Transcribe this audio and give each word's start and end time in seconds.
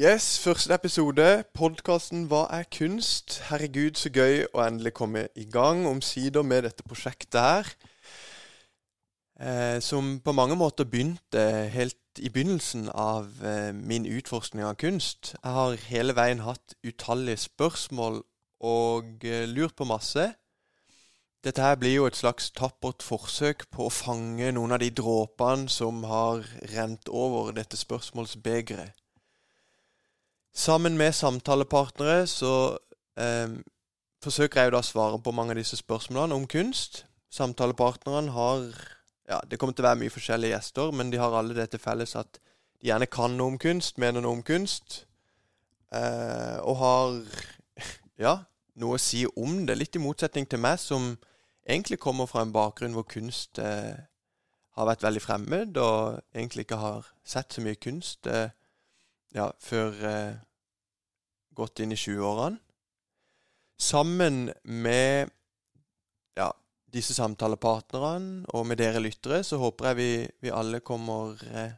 Yes, 0.00 0.38
første 0.38 0.74
episode. 0.74 1.44
Podkasten 1.54 2.26
'Hva 2.26 2.46
er 2.52 2.64
kunst?' 2.78 3.40
Herregud, 3.48 3.94
så 3.96 4.10
gøy 4.12 4.44
å 4.52 4.60
endelig 4.60 4.92
komme 4.92 5.28
i 5.34 5.44
gang 5.44 5.86
omsider 5.88 6.42
med 6.42 6.62
dette 6.62 6.82
prosjektet 6.82 7.40
her. 7.40 7.70
Eh, 9.40 9.80
som 9.80 10.20
på 10.20 10.32
mange 10.32 10.56
måter 10.56 10.84
begynte 10.84 11.68
helt 11.72 11.96
i 12.18 12.28
begynnelsen 12.28 12.90
av 12.94 13.30
eh, 13.42 13.72
min 13.72 14.04
utforskning 14.04 14.64
av 14.64 14.74
kunst. 14.74 15.34
Jeg 15.44 15.52
har 15.52 15.76
hele 15.88 16.12
veien 16.12 16.44
hatt 16.44 16.74
utallige 16.84 17.36
spørsmål 17.36 18.20
og 18.60 19.24
eh, 19.24 19.48
lurt 19.48 19.76
på 19.76 19.84
masse. 19.84 20.34
Dette 21.44 21.62
her 21.62 21.74
blir 21.74 21.94
jo 21.94 22.06
et 22.06 22.20
slags 22.20 22.50
tappert 22.50 23.02
forsøk 23.02 23.70
på 23.70 23.88
å 23.88 23.96
fange 24.02 24.52
noen 24.52 24.76
av 24.76 24.84
de 24.84 24.90
dråpene 24.90 25.68
som 25.72 26.04
har 26.04 26.44
rent 26.76 27.08
over 27.08 27.56
dette 27.56 27.80
spørsmålsbegeret. 27.80 28.92
Sammen 30.56 30.96
med 30.96 31.12
samtalepartnere 31.12 32.22
så 32.26 32.78
eh, 33.20 33.58
forsøker 34.24 34.62
jeg 34.62 34.70
jo 34.70 34.74
da 34.78 34.80
å 34.80 34.86
svare 34.88 35.18
på 35.20 35.34
mange 35.36 35.52
av 35.52 35.60
disse 35.60 35.76
spørsmålene 35.76 36.38
om 36.38 36.46
kunst. 36.48 37.02
Samtalepartnerne 37.28 38.32
har 38.32 38.64
ja, 39.28 39.40
Det 39.44 39.58
kommer 39.58 39.74
til 39.74 39.84
å 39.84 39.88
være 39.90 40.00
mye 40.04 40.14
forskjellige 40.14 40.54
gjester, 40.54 40.92
men 40.96 41.10
de 41.12 41.20
har 41.20 41.34
alle 41.34 41.56
det 41.56 41.66
til 41.72 41.82
felles 41.82 42.14
at 42.16 42.38
de 42.38 42.88
gjerne 42.88 43.08
kan 43.10 43.34
noe 43.36 43.52
om 43.52 43.58
kunst, 43.60 43.98
mener 43.98 44.22
noe 44.22 44.38
om 44.38 44.42
kunst, 44.46 45.02
eh, 45.92 46.56
og 46.62 46.76
har 46.80 47.16
ja, 48.24 48.36
noe 48.80 48.96
å 48.96 49.02
si 49.02 49.26
om 49.36 49.64
det. 49.66 49.76
Litt 49.76 49.98
i 49.98 50.04
motsetning 50.04 50.46
til 50.48 50.62
meg, 50.62 50.78
som 50.80 51.16
egentlig 51.66 51.98
kommer 52.00 52.30
fra 52.30 52.46
en 52.46 52.54
bakgrunn 52.54 52.96
hvor 52.96 53.08
kunst 53.10 53.58
eh, 53.58 53.98
har 54.78 54.88
vært 54.88 55.04
veldig 55.04 55.24
fremmed, 55.26 55.76
og 55.76 56.22
egentlig 56.32 56.64
ikke 56.64 56.80
har 56.80 57.12
sett 57.26 57.52
så 57.52 57.66
mye 57.66 57.82
kunst 57.82 58.30
eh, 58.30 58.54
ja, 59.34 59.50
før 59.60 60.04
eh, 60.06 60.34
godt 61.56 61.82
inn 61.82 61.94
i 61.94 61.98
20-årene. 61.98 62.60
Sammen 63.76 64.46
med 64.64 65.32
ja, 66.38 66.48
disse 66.92 67.16
samtalepartnerne 67.16 68.46
og 68.56 68.64
med 68.68 68.80
dere 68.80 69.02
lyttere, 69.04 69.42
så 69.44 69.58
håper 69.60 69.90
jeg 69.90 69.98
vi, 69.98 70.10
vi 70.46 70.54
alle 70.54 70.80
kommer 70.80 71.36
eh, 71.52 71.74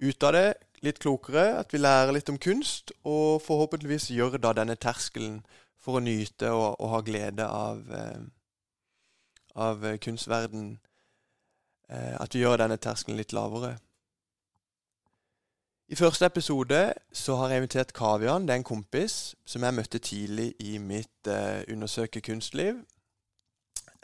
ut 0.00 0.24
av 0.24 0.32
det 0.36 0.48
litt 0.84 1.00
klokere. 1.02 1.58
At 1.60 1.74
vi 1.74 1.82
lærer 1.82 2.14
litt 2.16 2.30
om 2.32 2.38
kunst, 2.40 2.94
og 3.04 3.42
forhåpentligvis 3.44 4.10
gjør 4.14 4.38
da 4.40 4.54
denne 4.56 4.78
terskelen 4.80 5.42
for 5.78 5.98
å 5.98 6.04
nyte 6.04 6.50
og, 6.54 6.78
og 6.78 6.94
ha 6.94 7.02
glede 7.04 7.48
av, 7.48 7.82
eh, 7.94 8.22
av 9.58 9.84
kunstverden 10.04 10.70
eh, 11.90 12.14
At 12.20 12.34
vi 12.34 12.42
gjør 12.44 12.62
denne 12.64 12.80
terskelen 12.80 13.20
litt 13.20 13.36
lavere. 13.36 13.76
I 15.88 15.96
første 15.96 16.26
episode 16.26 16.94
så 17.12 17.34
har 17.36 17.48
jeg 17.48 17.56
invitert 17.56 17.92
Kavian. 17.92 18.42
Det 18.42 18.50
er 18.50 18.60
en 18.60 18.64
kompis 18.64 19.34
som 19.46 19.62
jeg 19.64 19.74
møtte 19.74 19.98
tidlig 19.98 20.50
i 20.60 20.76
mitt 20.78 21.26
eh, 21.26 21.64
undersøke 21.72 22.20
kunstliv. 22.20 22.82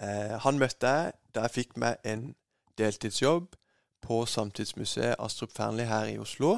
Eh, 0.01 0.33
han 0.41 0.59
møtte 0.59 0.89
jeg 0.89 1.13
da 1.35 1.45
jeg 1.45 1.55
fikk 1.59 1.77
meg 1.77 2.01
en 2.09 2.31
deltidsjobb 2.81 3.53
på 4.01 4.23
Samtidsmuseet 4.25 5.21
Astrup 5.21 5.53
Fearnley 5.53 5.85
her 5.85 6.09
i 6.09 6.17
Oslo. 6.19 6.55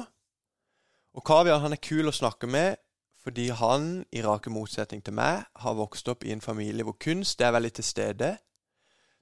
Og 1.13 1.27
Kavian 1.27 1.59
han 1.59 1.75
er 1.75 1.83
kul 1.83 2.07
å 2.07 2.15
snakke 2.15 2.47
med 2.47 2.79
fordi 3.19 3.49
han, 3.51 4.05
i 4.15 4.23
rake 4.23 4.47
motsetning 4.47 5.03
til 5.03 5.19
meg, 5.19 5.43
har 5.59 5.75
vokst 5.75 6.07
opp 6.07 6.23
i 6.23 6.31
en 6.31 6.41
familie 6.41 6.87
hvor 6.87 6.95
kunst 7.03 7.43
er 7.43 7.51
veldig 7.51 7.73
til 7.75 7.83
stede. 7.83 8.37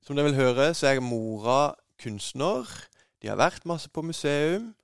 Som 0.05 0.13
dere 0.13 0.29
vil 0.29 0.37
høre, 0.43 0.73
så 0.77 0.91
er 0.91 1.01
mora 1.01 1.73
kunstner. 1.97 2.69
De 3.17 3.33
har 3.33 3.41
vært 3.41 3.65
masse 3.65 3.89
på 3.89 4.05
museum. 4.05 4.75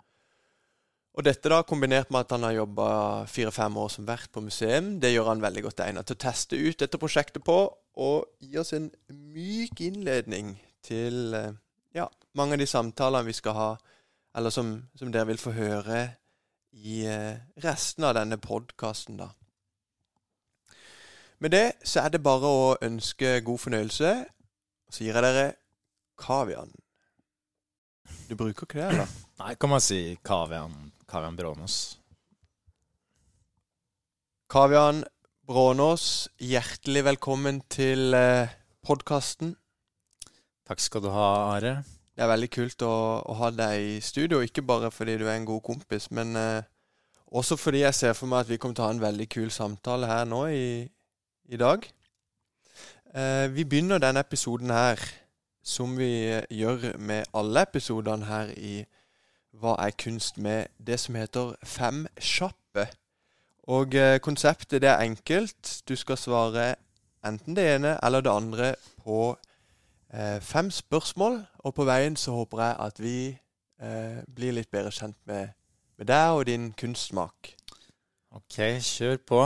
Og 1.12 1.26
dette 1.28 1.50
da, 1.52 1.60
kombinert 1.68 2.12
med 2.14 2.24
at 2.24 2.32
han 2.38 2.46
har 2.48 2.56
jobba 2.56 2.88
fire-fem 3.28 3.78
år 3.82 3.90
som 3.92 4.08
vert 4.08 4.32
på 4.32 4.44
museum, 4.46 4.94
det 5.04 5.12
gjør 5.12 5.34
han 5.34 5.44
veldig 5.44 5.66
godt 5.66 5.84
egnet 5.84 6.08
til 6.08 6.16
å 6.16 6.24
teste 6.24 6.60
ut 6.60 6.80
dette 6.80 7.00
prosjektet 7.02 7.44
på, 7.44 7.58
og 8.00 8.30
gi 8.40 8.56
oss 8.62 8.72
en 8.78 8.88
myk 9.12 9.82
innledning 9.84 10.54
til 10.88 11.36
eh, 11.36 11.52
ja, 11.98 12.08
mange 12.40 12.56
av 12.56 12.64
de 12.64 12.70
samtalene 12.72 13.28
vi 13.28 13.36
skal 13.36 13.58
ha, 13.58 13.70
eller 14.40 14.56
som, 14.56 14.72
som 14.96 15.12
dere 15.12 15.28
vil 15.34 15.42
få 15.42 15.52
høre 15.58 16.06
i 16.80 17.04
eh, 17.04 17.44
resten 17.60 18.08
av 18.08 18.16
denne 18.16 18.40
podkasten, 18.40 19.20
da. 19.20 19.34
Med 21.42 21.52
det 21.52 21.66
så 21.84 22.04
er 22.04 22.14
det 22.14 22.22
bare 22.22 22.48
å 22.48 22.66
ønske 22.86 23.40
god 23.42 23.60
fornøyelse. 23.64 24.12
Og 24.88 24.94
så 24.94 25.04
gir 25.04 25.18
jeg 25.18 25.26
dere 25.26 25.46
kavian. 26.22 26.70
Du 28.30 28.36
bruker 28.38 28.68
ikke 28.68 28.78
det, 28.78 28.90
eller? 28.92 29.16
Nei, 29.42 29.56
kan 29.58 29.72
man 29.74 29.82
si 29.82 30.20
kavian, 30.24 30.91
kavian 31.12 31.36
Brånås. 31.36 31.98
Kavian 34.48 35.04
Brånås, 35.48 36.30
hjertelig 36.40 37.04
velkommen 37.04 37.60
til 37.72 38.16
eh, 38.16 38.52
podkasten. 38.88 39.58
Takk 40.68 40.80
skal 40.80 41.04
du 41.04 41.10
ha, 41.12 41.58
Are. 41.58 41.74
Det 42.16 42.24
er 42.24 42.32
veldig 42.32 42.50
kult 42.54 42.86
å, 42.88 42.94
å, 43.28 43.36
ha 43.42 43.50
deg 43.52 43.90
i 43.90 43.98
studio, 44.04 44.40
ikke 44.40 44.64
bare 44.64 44.92
fordi 44.94 45.18
du 45.20 45.26
er 45.26 45.36
en 45.36 45.50
god 45.50 45.60
kompis, 45.68 46.08
men 46.16 46.32
eh, 46.40 46.70
også 47.28 47.60
fordi 47.60 47.84
jeg 47.84 47.98
ser 47.98 48.16
for 48.16 48.32
meg 48.32 48.46
at 48.46 48.54
vi 48.54 48.60
kommer 48.62 48.80
til 48.80 48.86
å 48.86 48.88
ha 48.88 48.96
en 48.96 49.04
veldig 49.04 49.28
kul 49.36 49.52
samtale 49.52 50.08
her 50.08 50.24
nå 50.32 50.46
i, 50.56 50.86
i 51.52 51.60
dag. 51.60 51.84
Eh, 53.12 53.50
vi 53.52 53.68
begynner 53.68 54.00
denne 54.00 54.24
episoden 54.24 54.72
her, 54.72 55.04
som 55.60 56.00
vi 56.00 56.14
gjør 56.56 56.94
med 57.04 57.28
alle 57.36 57.68
episodene 57.68 58.32
her 58.32 58.56
i 58.56 58.80
Hva 59.52 59.76
er 59.80 59.92
kunst? 59.92 60.38
med 60.38 60.66
det 60.88 61.00
som 61.00 61.16
heter 61.16 61.56
Fem 61.64 62.08
kjappe. 62.20 62.88
Og 63.64 63.96
eh, 63.96 64.20
konseptet 64.20 64.82
det 64.82 64.90
er 64.90 65.04
enkelt. 65.04 65.82
Du 65.88 65.96
skal 65.96 66.18
svare 66.18 66.76
enten 67.26 67.56
det 67.56 67.76
ene 67.76 67.98
eller 68.04 68.22
det 68.22 68.32
andre 68.32 68.76
på 69.04 69.38
eh, 70.14 70.42
fem 70.42 70.72
spørsmål. 70.72 71.46
Og 71.60 71.74
på 71.74 71.84
veien 71.84 72.16
så 72.16 72.32
håper 72.32 72.62
jeg 72.62 72.76
at 72.80 73.00
vi 73.00 73.18
eh, 73.82 74.24
blir 74.36 74.56
litt 74.58 74.72
bedre 74.72 74.92
kjent 74.92 75.18
med, 75.26 75.54
med 75.98 76.08
deg 76.08 76.38
og 76.38 76.46
din 76.46 76.72
kunstsmak. 76.74 77.56
Ok, 78.32 78.58
kjør 78.80 79.18
på. 79.28 79.42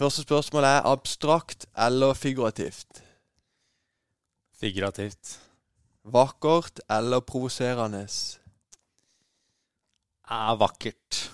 Første 0.00 0.22
spørsmål 0.22 0.64
er 0.64 0.86
abstrakt 0.88 1.66
eller 1.76 2.14
figurativt? 2.14 3.02
Figurativt. 4.60 5.49
Vakkert 6.04 6.80
eller 6.88 7.20
provoserende? 7.20 8.06
Er 10.30 10.56
vakkert. 10.56 11.30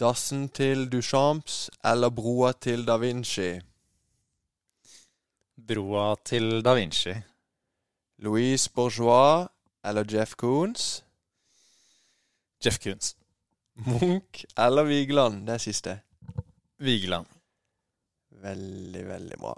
Dassen 0.00 0.48
til 0.48 0.88
Duchamps 0.90 1.70
eller 1.84 2.10
broa 2.10 2.52
til 2.52 2.82
da 2.86 2.96
Vinci? 2.98 3.60
Broa 5.56 6.16
til 6.24 6.62
da 6.64 6.74
Vinci. 6.74 7.14
Louise 8.18 8.70
Bourgeois 8.74 9.46
eller 9.84 10.04
Jeff 10.10 10.34
Koons? 10.34 11.04
Jeff 12.64 12.80
Koons. 12.82 13.14
Munch 13.74 14.44
eller 14.58 14.84
Vigeland? 14.84 15.46
Det 15.46 15.54
er 15.54 15.58
siste. 15.58 16.00
Vigeland. 16.78 17.26
Veldig, 18.42 19.06
veldig 19.06 19.38
bra. 19.38 19.54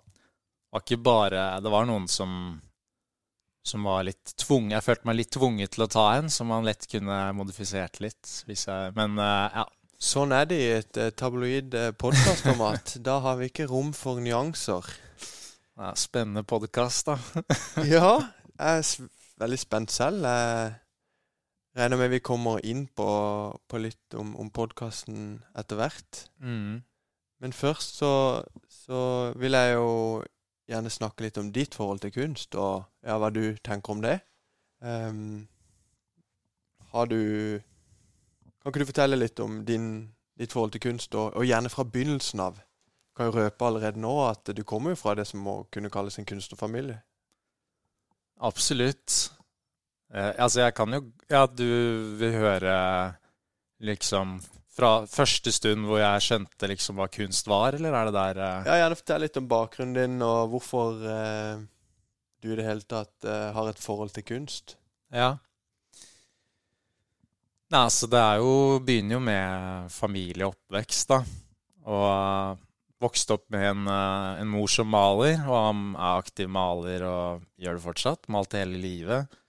Var 0.72 0.82
ikke 0.84 1.02
bare 1.02 1.60
Det 1.60 1.70
var 1.72 1.86
noen 1.88 2.08
som 2.08 2.60
som 3.66 3.86
var 3.86 4.04
litt 4.06 4.34
tvunget 4.38 4.76
Jeg 4.76 4.86
følte 4.86 5.08
meg 5.08 5.18
litt 5.18 5.32
tvunget 5.34 5.74
til 5.74 5.86
å 5.86 5.90
ta 5.90 6.04
en, 6.16 6.30
som 6.30 6.50
man 6.52 6.66
lett 6.66 6.86
kunne 6.90 7.16
modifisert 7.36 7.98
litt. 8.04 8.30
Jeg, 8.46 8.92
men 8.96 9.18
uh, 9.18 9.48
ja. 9.62 9.66
Sånn 9.96 10.34
er 10.36 10.44
det 10.44 10.56
i 10.60 10.72
et 10.76 10.98
uh, 11.00 11.08
tabloid 11.16 11.74
uh, 11.74 11.90
podkastformat. 11.96 12.98
da 13.08 13.18
har 13.24 13.38
vi 13.40 13.48
ikke 13.50 13.68
rom 13.70 13.94
for 13.96 14.20
nyanser. 14.20 14.84
Ja, 15.76 15.94
spennende 15.96 16.44
podkast, 16.44 17.08
da. 17.08 17.16
ja, 17.96 18.10
jeg 18.60 18.82
er 18.82 19.08
veldig 19.40 19.60
spent 19.60 19.94
selv. 19.94 20.28
Jeg 20.28 21.80
regner 21.80 22.00
med 22.00 22.12
vi 22.12 22.20
kommer 22.24 22.60
inn 22.64 22.86
på, 22.92 23.08
på 23.68 23.80
litt 23.80 24.16
om, 24.20 24.34
om 24.40 24.52
podkasten 24.52 25.40
etter 25.56 25.80
hvert. 25.80 26.26
Mm. 26.44 26.84
Men 27.40 27.56
først 27.56 28.00
så, 28.00 28.12
så 28.72 29.00
vil 29.40 29.56
jeg 29.56 29.74
jo 29.76 29.90
gjerne 30.66 30.90
snakke 30.90 31.26
litt 31.26 31.38
om 31.38 31.52
ditt 31.54 31.74
forhold 31.74 32.02
til 32.02 32.12
kunst, 32.14 32.54
og 32.54 32.86
ja, 33.06 33.18
hva 33.20 33.30
du 33.30 33.56
tenker 33.64 33.94
om 33.94 34.02
det. 34.02 34.18
Um, 34.82 35.46
har 36.92 37.06
du 37.06 37.60
Kan 38.60 38.72
ikke 38.72 38.82
du 38.82 38.88
fortelle 38.88 39.16
litt 39.16 39.40
om 39.40 39.60
din, 39.64 40.12
ditt 40.38 40.52
forhold 40.52 40.72
til 40.74 40.82
kunst, 40.82 41.14
og, 41.14 41.36
og, 41.36 41.44
gjerne 41.46 41.70
fra 41.70 41.84
begynnelsen 41.86 42.42
av? 42.42 42.58
Kan 43.16 43.30
jo 43.30 43.36
røpe 43.36 43.64
allerede 43.64 44.00
nå 44.02 44.14
at 44.26 44.50
du 44.56 44.64
kommer 44.66 44.92
jo 44.92 44.98
fra 44.98 45.14
det 45.14 45.26
som 45.30 45.40
må 45.40 45.60
kunne 45.72 45.90
kalles 45.90 46.18
en 46.18 46.26
kunstnerfamilie. 46.26 46.98
Absolutt. 48.42 49.14
Eh, 50.10 50.32
altså, 50.34 50.60
jeg 50.60 50.74
kan 50.74 50.92
jo 50.94 51.00
Ja, 51.30 51.46
du 51.46 51.64
vil 52.18 52.32
høre 52.32 53.14
liksom 53.78 54.40
fra 54.76 54.90
første 55.08 55.52
stund 55.54 55.86
hvor 55.88 56.02
jeg 56.02 56.24
skjønte 56.24 56.68
liksom 56.68 57.00
hva 57.00 57.08
kunst 57.12 57.48
var, 57.48 57.78
eller 57.78 57.96
er 57.96 58.10
det 58.10 58.16
der 58.16 58.42
uh... 58.42 58.68
Ja, 58.68 58.76
Gjerne 58.82 58.98
fortell 58.98 59.24
litt 59.24 59.40
om 59.40 59.48
bakgrunnen 59.50 59.96
din, 59.96 60.18
og 60.24 60.52
hvorfor 60.52 61.00
uh, 61.00 61.64
du 62.44 62.52
i 62.52 62.58
det 62.58 62.66
hele 62.66 62.84
tatt 62.84 63.28
uh, 63.28 63.50
har 63.56 63.70
et 63.70 63.80
forhold 63.80 64.12
til 64.16 64.26
kunst. 64.28 64.76
Ja. 65.14 65.36
Nei, 67.72 67.80
altså 67.80 68.06
det 68.10 68.20
er 68.20 68.42
jo 68.42 68.78
Begynner 68.86 69.16
jo 69.16 69.22
med 69.26 69.88
familieoppvekst, 69.90 71.14
da. 71.14 71.22
Og 71.86 72.04
uh, 72.04 72.60
vokste 73.02 73.36
opp 73.36 73.48
med 73.54 73.64
en, 73.70 73.88
uh, 73.88 74.36
en, 74.42 74.50
mor 74.50 74.70
som 74.70 74.90
maler, 74.92 75.40
og 75.46 75.56
han 75.56 75.82
er 75.96 76.20
aktiv 76.20 76.52
maler 76.52 77.06
og 77.08 77.48
gjør 77.58 77.80
det 77.80 77.84
fortsatt. 77.86 78.30
Malte 78.32 78.60
hele 78.60 78.78
livet. 78.82 79.40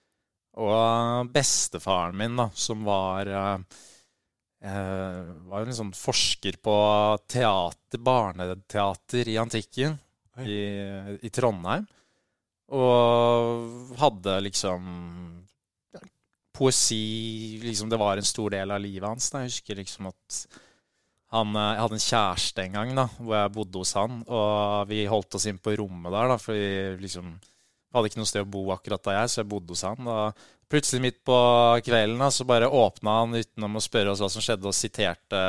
Og 0.58 0.74
uh, 0.74 1.28
bestefaren 1.30 2.18
min, 2.18 2.40
da, 2.40 2.48
som 2.58 2.88
var 2.88 3.30
var 4.62 5.62
jo 5.62 5.68
en 5.68 5.78
sånn 5.78 5.94
forsker 5.94 6.58
på 6.66 6.76
teater, 7.30 8.02
barneteater 8.02 9.30
i 9.30 9.38
antikken 9.38 10.00
i, 10.42 10.58
i 11.22 11.30
Trondheim. 11.34 11.86
Og 12.74 13.94
hadde 14.02 14.40
liksom 14.44 14.88
poesi 16.58 17.60
liksom, 17.62 17.90
Det 17.90 18.00
var 18.02 18.18
en 18.18 18.26
stor 18.26 18.50
del 18.56 18.72
av 18.74 18.82
livet 18.82 19.08
hans. 19.08 19.30
Da. 19.32 19.44
Jeg 19.44 19.54
husker 19.54 19.80
liksom 19.80 20.10
at 20.12 20.40
han, 21.36 21.56
eh, 21.56 21.74
Jeg 21.76 21.84
hadde 21.84 22.00
en 22.00 22.08
kjæreste 22.08 22.64
en 22.64 22.78
gang 22.80 22.96
da, 22.96 23.06
hvor 23.20 23.36
jeg 23.36 23.54
bodde 23.58 23.84
hos 23.84 23.94
han. 24.00 24.24
Og 24.28 24.90
vi 24.90 25.06
holdt 25.06 25.38
oss 25.38 25.48
inn 25.50 25.62
på 25.62 25.76
rommet 25.78 26.12
der, 26.12 26.34
da, 26.34 26.40
for 26.42 26.58
vi 26.58 26.98
liksom 27.04 27.36
hadde 27.98 28.12
ikke 28.12 28.22
noe 28.22 28.30
sted 28.30 28.46
å 28.46 28.52
bo 28.54 28.64
akkurat 28.76 29.04
da 29.04 29.18
jeg, 29.20 29.32
så 29.34 29.42
jeg 29.42 29.50
bodde 29.52 29.74
hos 29.76 29.84
han. 29.88 30.08
Og 30.08 30.46
plutselig 30.72 31.04
midt 31.04 31.20
på 31.28 31.38
kvelden 31.86 32.24
så 32.34 32.48
bare 32.48 32.70
åpna 32.70 33.20
han 33.22 33.38
utenom 33.38 33.80
å 33.80 33.84
spørre 33.84 34.14
oss 34.14 34.24
hva 34.24 34.30
som 34.32 34.44
skjedde, 34.44 34.70
og 34.70 34.78
siterte 34.78 35.44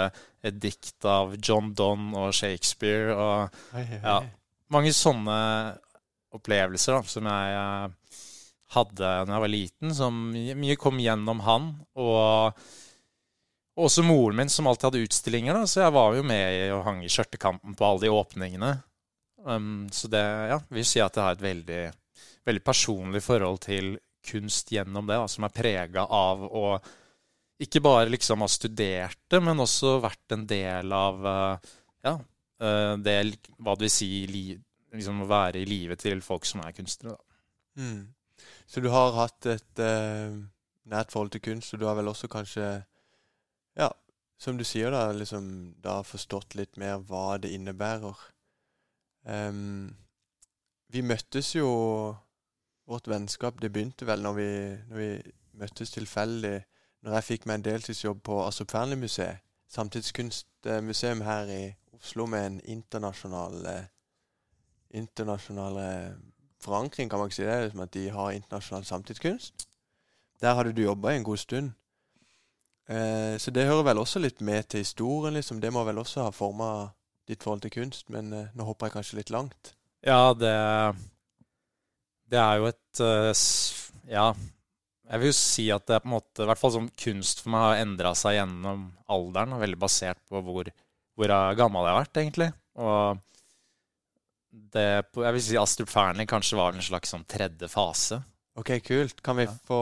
et 0.45 0.59
dikt 0.63 1.07
av 1.09 1.37
John 1.37 1.73
Donne 1.77 2.27
og 2.27 2.35
Shakespeare. 2.37 3.15
Og 3.15 3.79
ja, 4.03 4.21
mange 4.75 4.95
sånne 4.97 5.39
opplevelser 6.37 6.99
da, 6.99 7.05
som 7.09 7.29
jeg 7.29 7.55
eh, 7.57 8.19
hadde 8.77 8.99
da 9.01 9.33
jeg 9.33 9.45
var 9.45 9.53
liten, 9.53 9.95
som 9.97 10.27
mye 10.33 10.77
kom 10.81 11.01
gjennom 11.03 11.41
han. 11.47 11.71
Og 11.99 12.59
også 13.79 14.05
moren 14.05 14.43
min, 14.43 14.53
som 14.53 14.69
alltid 14.69 14.91
hadde 14.91 15.07
utstillinger, 15.07 15.57
da, 15.57 15.69
så 15.71 15.85
jeg 15.85 15.95
var 15.95 16.19
jo 16.19 16.27
med 16.27 16.59
i 16.59 16.69
og 16.75 16.85
hang 16.87 17.05
i 17.05 17.11
skjørtekanten 17.13 17.79
på 17.79 17.87
alle 17.87 18.07
de 18.07 18.13
åpningene. 18.13 18.75
Um, 19.47 19.87
så 19.95 20.11
det 20.11 20.25
ja, 20.51 20.59
vil 20.75 20.87
si 20.87 21.01
at 21.01 21.15
jeg 21.15 21.25
har 21.25 21.37
et 21.37 21.45
veldig, 21.45 21.83
veldig 22.49 22.65
personlig 22.65 23.23
forhold 23.25 23.61
til 23.67 23.97
kunst 24.29 24.73
gjennom 24.73 25.07
det, 25.09 25.19
da, 25.21 25.29
som 25.31 25.47
er 25.47 25.55
prega 25.55 26.05
av 26.05 26.43
å 26.45 26.65
ikke 27.63 27.83
bare 27.83 28.11
liksom 28.13 28.45
ha 28.45 28.49
studert 28.51 29.19
det, 29.31 29.41
men 29.43 29.63
også 29.63 29.97
vært 30.03 30.35
en 30.37 30.45
del 30.49 30.93
av 30.95 31.25
uh, 31.27 31.71
ja, 32.07 32.15
uh, 32.63 32.95
det 33.03 33.17
hva 33.59 33.75
det 33.75 33.89
vil 33.89 33.95
si 33.95 34.11
liksom 34.29 35.25
å 35.25 35.31
være 35.31 35.63
i 35.63 35.69
livet 35.69 36.05
til 36.05 36.23
folk 36.25 36.47
som 36.47 36.63
er 36.63 36.77
kunstnere. 36.77 37.17
Da. 37.17 37.83
Mm. 37.83 38.47
Så 38.69 38.83
du 38.85 38.91
har 38.93 39.17
hatt 39.17 39.49
et 39.51 39.83
uh, 39.83 40.39
nært 40.89 41.15
forhold 41.15 41.35
til 41.35 41.45
kunst, 41.49 41.75
og 41.75 41.83
du 41.83 41.89
har 41.89 41.99
vel 41.99 42.11
også 42.13 42.31
kanskje 42.31 42.69
Ja, 43.79 43.93
som 44.39 44.59
du 44.59 44.65
sier, 44.67 44.91
da, 44.95 45.11
liksom 45.15 45.75
da 45.83 46.01
forstått 46.07 46.57
litt 46.59 46.79
mer 46.79 47.03
hva 47.07 47.39
det 47.43 47.53
innebærer. 47.55 48.23
Um, 49.23 49.91
vi 50.91 51.03
møttes 51.05 51.53
jo 51.55 51.69
Vårt 52.89 53.09
vennskap 53.11 53.61
det 53.63 53.73
begynte 53.73 54.07
vel 54.09 54.23
når 54.25 54.35
vi, 54.39 54.51
når 54.89 54.97
vi 55.03 55.11
møttes 55.61 55.93
tilfeldig 55.93 56.57
når 57.05 57.15
jeg 57.15 57.27
fikk 57.27 57.45
meg 57.47 57.59
en 57.59 57.67
deltidsjobb 57.67 58.23
på 58.27 58.41
Astrup 58.43 58.73
Fearnley-museet, 58.73 59.45
samtidskunstmuseum 59.71 61.21
her 61.23 61.53
i 61.53 61.61
Oslo 61.95 62.27
med 62.27 62.47
en 62.47 62.57
internasjonal 62.65 63.61
internasjonal 64.91 65.79
forankring, 66.61 67.11
kan 67.11 67.19
man 67.19 67.29
ikke 67.29 67.37
si 67.37 67.47
det, 67.47 67.71
som 67.71 67.85
at 67.85 67.95
de 67.95 68.09
har 68.11 68.31
internasjonal 68.31 68.85
samtidskunst. 68.85 69.69
Der 70.41 70.55
hadde 70.55 70.73
du 70.73 70.83
jobba 70.83 71.13
en 71.15 71.25
god 71.25 71.37
stund. 71.37 71.71
Eh, 72.89 73.39
så 73.39 73.51
det 73.51 73.67
hører 73.67 73.83
vel 73.83 73.99
også 73.99 74.19
litt 74.19 74.41
med 74.41 74.63
til 74.63 74.81
historien, 74.81 75.35
liksom. 75.35 75.61
Det 75.61 75.73
må 75.73 75.85
vel 75.85 75.99
også 75.99 76.23
ha 76.23 76.31
forma 76.31 76.89
ditt 77.29 77.43
forhold 77.43 77.61
til 77.61 77.75
kunst, 77.75 78.09
men 78.11 78.33
eh, 78.33 78.51
nå 78.55 78.65
hopper 78.65 78.89
jeg 78.89 78.97
kanskje 78.97 79.19
litt 79.21 79.31
langt. 79.35 79.75
Ja, 80.07 80.33
det 80.35 80.55
Det 82.29 82.41
er 82.41 82.61
jo 82.61 82.71
et 82.71 83.03
uh, 83.05 83.33
Ja. 84.09 84.31
Jeg 85.09 85.23
vil 85.23 85.31
jo 85.31 85.37
si 85.39 85.71
at 85.73 85.87
det 85.89 85.95
er 85.97 86.03
på 86.05 86.11
en 86.11 86.19
måte, 86.19 86.45
i 86.45 86.49
hvert 86.51 86.61
fall 86.61 86.75
sånn 86.75 86.91
kunst 87.01 87.39
for 87.41 87.55
meg 87.55 87.63
har 87.65 87.79
endra 87.81 88.11
seg 88.19 88.35
gjennom 88.37 88.83
alderen, 89.09 89.55
og 89.57 89.63
veldig 89.63 89.79
basert 89.81 90.21
på 90.29 90.43
hvor, 90.45 90.69
hvor 91.17 91.33
gammel 91.57 91.87
jeg 91.89 91.95
har 91.95 92.01
vært, 92.03 92.21
egentlig. 92.21 92.49
Og 92.77 93.23
det, 94.77 94.85
jeg 95.25 95.37
vil 95.39 95.45
si 95.47 95.57
Astrup 95.57 95.89
Fearnley 95.89 96.29
kanskje 96.29 96.59
var 96.61 96.77
en 96.77 96.85
slags 96.85 97.15
sånn 97.15 97.25
tredje 97.25 97.71
fase. 97.73 98.21
Ok, 98.59 98.75
kult. 98.85 99.23
Kan 99.25 99.39
vi 99.39 99.47
ja. 99.47 99.55
få 99.65 99.81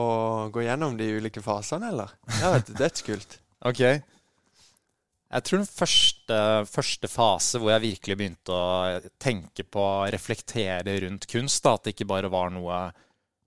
gå 0.53 0.63
gjennom 0.63 0.95
de 0.99 1.09
ulike 1.17 1.41
fasene, 1.43 1.91
eller? 1.91 2.13
Ja, 2.39 2.53
det 2.53 2.75
er 2.75 2.83
Dødskult. 2.85 3.39
ok. 3.69 3.83
Jeg 5.27 5.43
tror 5.43 5.59
den 5.59 5.67
første, 5.67 6.37
første, 6.71 7.09
fase 7.11 7.59
hvor 7.59 7.73
jeg 7.73 7.83
virkelig 7.83 8.15
begynte 8.19 8.55
å 8.55 8.99
tenke 9.19 9.65
på, 9.67 9.83
reflektere 10.13 10.95
rundt 11.03 11.27
kunst, 11.27 11.63
da, 11.65 11.75
at 11.75 11.83
det 11.83 11.95
ikke 11.95 12.07
bare 12.07 12.31
var 12.31 12.53
noe, 12.55 12.77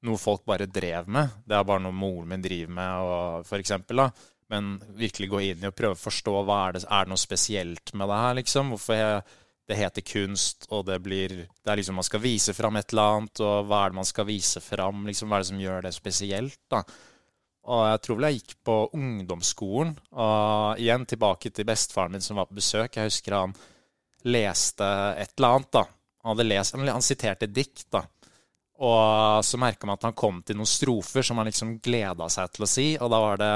noe 0.05 0.21
folk 0.21 0.45
bare 0.49 0.69
drev 0.69 1.09
med. 1.09 1.41
Det 1.49 1.57
er 1.57 1.65
bare 1.69 1.85
noe 1.87 1.97
moren 1.97 2.29
min 2.35 2.45
driver 2.45 2.77
med, 2.77 3.07
og, 3.07 3.49
for 3.49 3.63
eksempel, 3.63 4.05
da. 4.05 4.11
Men 4.51 4.75
virkelig 4.99 5.31
gå 5.31 5.41
inn 5.47 5.65
i 5.65 5.71
og 5.71 5.77
prøve 5.79 5.97
å 5.97 6.03
forstå 6.03 6.41
hva 6.43 6.59
er 6.67 6.77
det, 6.77 6.85
er 6.85 7.07
det 7.07 7.15
noe 7.15 7.23
spesielt 7.23 7.95
med 7.95 8.11
det 8.11 8.19
her, 8.25 8.37
liksom. 8.43 8.75
Hvorfor 8.75 8.99
jeg 8.99 9.23
det 9.71 9.79
heter 9.79 10.03
kunst, 10.03 10.67
og 10.75 10.89
det 10.89 10.99
blir 11.05 11.29
Det 11.47 11.71
er 11.71 11.79
liksom 11.79 11.95
man 12.01 12.07
skal 12.07 12.23
vise 12.25 12.55
fram 12.57 12.77
et 12.77 12.91
eller 12.91 13.17
annet, 13.17 13.41
og 13.41 13.69
hva 13.69 13.85
er 13.85 13.93
det 13.93 13.99
man 14.01 14.09
skal 14.09 14.27
vise 14.27 14.61
fram? 14.65 15.05
Liksom, 15.07 15.31
hva 15.31 15.39
er 15.39 15.45
det 15.45 15.51
som 15.53 15.61
gjør 15.63 15.85
det 15.87 15.93
spesielt, 15.95 16.59
da? 16.73 16.83
Og 17.71 17.83
jeg 17.87 18.01
tror 18.03 18.19
vel 18.19 18.29
jeg 18.29 18.41
gikk 18.41 18.55
på 18.67 18.77
ungdomsskolen, 18.99 19.93
og 20.19 20.81
igjen 20.83 21.05
tilbake 21.07 21.53
til 21.55 21.69
bestefaren 21.69 22.17
min 22.17 22.25
som 22.25 22.41
var 22.41 22.49
på 22.49 22.59
besøk. 22.59 22.97
Jeg 22.97 23.11
husker 23.11 23.37
han 23.37 23.55
leste 24.27 24.87
et 25.21 25.37
eller 25.37 25.57
annet, 25.57 25.71
da. 25.79 25.85
Han 26.21 26.35
hadde 26.35 26.49
lest 26.51 26.75
Han 26.77 27.05
siterte 27.05 27.47
et 27.47 27.55
dikt, 27.55 27.87
da. 27.95 28.03
Og 28.81 29.45
så 29.45 29.61
merka 29.61 29.87
man 29.87 29.99
at 29.99 30.09
han 30.09 30.17
kom 30.17 30.41
til 30.43 30.57
noen 30.59 30.69
strofer 30.69 31.25
som 31.25 31.39
han 31.39 31.49
liksom 31.49 31.77
gleda 31.85 32.29
seg 32.33 32.51
til 32.55 32.65
å 32.65 32.71
si, 32.71 32.89
og 32.97 33.13
da 33.13 33.23
var 33.23 33.41
det 33.41 33.55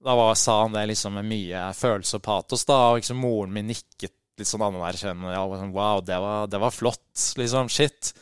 da 0.00 0.14
var, 0.16 0.34
sa 0.34 0.62
han 0.62 0.72
det 0.72 0.86
liksom 0.88 1.18
med 1.18 1.28
mye 1.28 1.66
følelse 1.76 2.16
og 2.16 2.24
patos, 2.24 2.64
da, 2.64 2.78
og 2.88 3.00
liksom 3.00 3.20
moren 3.20 3.52
min 3.52 3.68
nikket 3.68 4.14
litt 4.40 4.48
sånn 4.48 4.64
anerkjennende. 4.64 5.34
Ja, 5.34 5.42
sånn, 5.60 5.74
wow, 5.76 6.00
det 6.00 6.16
var, 6.22 6.46
det 6.48 6.60
var, 6.62 6.72
flott. 6.72 7.26
Liksom, 7.36 7.68
shit. 7.68 8.14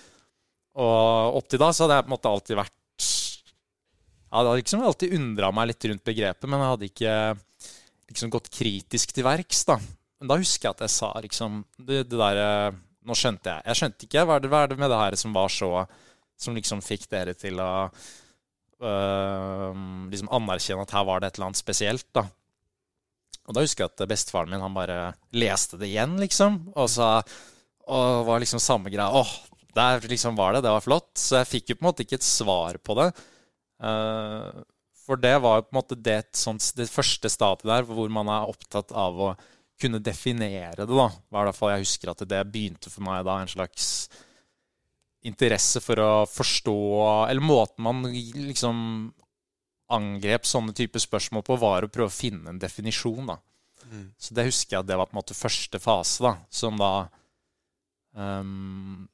Og 0.79 1.38
opp 1.38 1.47
til 1.47 1.62
da 1.62 1.71
så 1.71 1.85
hadde 1.85 2.00
jeg 2.00 2.06
på 2.06 2.11
en 2.11 2.17
måte 2.17 2.32
alltid 2.32 2.59
vært 2.59 2.75
Jeg 4.28 4.36
hadde 4.36 4.56
liksom 4.60 4.82
alltid 4.84 5.14
undra 5.16 5.48
meg 5.56 5.70
litt 5.70 5.86
rundt 5.88 6.04
begrepet, 6.04 6.48
men 6.48 6.60
jeg 6.60 6.72
hadde 6.72 6.88
ikke 6.90 7.14
liksom 8.11 8.32
gått 8.32 8.50
kritisk 8.52 9.14
til 9.16 9.25
verks, 9.25 9.62
da. 9.68 9.78
Men 10.18 10.30
da 10.32 10.37
husker 10.40 10.68
jeg 10.68 10.76
at 10.76 10.85
jeg 10.85 10.94
sa 10.97 11.11
liksom 11.23 11.62
det, 11.78 12.04
det 12.11 12.18
derre 12.18 12.75
Nå 13.08 13.14
skjønte 13.16 13.49
jeg. 13.49 13.64
Jeg 13.70 13.78
skjønte 13.78 14.04
ikke 14.04 14.23
hva 14.28 14.35
er, 14.37 14.42
det, 14.44 14.49
hva 14.52 14.58
er 14.64 14.68
det 14.68 14.76
med 14.82 14.90
det 14.92 14.97
her 15.00 15.14
som 15.16 15.32
var 15.32 15.49
så 15.49 15.68
Som 16.37 16.56
liksom 16.58 16.82
fikk 16.85 17.06
dere 17.08 17.32
til 17.38 17.56
å 17.62 17.68
øh, 18.85 19.78
liksom 20.12 20.28
anerkjenne 20.37 20.85
at 20.85 20.92
her 20.92 21.06
var 21.08 21.23
det 21.23 21.30
et 21.30 21.38
eller 21.38 21.49
annet 21.49 21.61
spesielt, 21.62 22.04
da. 22.12 22.26
Og 23.49 23.56
da 23.56 23.64
husker 23.64 23.87
jeg 23.87 23.94
at 23.94 24.11
bestefaren 24.11 24.52
min 24.52 24.61
han 24.61 24.76
bare 24.76 24.99
leste 25.32 25.80
det 25.80 25.88
igjen, 25.88 26.18
liksom. 26.20 26.61
Og 26.76 26.90
sa 26.92 27.23
Og 27.88 28.26
var 28.28 28.44
liksom 28.44 28.61
samme 28.61 28.92
greia. 28.92 29.08
Åh, 29.08 29.32
der 29.78 30.04
liksom 30.11 30.37
var 30.37 30.52
det. 30.52 30.66
Det 30.66 30.75
var 30.75 30.85
flott. 30.85 31.14
Så 31.16 31.38
jeg 31.40 31.52
fikk 31.54 31.70
jo 31.70 31.78
på 31.78 31.87
en 31.87 31.88
måte 31.88 32.04
ikke 32.04 32.18
et 32.20 32.28
svar 32.28 32.76
på 32.85 32.99
det. 32.99 33.08
Uh, 33.78 34.64
for 35.08 35.20
det 35.20 35.37
var 35.40 35.61
jo 35.61 35.66
på 35.66 35.73
en 35.73 35.78
måte 35.78 35.97
det, 35.97 36.20
sånt, 36.37 36.64
det 36.76 36.88
første 36.90 37.30
stadiet 37.32 37.68
der 37.70 37.87
hvor 37.88 38.11
man 38.12 38.28
er 38.32 38.50
opptatt 38.50 38.92
av 38.92 39.20
å 39.28 39.35
kunne 39.80 40.00
definere 40.02 40.82
det, 40.82 40.90
da. 40.90 41.06
Hva 41.30 41.44
i 41.44 41.49
hvert 41.49 41.56
fall 41.56 41.73
jeg 41.76 41.87
husker 41.87 42.11
at 42.12 42.25
det 42.28 42.42
begynte 42.50 42.90
for 42.90 43.06
meg 43.06 43.23
da, 43.26 43.38
en 43.38 43.50
slags 43.50 44.08
interesse 45.26 45.80
for 45.82 45.99
å 45.99 46.11
forstå 46.30 46.76
Eller 47.28 47.42
måten 47.42 47.82
man 47.82 48.04
liksom 48.08 48.78
angrep 49.88 50.47
sånne 50.47 50.75
typer 50.76 51.00
spørsmål 51.00 51.44
på, 51.47 51.56
var 51.56 51.87
å 51.87 51.92
prøve 51.92 52.11
å 52.11 52.12
finne 52.12 52.52
en 52.52 52.61
definisjon. 52.61 53.30
da. 53.30 53.38
Mm. 53.88 54.11
Så 54.20 54.35
det 54.37 54.49
husker 54.50 54.76
jeg 54.76 54.82
at 54.82 54.90
det 54.90 54.99
var 55.00 55.08
på 55.08 55.16
en 55.16 55.20
måte 55.23 55.37
første 55.37 55.80
fase, 55.80 56.20
da, 56.26 56.35
som 56.52 56.76
da 56.76 56.92
um, 58.12 59.08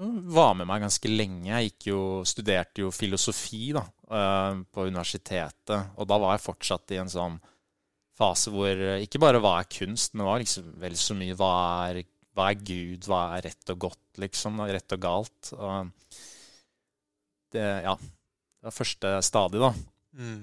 var 0.00 0.54
med 0.56 0.68
meg 0.68 0.84
ganske 0.84 1.10
lenge. 1.12 1.50
Jeg 1.50 1.74
jo, 1.90 2.00
studerte 2.28 2.84
jo 2.84 2.92
filosofi 2.94 3.70
da, 3.76 3.82
uh, 4.12 4.60
på 4.72 4.86
universitetet, 4.88 5.90
og 5.96 6.08
da 6.08 6.18
var 6.20 6.36
jeg 6.36 6.46
fortsatt 6.46 6.94
i 6.96 7.00
en 7.02 7.12
sånn 7.12 7.36
fase 8.20 8.52
hvor 8.52 8.80
ikke 9.00 9.20
bare 9.22 9.40
hva 9.40 9.58
er 9.60 9.68
kunst, 9.72 10.12
men 10.12 10.24
det 10.24 10.28
var 10.28 10.42
liksom 10.42 10.72
vel 10.82 10.96
så 11.00 11.16
mye 11.16 11.36
hva 11.38 11.52
er, 11.88 12.02
hva 12.36 12.50
er 12.52 12.64
Gud, 12.64 13.08
hva 13.08 13.20
er 13.36 13.46
rett 13.48 13.72
og 13.72 13.84
godt, 13.88 14.06
liksom. 14.20 14.60
Rett 14.68 14.96
og 14.96 15.02
galt. 15.02 15.52
Og 15.56 15.92
det, 17.54 17.66
ja, 17.86 17.94
det 17.96 18.68
var 18.68 18.76
første 18.76 19.14
stadiet, 19.26 19.64
da. 19.64 19.72
Mm. 20.20 20.42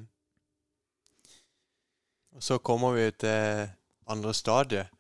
Og 2.38 2.46
så 2.46 2.60
kommer 2.62 2.94
vi 2.98 3.10
til 3.18 3.68
andre 4.14 4.34
stadiet. 4.38 4.94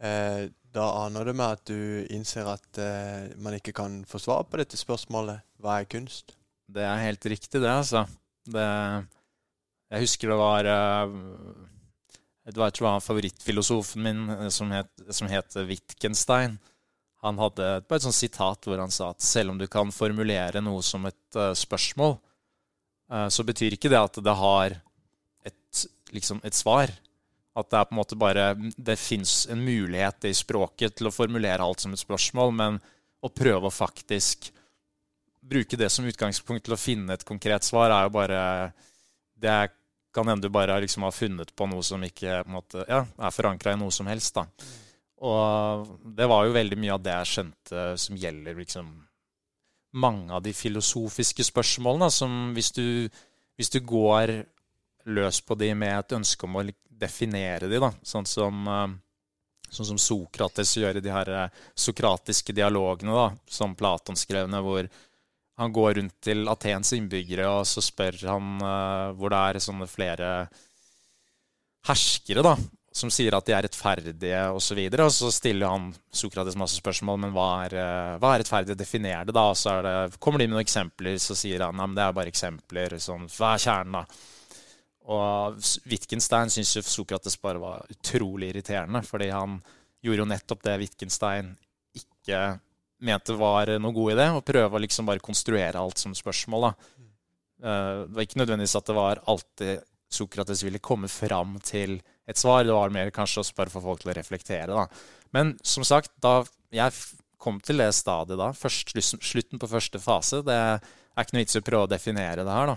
Eh, 0.00 0.48
da 0.74 0.86
aner 1.02 1.26
det 1.26 1.34
meg 1.38 1.56
at 1.56 1.70
du 1.70 2.06
innser 2.14 2.46
at 2.50 2.78
eh, 2.78 3.30
man 3.42 3.56
ikke 3.56 3.74
kan 3.76 4.00
få 4.08 4.20
svar 4.22 4.44
på 4.46 4.60
dette 4.60 4.78
spørsmålet. 4.78 5.42
Hva 5.60 5.80
er 5.80 5.88
kunst? 5.90 6.36
Det 6.70 6.84
er 6.86 7.02
helt 7.02 7.26
riktig, 7.26 7.58
det, 7.58 7.70
altså. 7.70 8.04
Det, 8.46 8.66
Jeg 9.90 10.04
husker 10.04 10.30
det 10.30 10.38
var 10.38 10.66
uh, 10.70 11.10
Det 12.46 12.56
var, 12.56 12.70
jeg 12.70 12.76
tror 12.78 12.86
det 12.86 12.92
var 12.92 13.04
favorittfilosofen 13.04 14.02
min 14.06 14.50
som 14.54 14.70
het, 14.72 14.90
som 15.10 15.28
het 15.30 15.58
Wittgenstein. 15.66 16.56
Han 17.26 17.38
hadde 17.42 17.66
bare 17.84 18.00
et 18.00 18.06
sånt 18.06 18.16
sitat 18.16 18.64
hvor 18.64 18.80
han 18.80 18.94
sa 18.94 19.10
at 19.10 19.20
selv 19.20 19.52
om 19.52 19.58
du 19.60 19.66
kan 19.68 19.90
formulere 19.92 20.62
noe 20.62 20.82
som 20.86 21.04
et 21.10 21.38
uh, 21.38 21.50
spørsmål, 21.58 22.16
uh, 23.12 23.28
så 23.28 23.44
betyr 23.44 23.74
ikke 23.74 23.90
det 23.92 24.00
at 24.00 24.22
det 24.22 24.36
har 24.38 24.78
et, 25.44 25.86
liksom 26.14 26.40
et 26.46 26.56
svar. 26.56 26.94
At 27.58 27.70
det 27.70 27.80
er 27.80 27.88
på 27.88 27.94
en 27.94 27.98
måte 27.98 28.18
bare 28.18 28.44
Det 28.76 28.94
fins 28.98 29.48
en 29.50 29.58
mulighet 29.64 30.28
i 30.30 30.34
språket 30.36 30.94
til 30.96 31.10
å 31.10 31.14
formulere 31.14 31.64
alt 31.64 31.82
som 31.82 31.94
et 31.94 32.02
spørsmål, 32.02 32.54
men 32.54 32.78
å 33.20 33.28
prøve 33.34 33.68
å 33.68 33.74
faktisk 33.74 34.52
bruke 35.40 35.76
det 35.76 35.88
som 35.90 36.06
utgangspunkt 36.06 36.66
til 36.66 36.76
å 36.76 36.80
finne 36.80 37.16
et 37.16 37.26
konkret 37.26 37.66
svar, 37.66 37.90
er 37.90 38.06
jo 38.06 38.14
bare 38.14 38.42
Det 39.34 39.58
kan 40.14 40.28
hende 40.28 40.46
du 40.46 40.52
bare 40.52 40.78
liksom 40.82 41.06
har 41.06 41.14
funnet 41.14 41.52
på 41.56 41.66
noe 41.70 41.82
som 41.86 42.02
ikke 42.02 42.42
måte, 42.50 42.82
ja, 42.88 43.04
er 43.06 43.34
forankra 43.34 43.74
i 43.74 43.78
noe 43.78 43.94
som 43.94 44.08
helst. 44.10 44.34
da. 44.34 44.46
Og 45.20 45.86
det 46.16 46.26
var 46.28 46.46
jo 46.46 46.56
veldig 46.56 46.78
mye 46.80 46.96
av 46.96 47.04
det 47.04 47.14
jeg 47.14 47.30
skjønte 47.34 47.84
som 48.00 48.18
gjelder 48.18 48.58
liksom 48.58 48.88
mange 50.00 50.32
av 50.32 50.42
de 50.42 50.54
filosofiske 50.54 51.44
spørsmålene. 51.46 52.10
Som 52.10 52.54
hvis 52.56 52.72
du, 52.74 53.08
hvis 53.58 53.70
du 53.70 53.80
går 53.84 54.40
løs 55.04 55.40
på 55.40 55.56
de 55.60 55.72
med 55.74 55.98
et 55.98 56.16
ønske 56.18 56.46
om 56.46 56.58
å 56.60 56.64
definere 57.00 57.68
de, 57.70 57.78
da, 57.80 57.92
sånn 58.02 58.26
som, 58.28 58.66
eh, 58.68 58.88
sånn 59.70 59.92
som 59.92 60.00
Sokrates 60.00 60.76
gjør 60.76 61.00
i 61.00 61.04
de 61.04 61.12
her 61.14 61.30
eh, 61.36 61.62
sokratiske 61.74 62.54
dialogene 62.56 63.14
da, 63.16 63.28
som 63.48 63.76
Platon 63.78 64.18
skrev 64.18 64.50
ned, 64.50 64.64
hvor 64.66 64.90
han 65.60 65.72
går 65.72 65.94
rundt 65.98 66.16
til 66.24 66.48
Atens 66.48 66.94
innbyggere, 66.96 67.44
og 67.52 67.66
så 67.68 67.82
spør 67.84 68.16
han 68.24 68.60
uh, 68.64 69.12
hvor 69.12 69.32
det 69.32 69.40
er 69.44 69.60
sånne 69.60 69.88
flere 69.90 70.28
herskere 71.84 72.44
da, 72.46 72.54
som 72.96 73.12
sier 73.12 73.36
at 73.36 73.44
de 73.44 73.52
er 73.52 73.66
rettferdige 73.66 74.40
osv. 74.56 74.80
Og, 74.88 74.96
så 74.96 75.04
og 75.04 75.12
så 75.18 75.30
stiller 75.36 75.68
han 75.68 75.90
Sokrates 76.16 76.56
masse 76.56 76.80
spørsmål, 76.80 77.20
men 77.26 77.36
hva 77.36 77.50
er, 77.66 77.76
uh, 77.76 78.16
hva 78.22 78.32
er 78.32 78.40
rettferdig? 78.40 78.78
Definer 78.80 79.28
det, 79.28 79.36
da. 79.36 79.50
Og 79.52 79.60
så 79.60 79.76
det, 79.84 79.94
kommer 80.16 80.40
de 80.40 80.48
med 80.48 80.56
noen 80.56 80.64
eksempler, 80.64 81.20
så 81.20 81.36
sier 81.36 81.66
han 81.66 81.84
at 81.84 81.96
det 81.98 82.06
er 82.06 82.16
bare 82.16 82.32
eksempler. 82.32 82.96
Sånn, 82.96 83.28
hva 83.36 83.52
er 83.52 83.64
kjernen, 83.66 84.00
da? 84.00 84.39
Og 85.10 85.58
Wittgenstein 85.90 86.52
syns 86.52 86.76
jo 86.76 86.84
Sokrates 86.86 87.36
bare 87.42 87.62
var 87.62 87.86
utrolig 87.90 88.52
irriterende, 88.52 89.02
fordi 89.06 89.30
han 89.34 89.58
gjorde 90.00 90.22
jo 90.22 90.30
nettopp 90.30 90.62
det 90.64 90.78
Wittgenstein 90.84 91.50
ikke 91.98 92.42
mente 93.02 93.34
var 93.34 93.72
noe 93.80 93.96
god 93.96 94.14
idé, 94.14 94.26
å 94.30 94.44
prøve 94.44 94.76
å 94.76 94.82
liksom 94.82 95.08
bare 95.08 95.24
konstruere 95.24 95.80
alt 95.80 95.98
som 95.98 96.14
spørsmål. 96.16 96.68
da. 96.68 96.72
Eh, 97.60 97.96
det 98.06 98.16
var 98.16 98.26
ikke 98.26 98.40
nødvendigvis 98.42 98.76
at 98.78 98.90
det 98.90 98.96
var 98.96 99.22
alltid 99.26 99.86
Sokrates 100.10 100.64
ville 100.66 100.82
komme 100.82 101.06
fram 101.06 101.58
til 101.62 102.00
et 102.26 102.38
svar. 102.38 102.64
Det 102.66 102.74
var 102.74 102.90
mer 102.90 103.12
kanskje 103.14 103.44
også 103.44 103.54
bare 103.54 103.70
for 103.70 103.84
folk 103.84 104.02
til 104.02 104.10
å 104.10 104.16
reflektere. 104.16 104.66
da. 104.74 104.86
Men 105.32 105.56
som 105.62 105.84
sagt, 105.86 106.10
da 106.18 106.42
jeg 106.74 106.92
kom 107.38 107.60
til 107.62 107.78
det 107.78 107.92
stadiet 107.94 108.38
da, 108.38 108.50
først, 108.52 108.90
slutten 109.22 109.58
på 109.58 109.70
første 109.70 110.00
fase, 110.02 110.42
det 110.42 110.56
er 110.56 110.80
ikke 111.22 111.36
noe 111.36 111.44
vits 111.44 111.56
i 111.56 111.62
å 111.62 111.66
prøve 111.66 111.86
å 111.86 111.92
definere 111.94 112.44
det 112.44 112.56
her. 112.58 112.74
da. 112.74 112.76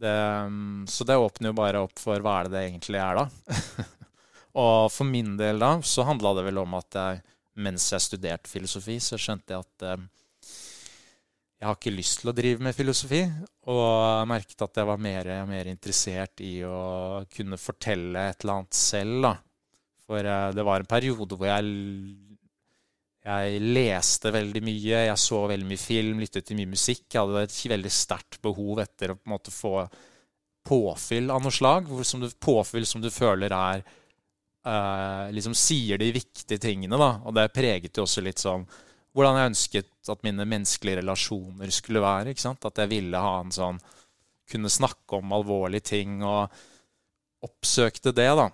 Det, 0.00 0.18
mm, 0.48 0.86
så 0.88 1.04
det 1.04 1.18
åpner 1.20 1.50
jo 1.50 1.58
bare 1.58 1.82
opp 1.84 2.00
for 2.00 2.22
hva 2.24 2.38
er 2.40 2.48
det 2.48 2.56
det 2.56 2.62
egentlig 2.68 3.00
er, 3.02 3.20
da. 3.20 3.88
og 4.64 4.86
for 4.94 5.08
min 5.08 5.34
del 5.40 5.60
da, 5.60 5.74
så 5.84 6.06
handla 6.08 6.32
det 6.38 6.46
vel 6.48 6.62
om 6.62 6.78
at 6.78 6.96
jeg 6.96 7.20
mens 7.60 7.90
jeg 7.92 8.04
studerte 8.04 8.50
filosofi, 8.50 8.96
så 9.02 9.18
skjønte 9.20 9.54
jeg 9.54 9.66
at 9.66 9.86
eh, 9.90 10.08
jeg 11.60 11.68
har 11.68 11.76
ikke 11.76 11.92
lyst 11.92 12.22
til 12.22 12.30
å 12.30 12.36
drive 12.36 12.64
med 12.64 12.72
filosofi. 12.72 13.20
Og 13.68 13.80
jeg 13.84 14.28
merket 14.30 14.62
at 14.64 14.78
jeg 14.80 14.88
var 14.88 15.02
mer 15.04 15.28
mer 15.44 15.68
interessert 15.68 16.40
i 16.40 16.54
å 16.64 17.20
kunne 17.28 17.58
fortelle 17.60 18.30
et 18.30 18.40
eller 18.40 18.62
annet 18.62 18.78
selv. 18.78 19.26
Da. 19.26 19.34
For 20.08 20.30
eh, 20.32 20.46
det 20.56 20.64
var 20.64 20.80
en 20.80 20.88
periode 20.88 21.36
hvor 21.36 21.50
jeg, 21.50 21.74
jeg 23.20 23.60
leste 23.60 24.30
veldig 24.32 24.62
mye, 24.64 25.00
jeg 25.04 25.20
så 25.20 25.42
veldig 25.50 25.68
mye 25.68 25.80
film, 25.80 26.20
lyttet 26.22 26.46
til 26.48 26.56
mye 26.56 26.70
musikk. 26.72 27.04
Jeg 27.12 27.20
hadde 27.20 27.42
et 27.44 27.56
veldig 27.74 27.92
sterkt 27.92 28.38
behov 28.40 28.80
etter 28.80 29.12
å 29.12 29.18
på 29.18 29.28
en 29.28 29.34
måte 29.34 29.52
få 29.52 29.74
påfyll 30.64 31.28
av 31.32 31.42
noe 31.44 31.52
slag. 31.52 31.90
Som 32.06 32.24
du, 32.24 32.30
påfyll 32.40 32.86
som 32.88 33.04
du 33.04 33.10
føler 33.12 33.52
er 33.52 33.82
eh, 33.84 35.26
liksom 35.36 35.56
sier 35.58 36.00
de 36.00 36.08
viktige 36.16 36.62
tingene. 36.62 36.96
da, 36.96 37.18
Og 37.24 37.36
det 37.36 37.50
preget 37.52 38.00
jo 38.00 38.06
også 38.06 38.24
litt 38.24 38.40
sånn 38.40 38.64
hvordan 39.10 39.36
jeg 39.36 39.50
ønsket 39.50 40.10
at 40.14 40.22
mine 40.22 40.46
menneskelige 40.46 41.00
relasjoner 41.02 41.72
skulle 41.74 42.00
være. 42.00 42.30
ikke 42.30 42.46
sant? 42.46 42.64
At 42.64 42.78
jeg 42.78 42.92
ville 42.92 43.20
ha 43.20 43.40
en 43.40 43.52
sånn 43.54 43.80
Kunne 44.50 44.66
snakke 44.66 45.14
om 45.14 45.30
alvorlige 45.30 45.84
ting 45.92 46.24
og 46.26 46.50
oppsøkte 47.46 48.10
det, 48.10 48.26
da. 48.34 48.48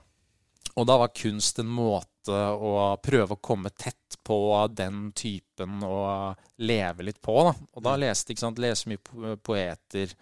Og 0.77 0.85
da 0.85 0.99
var 1.01 1.15
kunst 1.17 1.57
en 1.63 1.71
måte 1.73 2.16
å 2.33 2.97
prøve 3.03 3.37
å 3.37 3.43
komme 3.43 3.71
tett 3.71 4.19
på 4.27 4.39
den 4.73 5.11
typen 5.17 5.83
og 5.87 6.41
leve 6.63 7.07
litt 7.07 7.21
på. 7.23 7.37
da. 7.47 7.55
Og 7.77 7.85
da 7.87 7.95
leste 8.01 8.35
ikke 8.35 8.45
sant, 8.47 8.63
lese 8.63 8.91
mye 8.91 9.37
poeter, 9.45 10.13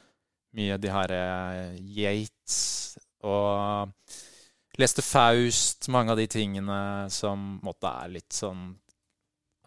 mye 0.54 0.78
de 0.78 0.92
her 0.92 1.14
uh, 1.14 1.74
Yates 1.96 2.98
og 3.24 3.90
Leste 4.78 5.04
Faust, 5.06 5.88
mange 5.94 6.12
av 6.12 6.18
de 6.18 6.26
tingene 6.30 7.08
som 7.14 7.60
måtte 7.62 7.90
er 8.02 8.14
litt 8.16 8.34
sånn 8.34 8.72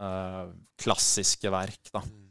uh, 0.03 0.48
klassiske 0.79 1.51
verk, 1.53 1.91
da. 1.94 2.03
Mm. 2.03 2.25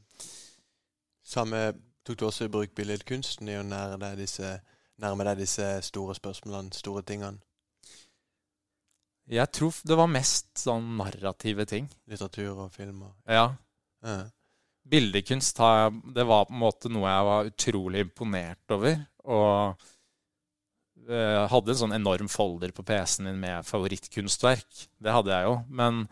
Samme 1.26 1.62
tok 2.06 2.20
du 2.20 2.26
også 2.28 2.46
i 2.46 2.52
bruk 2.52 2.74
billedkunsten 2.76 3.48
i 3.50 3.56
å 3.58 3.64
nærme 3.66 4.12
deg 4.12 4.20
disse, 4.20 4.52
nærme 5.02 5.24
deg 5.26 5.40
disse 5.40 5.70
store 5.88 6.14
spørsmålene, 6.18 6.76
store 6.76 7.02
tingene? 7.08 7.40
Jeg 9.26 9.50
tror 9.50 9.74
det 9.88 9.96
var 9.98 10.10
mest 10.10 10.52
sånn 10.60 10.92
narrative 11.00 11.66
ting. 11.66 11.88
Litteratur 12.06 12.66
og 12.66 12.72
film 12.74 13.02
og 13.08 13.14
Ja. 13.32 13.48
ja. 14.06 14.18
Bildekunst 14.86 15.58
det 16.14 16.24
var 16.28 16.44
på 16.46 16.54
en 16.54 16.60
måte 16.62 16.90
noe 16.94 17.10
jeg 17.10 17.26
var 17.26 17.48
utrolig 17.50 18.04
imponert 18.06 18.74
over. 18.76 19.00
Og 19.26 19.88
eh, 21.10 21.42
hadde 21.50 21.74
en 21.74 21.80
sånn 21.82 21.96
enorm 21.96 22.30
folder 22.30 22.70
på 22.70 22.84
PC-en 22.86 23.26
min 23.26 23.40
med 23.42 23.66
favorittkunstverk. 23.66 24.86
Det 25.02 25.16
hadde 25.16 25.34
jeg 25.34 25.48
jo. 25.48 25.58
Men 25.74 26.06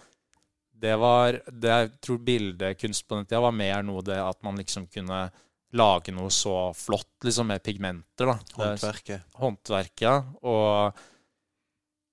det 0.75 0.97
var 0.99 1.39
det 1.47 1.71
Jeg 1.71 1.91
tror 2.03 2.19
bildekunst 2.27 3.07
på 3.07 3.17
den 3.21 3.29
tida 3.31 3.41
var 3.47 3.55
mer 3.55 3.83
noe 3.87 4.03
det 4.05 4.19
at 4.19 4.43
man 4.43 4.59
liksom 4.59 4.89
kunne 4.91 5.29
lage 5.75 6.13
noe 6.15 6.31
så 6.31 6.73
flott 6.75 7.27
liksom 7.27 7.49
med 7.51 7.63
pigmenter. 7.63 8.27
da. 8.31 8.37
Håndverket. 8.59 9.23
Håndverket, 9.39 10.03
ja. 10.03 10.19
Og, 10.43 11.05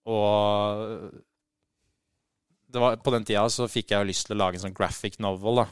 og 0.10 1.12
var, 2.72 2.96
På 3.04 3.12
den 3.12 3.26
tida 3.28 3.44
så 3.52 3.68
fikk 3.68 3.92
jeg 3.92 4.00
jo 4.00 4.10
lyst 4.10 4.28
til 4.28 4.38
å 4.38 4.42
lage 4.46 4.58
en 4.58 4.66
sånn 4.66 4.78
graphic 4.78 5.20
novel. 5.20 5.64
da. 5.64 5.68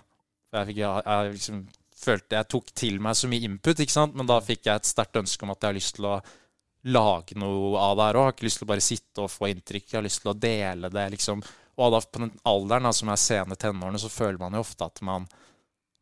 Jeg, 0.57 0.67
fikk, 0.71 0.81
jeg, 0.81 1.05
jeg 1.05 1.33
liksom 1.37 1.61
følte 1.99 2.37
jeg 2.37 2.49
tok 2.51 2.69
til 2.75 2.99
meg 3.03 3.17
så 3.17 3.29
mye 3.31 3.47
input, 3.47 3.79
ikke 3.79 3.95
sant? 3.95 4.15
men 4.15 4.27
da 4.29 4.39
fikk 4.43 4.67
jeg 4.67 4.81
et 4.81 4.87
sterkt 4.87 5.19
ønske 5.19 5.45
om 5.45 5.53
at 5.53 5.63
jeg 5.63 5.71
har 5.71 5.77
lyst 5.77 5.97
til 5.97 6.07
å 6.07 6.19
lage 6.87 7.35
noe 7.39 7.79
av 7.79 7.97
det 7.99 8.05
her 8.07 8.19
òg. 8.19 8.27
Har 8.27 8.35
ikke 8.35 8.47
lyst 8.47 8.61
til 8.61 8.67
å 8.67 8.71
bare 8.71 8.83
sitte 8.83 9.25
og 9.25 9.31
få 9.33 9.49
inntrykk. 9.51 9.87
Jeg 9.89 9.99
har 9.99 10.05
lyst 10.05 10.23
til 10.23 10.31
å 10.31 10.37
dele 10.37 10.91
det. 10.93 11.07
liksom. 11.15 11.43
Og 11.79 11.93
da 11.93 12.01
på 12.03 12.21
den 12.23 12.31
alderen 12.47 12.87
da, 12.87 12.93
som 12.95 13.11
er 13.11 13.19
sene 13.19 13.57
tenårene, 13.59 13.99
så 13.99 14.11
føler 14.11 14.39
man 14.41 14.55
jo 14.55 14.63
ofte 14.63 14.87
at 14.87 15.01
man, 15.05 15.27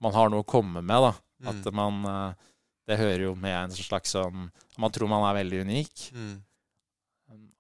man 0.04 0.16
har 0.16 0.30
noe 0.34 0.46
å 0.46 0.50
komme 0.50 0.82
med. 0.82 1.10
da. 1.10 1.14
Mm. 1.42 1.50
At 1.54 1.74
man 1.74 2.06
eh, 2.10 2.54
Det 2.88 2.98
hører 2.98 3.24
jo 3.28 3.34
med 3.38 3.54
en 3.54 3.74
slags 3.76 4.16
sånn 4.16 4.48
Man 4.82 4.94
tror 4.96 5.10
man 5.12 5.26
er 5.28 5.38
veldig 5.38 5.60
unik. 5.68 6.06
Mm. 6.14 6.36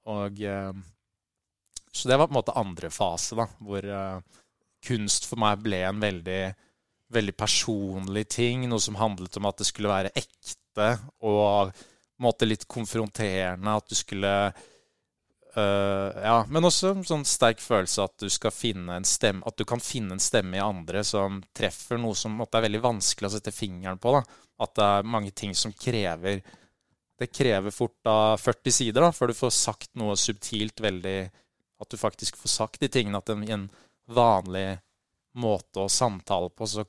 Og 0.08 0.42
eh, 0.42 0.72
Så 1.92 2.10
det 2.10 2.18
var 2.18 2.30
på 2.30 2.36
en 2.36 2.40
måte 2.40 2.56
andre 2.58 2.90
fase, 2.94 3.36
da, 3.36 3.48
hvor 3.64 3.86
uh, 3.90 4.22
kunst 4.86 5.26
for 5.26 5.42
meg 5.42 5.64
ble 5.66 5.80
en 5.88 6.02
veldig, 6.02 6.42
veldig 7.14 7.34
personlig 7.34 8.28
ting. 8.30 8.68
Noe 8.70 8.84
som 8.84 9.00
handlet 9.00 9.40
om 9.40 9.48
at 9.50 9.58
det 9.58 9.70
skulle 9.72 9.92
være 9.92 10.14
ekte. 10.14 10.92
og 11.26 11.74
på 12.18 12.24
en 12.24 12.28
måte 12.28 12.46
litt 12.46 12.68
konfronterende. 12.68 13.76
At 13.78 13.90
du 13.90 13.96
skulle 13.96 14.34
uh, 15.58 16.10
Ja, 16.22 16.38
men 16.50 16.66
også 16.66 16.94
en 16.94 17.06
sånn 17.06 17.26
sterk 17.26 17.62
følelse 17.62 18.06
at 18.06 18.18
du 18.22 18.30
skal 18.30 18.54
finne 18.54 18.98
en 18.98 19.06
stemme 19.06 19.46
At 19.46 19.58
du 19.58 19.66
kan 19.66 19.82
finne 19.82 20.18
en 20.18 20.22
stemme 20.22 20.58
i 20.58 20.64
andre 20.64 21.04
som 21.06 21.42
treffer 21.56 22.02
noe 22.02 22.18
som 22.18 22.38
måtte, 22.38 22.58
er 22.58 22.68
veldig 22.68 22.84
vanskelig 22.84 23.30
å 23.30 23.36
sette 23.38 23.54
fingeren 23.56 24.02
på. 24.02 24.18
da. 24.18 24.24
At 24.66 24.74
det 24.78 24.88
er 24.88 25.12
mange 25.18 25.34
ting 25.34 25.54
som 25.58 25.74
krever 25.74 26.42
Det 27.18 27.32
krever 27.34 27.74
fort 27.74 27.96
da 28.06 28.36
40 28.38 28.74
sider 28.74 29.02
da, 29.02 29.12
før 29.16 29.32
du 29.32 29.38
får 29.38 29.54
sagt 29.56 29.96
noe 29.98 30.18
subtilt 30.20 30.84
veldig 30.84 31.20
At 31.82 31.90
du 31.90 31.98
faktisk 31.98 32.38
får 32.38 32.50
sagt 32.50 32.82
de 32.82 32.90
tingene. 32.94 33.18
At 33.18 33.30
i 33.30 33.54
en 33.54 33.68
vanlig 34.14 34.68
måte 35.38 35.84
å 35.84 35.90
samtale 35.92 36.50
på, 36.50 36.68
så 36.68 36.86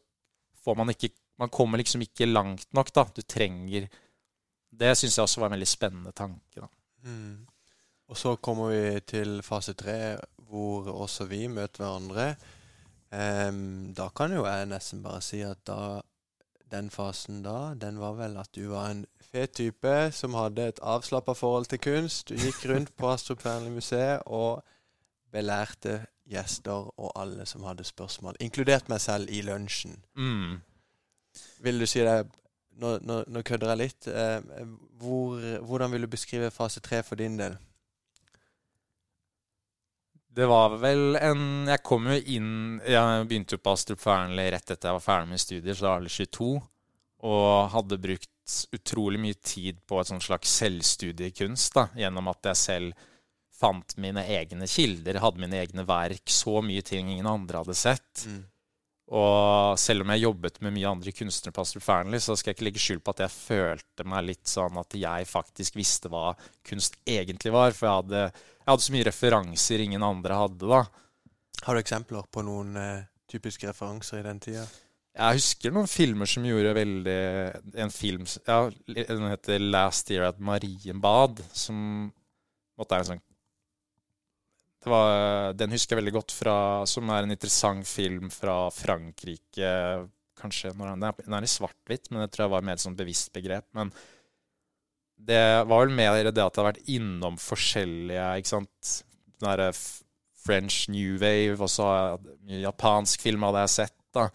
får 0.65 0.77
man 0.77 0.93
ikke 0.93 1.15
Man 1.39 1.53
kommer 1.55 1.79
liksom 1.79 2.03
ikke 2.03 2.27
langt 2.27 2.67
nok, 2.75 2.93
da. 2.93 3.05
Du 3.15 3.23
trenger 3.23 3.87
det 4.79 4.95
syns 4.99 5.17
jeg 5.17 5.25
også 5.25 5.41
var 5.41 5.51
en 5.51 5.57
veldig 5.57 5.69
spennende 5.69 6.13
tanke. 6.17 6.69
Mm. 7.05 7.47
Og 8.09 8.17
så 8.17 8.37
kommer 8.41 8.73
vi 8.73 9.01
til 9.09 9.41
fase 9.45 9.75
tre, 9.79 10.17
hvor 10.49 10.89
også 10.93 11.29
vi 11.29 11.47
møter 11.53 11.85
hverandre. 11.85 12.29
Um, 13.09 13.95
da 13.97 14.11
kan 14.17 14.33
jo 14.33 14.45
jeg 14.45 14.69
nesten 14.69 15.03
bare 15.05 15.23
si 15.25 15.41
at 15.45 15.61
da 15.69 16.01
den 16.71 16.91
fasen 16.91 17.43
da, 17.43 17.75
den 17.75 18.01
var 18.01 18.17
vel 18.19 18.37
at 18.41 18.51
du 18.57 18.69
var 18.73 18.91
en 18.91 19.05
fet 19.33 19.57
type 19.59 19.95
som 20.13 20.37
hadde 20.37 20.69
et 20.69 20.81
avslappa 20.83 21.35
forhold 21.37 21.69
til 21.73 21.81
kunst. 21.83 22.29
Du 22.29 22.37
gikk 22.37 22.67
rundt 22.71 22.95
på 22.97 23.11
Astrup 23.13 23.43
Fearnley-museet 23.43 24.27
og 24.27 24.63
belærte 25.33 26.03
gjester 26.29 26.91
og 27.01 27.13
alle 27.17 27.47
som 27.49 27.65
hadde 27.65 27.87
spørsmål, 27.89 28.37
inkludert 28.41 28.89
meg 28.89 29.01
selv, 29.01 29.31
i 29.33 29.41
lunsjen. 29.45 29.97
Mm. 30.17 30.61
Vil 31.65 31.81
du 31.81 31.87
si 31.87 32.05
det 32.05 32.25
Nå, 32.79 32.93
nå, 33.03 33.25
nå 33.27 33.41
kødder 33.43 33.73
jeg 33.73 33.79
litt. 33.81 34.07
Eh, 34.07 34.67
hvor, 35.03 35.41
hvordan 35.67 35.91
vil 35.91 36.05
du 36.05 36.09
beskrive 36.13 36.53
fase 36.55 36.79
tre 36.79 37.01
for 37.03 37.19
din 37.19 37.35
del? 37.35 37.57
Det 40.39 40.47
var 40.47 40.77
vel 40.79 41.17
en 41.19 41.67
Jeg 41.67 41.83
kom 41.83 42.07
jo 42.07 42.17
inn 42.31 42.51
Jeg 42.87 43.27
begynte 43.27 43.57
jo 43.57 43.63
på 43.63 43.73
Astrup 43.75 44.03
Fearnley 44.03 44.53
rett 44.55 44.71
etter 44.71 44.93
jeg 44.93 44.99
var 45.01 45.03
ferdig 45.03 45.33
med 45.33 45.43
studier, 45.43 45.75
så 45.75 45.87
da 45.87 45.95
var 45.97 46.07
jeg 46.07 46.29
22. 46.31 46.51
Og 47.29 47.49
hadde 47.75 47.99
brukt 48.05 48.59
utrolig 48.73 49.21
mye 49.21 49.39
tid 49.43 49.81
på 49.89 49.99
et 49.99 50.09
sånt 50.09 50.25
slags 50.25 50.53
selvstudiekunst, 50.61 51.75
da, 51.75 51.89
Gjennom 51.99 52.31
at 52.31 52.53
jeg 52.53 52.61
selv 52.61 53.09
fant 53.59 53.97
mine 53.99 54.23
egne 54.31 54.69
kilder, 54.71 55.19
hadde 55.19 55.43
mine 55.43 55.59
egne 55.59 55.85
verk. 55.89 56.31
Så 56.31 56.61
mye 56.65 56.85
ting 56.87 57.11
ingen 57.11 57.27
andre 57.27 57.65
hadde 57.65 57.77
sett. 57.77 58.23
Mm. 58.31 58.45
Og 59.09 59.79
selv 59.81 60.05
om 60.05 60.11
jeg 60.13 60.27
jobbet 60.27 60.59
med 60.61 60.75
mye 60.75 60.89
andre 60.91 61.13
kunstnere 61.17 61.55
på 61.57 61.63
Astrup 61.65 61.85
Fearnley, 61.85 62.21
så 62.21 62.35
skal 62.37 62.51
jeg 62.51 62.59
ikke 62.59 62.67
legge 62.67 62.83
skyld 62.83 63.01
på 63.05 63.15
at 63.15 63.23
jeg 63.25 63.33
følte 63.33 64.05
meg 64.05 64.27
litt 64.27 64.51
sånn 64.51 64.77
at 64.81 64.97
jeg 65.01 65.29
faktisk 65.31 65.79
visste 65.81 66.11
hva 66.13 66.35
kunst 66.69 66.99
egentlig 67.09 67.55
var. 67.55 67.73
For 67.77 67.89
jeg 67.89 68.03
hadde, 68.03 68.25
jeg 68.59 68.69
hadde 68.69 68.85
så 68.85 68.97
mye 68.97 69.07
referanser 69.09 69.85
ingen 69.85 70.05
andre 70.05 70.43
hadde, 70.43 70.69
da. 70.69 70.83
Har 71.65 71.75
du 71.75 71.81
eksempler 71.81 72.29
på 72.31 72.45
noen 72.45 72.77
eh, 72.77 73.09
typiske 73.31 73.71
referanser 73.71 74.21
i 74.21 74.27
den 74.29 74.43
tida? 74.45 74.67
Jeg 75.19 75.41
husker 75.41 75.73
noen 75.75 75.89
filmer 75.91 76.29
som 76.31 76.45
gjorde 76.47 76.77
veldig 76.77 77.21
En 77.83 77.91
film 77.91 78.27
ja, 78.47 78.59
Den 78.87 79.25
heter 79.27 79.59
'Last 79.59 80.13
Year 80.13 80.29
at 80.29 80.39
Marienbad', 80.39 81.41
som 81.51 82.13
måtte 82.79 82.95
være 82.95 83.03
en 83.03 83.11
sånn 83.15 83.25
var, 84.87 85.53
Den 85.59 85.73
husker 85.75 85.97
jeg 85.97 86.05
veldig 86.05 86.15
godt 86.15 86.33
fra 86.33 86.87
Som 86.87 87.11
er 87.11 87.27
en 87.27 87.35
interessant 87.35 87.87
film 87.89 88.31
fra 88.31 88.69
Frankrike. 88.71 89.73
Kanskje 90.39 90.71
når 90.79 90.95
den 90.95 91.25
den 91.25 91.35
er 91.35 91.47
i 91.47 91.51
svart-hvitt, 91.51 92.13
men 92.13 92.23
det 92.23 92.31
tror 92.33 92.47
jeg 92.47 92.55
var 92.55 92.67
mer 92.67 92.79
et 92.79 92.85
sånn 92.85 92.99
bevisst 92.99 93.33
begrep. 93.35 93.67
Men 93.75 93.91
det 95.19 95.67
var 95.67 95.83
vel 95.83 95.97
mer 95.99 96.21
det 96.31 96.31
at 96.31 96.55
jeg 96.55 96.63
har 96.63 96.69
vært 96.69 96.93
innom 96.95 97.41
forskjellige 97.43 98.29
ikke 98.39 98.53
sant, 98.53 98.93
Den 99.39 99.49
derre 99.49 99.73
French 100.39 100.87
New 100.89 101.19
Wave, 101.19 101.59
og 101.59 101.69
så 101.69 101.89
japansk 102.47 103.27
film 103.27 103.43
hadde 103.49 103.67
jeg 103.67 103.75
sett. 103.81 103.99
da 104.15 104.29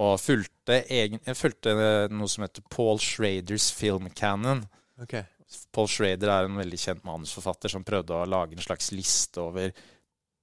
og 0.00 0.16
fulgte, 0.18 0.80
egen, 0.90 1.20
jeg 1.22 1.38
fulgte 1.38 1.74
noe 2.10 2.30
som 2.30 2.42
heter 2.42 2.64
Paul 2.72 2.98
Schraders 3.02 3.68
Film 3.74 4.08
Cannon. 4.10 4.64
Ok. 4.98 5.20
Paul 5.74 5.88
Schrader 5.90 6.30
er 6.30 6.48
en 6.48 6.60
veldig 6.60 6.78
kjent 6.80 7.04
manusforfatter 7.06 7.72
som 7.72 7.84
prøvde 7.86 8.16
å 8.16 8.28
lage 8.28 8.56
en 8.56 8.64
slags 8.64 8.92
liste 8.94 9.42
over 9.42 9.72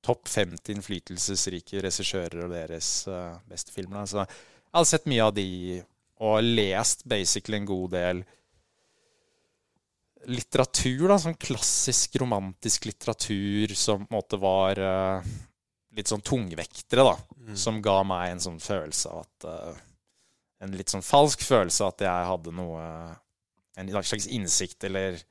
topp 0.01 0.27
50 0.29 0.73
innflytelsesrike 0.75 1.81
regissører 1.85 2.45
og 2.45 2.53
deres 2.55 2.89
uh, 3.09 3.37
beste 3.49 3.73
filmer. 3.73 4.07
Så 4.09 4.23
jeg 4.23 4.77
har 4.77 4.87
sett 4.89 5.09
mye 5.09 5.27
av 5.27 5.33
de, 5.37 5.81
og 6.25 6.41
lest 6.45 7.05
basically 7.09 7.59
en 7.59 7.69
god 7.69 7.93
del 7.95 8.23
litteratur. 10.31 11.07
da, 11.09 11.19
Sånn 11.21 11.37
klassisk 11.41 12.17
romantisk 12.21 12.89
litteratur 12.89 13.75
som 13.77 14.05
på 14.05 14.09
en 14.09 14.17
måte 14.17 14.41
var 14.41 14.81
uh, 14.81 15.31
litt 15.97 16.11
sånn 16.11 16.23
tungvektere, 16.25 17.05
da. 17.05 17.15
Mm. 17.37 17.55
Som 17.57 17.81
ga 17.83 18.01
meg 18.07 18.31
en 18.31 18.43
sånn 18.43 18.61
følelse 18.61 19.13
av 19.13 19.25
at 19.25 19.49
uh, 19.49 19.87
En 20.61 20.75
litt 20.77 20.91
sånn 20.93 21.01
falsk 21.01 21.41
følelse 21.41 21.81
av 21.81 21.95
at 21.95 22.03
jeg 22.05 22.25
hadde 22.29 22.51
noe 22.53 22.81
En 23.79 23.91
slags 24.03 24.27
innsikt, 24.27 24.83
eller 24.83 25.21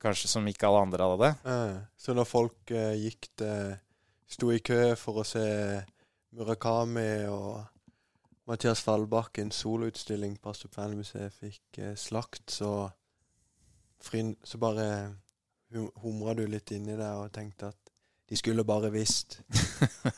kanskje 0.00 0.28
som 0.28 0.46
ikke 0.48 0.68
alle 0.68 0.84
andre 0.86 1.06
hadde 1.06 1.26
det. 1.26 1.32
Eh, 1.52 1.80
så 1.96 2.14
når 2.16 2.28
folk 2.28 2.72
uh, 2.74 2.94
gikk 2.96 3.30
til 3.40 3.78
Sto 4.30 4.52
i 4.54 4.60
kø 4.62 4.94
for 4.94 5.20
å 5.20 5.26
se 5.26 5.42
Murakami 6.38 7.26
og 7.26 7.64
Mathias 8.46 8.78
Fallbakkens 8.86 9.58
soloutstilling 9.64 10.36
på 10.38 10.52
Astrup 10.52 10.76
Fearnley-museet 10.76 11.34
fikk 11.34 11.80
uh, 11.82 11.94
slakt, 11.98 12.46
så 12.54 12.88
frin, 14.00 14.36
Så 14.44 14.58
bare 14.62 14.86
hum, 15.74 15.90
humra 16.04 16.36
du 16.38 16.46
litt 16.46 16.70
inni 16.72 16.94
deg 16.94 17.24
og 17.24 17.32
tenkte 17.34 17.72
at 17.74 17.94
de 18.30 18.38
skulle 18.38 18.64
bare 18.64 18.92
visst. 18.94 19.40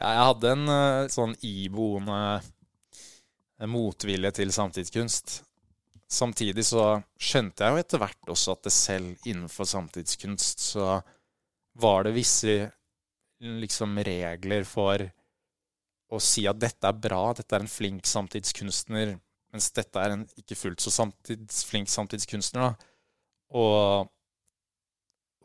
Ja, 0.00 0.14
jeg 0.14 0.24
hadde 0.30 0.50
en 0.54 0.70
uh, 0.72 1.08
sånn 1.12 1.34
iboende 1.44 2.40
motvilje 3.68 4.30
til 4.38 4.52
samtidskunst. 4.56 5.34
Samtidig 6.10 6.64
så 6.66 6.84
skjønte 7.22 7.62
jeg 7.62 7.70
jo 7.70 7.80
etter 7.84 8.00
hvert 8.02 8.30
også 8.32 8.56
at 8.56 8.66
det 8.66 8.72
selv 8.74 9.28
innenfor 9.30 9.68
samtidskunst 9.70 10.62
så 10.72 10.96
var 11.78 12.04
det 12.04 12.16
visse 12.16 12.54
liksom 13.40 13.94
regler 14.04 14.66
for 14.66 15.04
å 16.10 16.18
si 16.18 16.48
at 16.50 16.58
dette 16.58 16.88
er 16.88 16.98
bra, 16.98 17.28
dette 17.38 17.54
er 17.54 17.62
en 17.62 17.70
flink 17.70 18.08
samtidskunstner, 18.10 19.14
mens 19.54 19.70
dette 19.76 20.02
er 20.02 20.16
en 20.16 20.26
ikke 20.40 20.58
fullt 20.58 20.82
så 20.82 20.90
samtids, 20.90 21.62
flink 21.68 21.88
samtidskunstner. 21.88 22.72
da. 22.72 22.90
Og, 23.54 24.10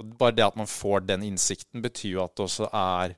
og 0.02 0.18
bare 0.18 0.34
det 0.34 0.48
at 0.48 0.58
man 0.58 0.70
får 0.70 1.06
den 1.06 1.30
innsikten, 1.30 1.86
betyr 1.86 2.18
jo 2.18 2.26
at 2.26 2.34
det 2.34 2.50
også 2.50 2.72
er 2.74 3.16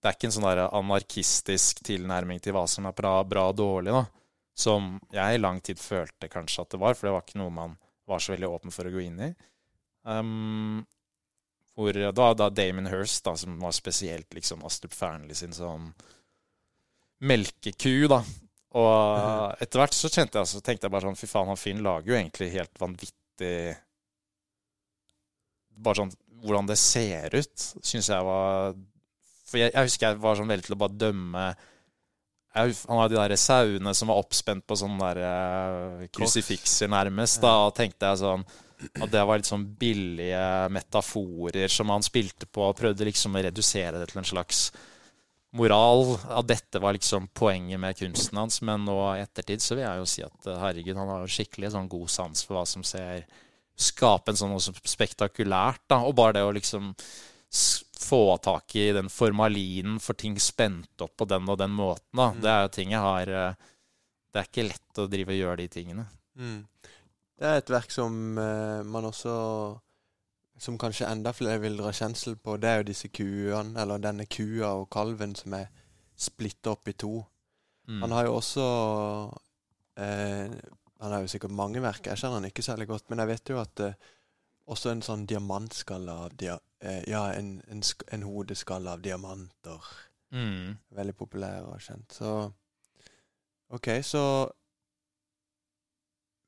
Det 0.00 0.10
er 0.10 0.16
ikke 0.18 0.28
en 0.28 0.34
sånn 0.34 0.44
anarkistisk 0.64 1.78
tilnærming 1.84 2.40
til 2.44 2.52
hva 2.52 2.66
som 2.68 2.84
er 2.84 2.92
bra, 2.96 3.18
bra 3.24 3.46
og 3.52 3.56
dårlig, 3.56 3.92
da 3.92 4.23
som 4.54 4.94
jeg 5.12 5.34
i 5.34 5.40
lang 5.40 5.60
tid 5.64 5.80
følte 5.82 6.30
kanskje 6.30 6.62
at 6.62 6.74
det 6.74 6.80
var, 6.82 6.94
for 6.94 7.08
det 7.08 7.14
var 7.16 7.24
ikke 7.26 7.40
noe 7.40 7.54
man 7.54 7.76
var 8.08 8.22
så 8.22 8.34
veldig 8.34 8.50
åpen 8.50 8.74
for 8.74 8.86
å 8.86 8.92
gå 8.92 9.02
inn 9.02 9.20
i. 9.24 9.30
Um, 10.04 10.84
hvor 11.74 11.96
da, 11.96 12.28
da 12.38 12.50
Damon 12.52 12.90
Hirst, 12.90 13.24
da, 13.26 13.34
som 13.36 13.56
var 13.58 13.74
spesielt 13.74 14.34
liksom 14.36 14.62
Astrup 14.66 14.94
Fearnley 14.94 15.34
sin 15.34 15.54
sånn 15.56 15.88
melkeku, 17.24 18.06
da. 18.10 18.20
Og 18.74 19.62
etter 19.62 19.80
hvert 19.80 19.94
så 19.94 20.10
jeg, 20.10 20.30
så 20.50 20.60
tenkte 20.60 20.86
jeg 20.86 20.92
bare 20.92 21.06
sånn 21.06 21.18
Fy 21.18 21.28
faen, 21.30 21.50
han 21.50 21.58
Finn 21.58 21.82
lager 21.84 22.10
jo 22.10 22.16
egentlig 22.18 22.48
helt 22.56 22.80
vanvittig 22.82 23.76
Bare 25.84 26.00
sånn 26.00 26.10
hvordan 26.42 26.66
det 26.66 26.76
ser 26.80 27.36
ut, 27.38 27.54
syns 27.86 28.10
jeg 28.10 28.26
var 28.26 28.74
For 29.46 29.60
jeg, 29.62 29.70
jeg 29.70 29.86
husker 29.86 30.08
jeg 30.08 30.20
var 30.24 30.40
sånn 30.40 30.50
veldig 30.50 30.66
til 30.66 30.74
å 30.74 30.80
bare 30.82 30.98
dømme 31.04 31.44
han 32.54 33.00
hadde 33.00 33.16
de 33.16 33.20
der 33.20 33.36
sauene 33.40 33.94
som 33.96 34.10
var 34.12 34.20
oppspent 34.22 34.66
på 34.66 34.78
sånne 34.78 35.10
der 35.10 35.22
uh, 35.26 36.06
krusifikser, 36.14 36.90
nærmest. 36.92 37.40
Da 37.42 37.54
og 37.66 37.74
tenkte 37.76 38.12
jeg 38.12 38.22
sånn 38.22 38.44
at 39.00 39.10
det 39.10 39.22
var 39.24 39.40
litt 39.40 39.48
sånn 39.48 39.64
billige 39.80 40.68
metaforer 40.74 41.72
som 41.72 41.90
han 41.90 42.04
spilte 42.04 42.46
på, 42.46 42.68
og 42.68 42.76
prøvde 42.78 43.06
liksom 43.08 43.34
å 43.34 43.42
redusere 43.46 44.00
det 44.00 44.10
til 44.10 44.20
en 44.20 44.28
slags 44.28 44.66
moral. 45.56 46.16
At 46.28 46.48
dette 46.50 46.82
var 46.82 46.96
liksom 46.96 47.30
poenget 47.34 47.80
med 47.80 47.98
kunsten 47.98 48.38
hans. 48.38 48.60
Men 48.66 48.86
nå 48.86 48.98
i 49.14 49.22
ettertid 49.24 49.64
så 49.64 49.78
vil 49.78 49.86
jeg 49.86 50.02
jo 50.02 50.10
si 50.10 50.26
at 50.26 50.50
herregud, 50.66 50.98
han 50.98 51.12
har 51.14 51.30
skikkelig 51.30 51.72
sånn 51.74 51.90
god 51.90 52.12
sans 52.12 52.46
for 52.46 52.60
hva 52.60 52.68
som 52.68 52.86
ser 52.86 53.26
Skape 53.74 54.30
en 54.30 54.36
sånn 54.38 54.52
noe 54.54 54.86
spektakulært, 54.86 55.80
da. 55.90 55.96
Og 56.06 56.12
bare 56.14 56.36
det 56.36 56.44
å 56.46 56.52
liksom 56.54 56.92
få 58.04 58.36
tak 58.44 58.76
i 58.76 58.90
den 58.94 59.08
formalinen 59.12 59.96
for 60.02 60.18
ting 60.20 60.36
spent 60.40 61.04
opp 61.04 61.16
på 61.16 61.28
den 61.30 61.48
og 61.48 61.58
den 61.60 61.72
måten. 61.74 62.10
Da. 62.12 62.28
Mm. 62.30 62.42
Det 62.44 62.52
er 62.52 62.60
jo 62.62 62.74
ting 62.76 62.92
jeg 62.92 63.04
har 63.04 63.32
Det 64.34 64.40
er 64.40 64.48
ikke 64.48 64.68
lett 64.68 65.00
å 65.00 65.08
drive 65.10 65.34
og 65.34 65.40
gjøre 65.40 65.60
de 65.62 65.68
tingene. 65.72 66.06
Mm. 66.38 66.60
Det 67.38 67.46
er 67.50 67.60
et 67.60 67.72
verk 67.72 67.90
som 67.94 68.38
eh, 68.38 68.82
man 68.86 69.08
også 69.10 69.34
Som 70.58 70.78
kanskje 70.78 71.08
enda 71.10 71.32
flere 71.34 71.58
vil 71.64 71.76
dra 71.80 71.90
kjensel 71.92 72.36
på. 72.38 72.56
Det 72.62 72.68
er 72.70 72.76
jo 72.78 72.90
disse 72.92 73.08
kuene, 73.10 73.74
eller 73.82 73.98
denne 73.98 74.28
kua 74.30 74.70
og 74.78 74.86
kalven 74.92 75.34
som 75.34 75.56
er 75.58 75.66
splitta 76.14 76.76
opp 76.76 76.86
i 76.88 76.94
to. 76.94 77.24
Mm. 77.88 78.04
Han 78.04 78.14
har 78.14 78.28
jo 78.28 78.36
også 78.38 78.66
eh, 79.98 80.54
Han 81.02 81.12
har 81.12 81.24
jo 81.24 81.32
sikkert 81.32 81.56
mange 81.58 81.82
verk. 81.82 82.06
Jeg 82.06 82.22
kjenner 82.22 82.38
han 82.38 82.46
ikke 82.48 82.62
særlig 82.62 82.86
godt, 82.92 83.10
men 83.10 83.24
jeg 83.24 83.32
vet 83.32 83.50
jo 83.50 83.58
at 83.60 83.82
eh, 83.82 83.98
også 84.70 84.92
en 84.94 85.02
sånn 85.04 85.26
diamantskalle 85.28 86.14
av 86.24 86.38
dia 86.38 86.54
eh, 86.54 86.73
Ja, 86.84 87.32
en, 87.32 87.62
en, 87.72 87.82
en 88.12 88.22
hodeskalle 88.22 88.90
av 88.90 89.00
diamanter. 89.00 89.86
Mm. 90.34 90.74
Veldig 90.90 91.14
populær 91.16 91.70
og 91.70 91.80
kjent. 91.80 92.12
Så 92.12 92.50
OK, 93.68 93.88
så 94.02 94.50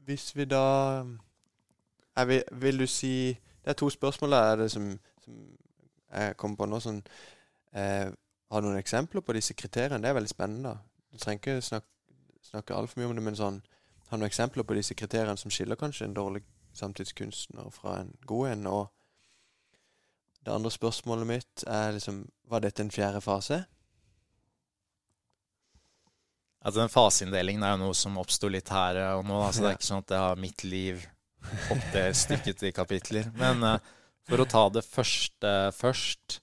Hvis 0.06 0.36
vi 0.36 0.44
da 0.44 1.04
jeg 2.16 2.28
vil, 2.28 2.42
vil 2.52 2.78
du 2.78 2.86
si 2.86 3.28
Det 3.28 3.70
er 3.70 3.72
to 3.72 3.90
spørsmål 3.90 4.30
der 4.30 4.38
er 4.38 4.68
som, 4.68 4.98
som 5.24 5.56
jeg 6.12 6.36
kommer 6.36 6.56
på 6.56 6.66
nå. 6.66 6.78
Sånn, 6.80 7.00
eh, 7.74 8.12
har 8.50 8.60
du 8.62 8.68
noen 8.68 8.78
eksempler 8.78 9.20
på 9.20 9.34
disse 9.34 9.54
kriteriene? 9.54 9.98
Det 10.02 10.08
er 10.08 10.14
veldig 10.14 10.30
spennende. 10.30 10.76
Du 11.12 11.18
trenger 11.18 11.40
ikke 11.40 11.62
snakke, 11.62 11.88
snakke 12.42 12.74
altfor 12.74 13.00
mye 13.00 13.08
om 13.10 13.16
det, 13.18 13.24
men 13.26 13.36
sånn, 13.36 13.58
har 14.06 14.16
du 14.16 14.22
noen 14.22 14.30
eksempler 14.30 14.62
på 14.62 14.76
disse 14.78 14.94
kriteriene 14.94 15.36
som 15.36 15.50
skiller 15.50 15.76
kanskje 15.76 16.06
en 16.06 16.14
dårlig 16.14 16.44
samtidskunstner 16.78 17.70
fra 17.74 17.96
en 18.00 18.14
god 18.26 18.52
en? 18.52 18.66
Og 18.70 18.86
det 20.46 20.54
andre 20.54 20.70
spørsmålet 20.70 21.26
mitt 21.26 21.64
er 21.66 21.96
liksom 21.96 22.22
Var 22.46 22.62
dette 22.62 22.84
en 22.84 22.92
fjerde 22.94 23.20
fase? 23.24 23.64
Altså, 26.62 26.80
den 26.80 26.90
faseinndelingen 26.90 27.64
er 27.66 27.74
jo 27.74 27.80
noe 27.84 27.96
som 27.98 28.18
oppsto 28.18 28.48
litt 28.50 28.70
her 28.70 28.98
og 29.16 29.24
nå. 29.26 29.40
Altså, 29.42 29.64
det 29.64 29.68
er 29.70 29.76
ikke 29.78 29.88
sånn 29.88 30.04
at 30.04 30.14
jeg 30.14 30.22
har 30.22 30.40
mitt 30.42 30.64
liv 30.66 31.04
oppdelt 31.74 32.18
stykket 32.18 32.62
i 32.66 32.72
kapitler. 32.74 33.28
Men 33.38 33.62
uh, 33.66 33.76
for 34.26 34.42
å 34.42 34.48
ta 34.50 34.64
det 34.74 34.82
første 34.86 35.52
først 35.76 36.40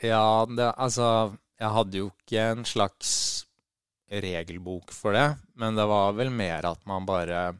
Ja, 0.00 0.46
det, 0.48 0.66
altså 0.80 1.36
Jeg 1.60 1.70
hadde 1.76 2.00
jo 2.00 2.08
ikke 2.08 2.46
en 2.54 2.64
slags 2.66 3.10
regelbok 4.10 4.90
for 4.96 5.14
det, 5.14 5.36
men 5.60 5.76
det 5.78 5.84
var 5.86 6.16
vel 6.18 6.32
mer 6.34 6.66
at 6.66 6.80
man 6.88 7.04
bare 7.06 7.52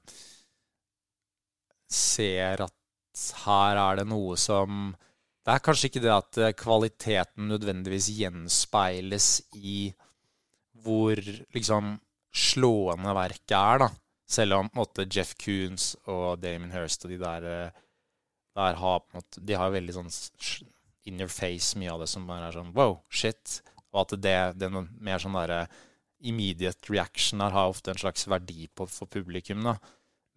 ser 1.91 2.63
at 2.67 2.77
her 3.45 3.79
er 3.81 4.01
det 4.01 4.09
noe 4.09 4.37
som 4.39 4.93
det 5.47 5.55
er 5.57 5.63
kanskje 5.65 5.89
ikke 5.89 6.03
det 6.05 6.13
at 6.13 6.39
eh, 6.39 6.55
kvaliteten 6.55 7.49
nødvendigvis 7.51 8.11
gjenspeiles 8.13 9.29
i 9.57 9.91
hvor 10.85 11.19
liksom 11.57 11.95
slående 12.31 13.15
verket 13.17 13.57
er, 13.57 13.83
da. 13.83 13.89
Selv 14.31 14.61
om 14.61 14.69
måte, 14.77 15.09
Jeff 15.11 15.33
Koons 15.41 15.95
og 16.07 16.39
Damon 16.45 16.71
Hirst 16.75 17.07
og 17.07 17.11
de 17.11 17.19
der, 17.21 17.47
eh, 17.49 17.81
der 18.57 18.79
har 18.79 19.01
på 19.01 19.17
en 19.17 19.23
måte, 19.23 19.43
De 19.43 19.57
har 19.59 19.73
veldig 19.73 19.97
sånn 19.97 20.13
in 21.09 21.19
your 21.19 21.33
face, 21.33 21.79
mye 21.81 21.91
av 21.91 22.05
det 22.05 22.11
som 22.13 22.29
bare 22.29 22.51
er 22.51 22.59
sånn 22.59 22.75
wow, 22.77 23.01
shit. 23.09 23.63
Og 23.91 24.05
at 24.05 24.15
det, 24.21 24.37
det 24.61 24.69
er 24.69 24.91
mer 25.01 25.23
sånn 25.23 25.39
derre 25.39 25.65
immediate 26.21 26.93
reaction 26.93 27.41
her 27.41 27.57
har 27.57 27.73
ofte 27.73 27.91
en 27.91 27.99
slags 27.99 28.29
verdi 28.29 28.69
på, 28.69 28.87
for 28.87 29.09
publikum. 29.11 29.65
da. 29.65 29.79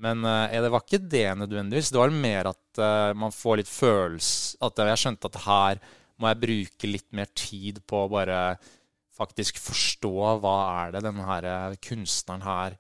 Men 0.03 0.23
uh, 0.27 0.51
det 0.51 0.71
var 0.73 0.83
ikke 0.83 1.01
det 1.07 1.27
nødvendigvis. 1.39 1.91
Det 1.93 2.01
var 2.01 2.13
mer 2.13 2.51
at 2.51 2.81
uh, 2.81 3.11
man 3.17 3.33
får 3.33 3.61
litt 3.61 3.71
følelse 3.71 4.59
At 4.65 4.81
jeg 4.83 4.99
skjønte 4.99 5.29
at 5.31 5.43
her 5.45 5.83
må 6.21 6.29
jeg 6.29 6.41
bruke 6.43 6.89
litt 6.89 7.09
mer 7.15 7.29
tid 7.35 7.79
på 7.89 8.03
å 8.03 8.11
bare 8.11 8.39
faktisk 9.17 9.59
forstå 9.61 10.13
hva 10.41 10.55
er 10.83 10.95
det 10.95 11.03
denne 11.05 11.25
her 11.27 11.47
eh, 11.47 11.75
kunstneren 11.83 12.45
her 12.45 12.77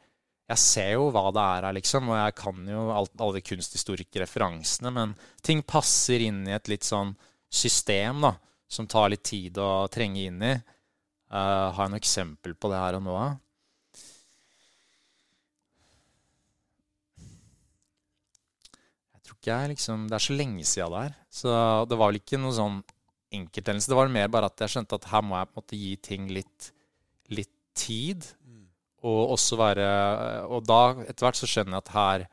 Jeg 0.49 0.61
ser 0.61 0.89
jo 0.95 1.09
hva 1.13 1.27
det 1.33 1.43
er 1.43 1.67
her, 1.67 1.75
liksom, 1.77 2.09
og 2.11 2.17
jeg 2.19 2.35
kan 2.39 2.65
jo 2.67 2.87
alt, 2.93 3.13
alle 3.17 3.37
de 3.39 3.45
kunsthistoriske 3.47 4.21
referansene, 4.21 4.91
men 4.93 5.13
ting 5.45 5.63
passer 5.65 6.25
inn 6.25 6.41
i 6.49 6.53
et 6.53 6.69
litt 6.69 6.83
sånn 6.85 7.13
system 7.53 8.25
da, 8.25 8.33
som 8.67 8.89
tar 8.89 9.13
litt 9.13 9.23
tid 9.25 9.57
å 9.61 9.87
trenge 9.93 10.25
inn 10.27 10.43
i. 10.43 10.51
Uh, 11.33 11.71
har 11.73 11.85
jeg 11.85 11.93
noe 11.93 12.01
eksempel 12.01 12.57
på 12.59 12.69
det 12.69 12.81
her 12.81 12.99
og 12.99 13.05
nå? 13.07 13.15
Ikke 19.43 19.57
jeg 19.59 19.73
liksom 19.73 20.07
Det 20.07 20.15
er 20.15 20.23
så 20.23 20.35
lenge 20.37 20.63
siden 20.67 20.93
det 20.93 21.01
er. 21.09 21.15
Så 21.27 21.55
det 21.89 21.97
var 21.99 22.11
vel 22.11 22.21
ikke 22.21 22.39
noe 22.39 22.55
sånn 22.55 22.79
enkelthendelse. 23.33 23.89
Det 23.91 23.97
var 23.97 24.13
mer 24.13 24.29
bare 24.31 24.47
at 24.47 24.63
jeg 24.63 24.75
skjønte 24.75 24.99
at 24.99 25.09
her 25.11 25.25
må 25.25 25.35
jeg 25.35 25.49
på 25.49 25.57
en 25.57 25.61
måte 25.63 25.79
gi 25.79 25.93
ting 26.07 26.27
litt, 26.31 26.69
litt 27.33 27.51
tid. 27.75 28.27
Mm. 28.45 28.67
Og 29.09 29.33
også 29.35 29.59
være 29.59 29.87
Og 30.53 30.63
da 30.69 30.81
etter 31.03 31.25
hvert 31.25 31.39
så 31.39 31.49
skjønner 31.49 31.75
jeg 31.77 31.83
at 31.83 31.95
her 31.97 32.27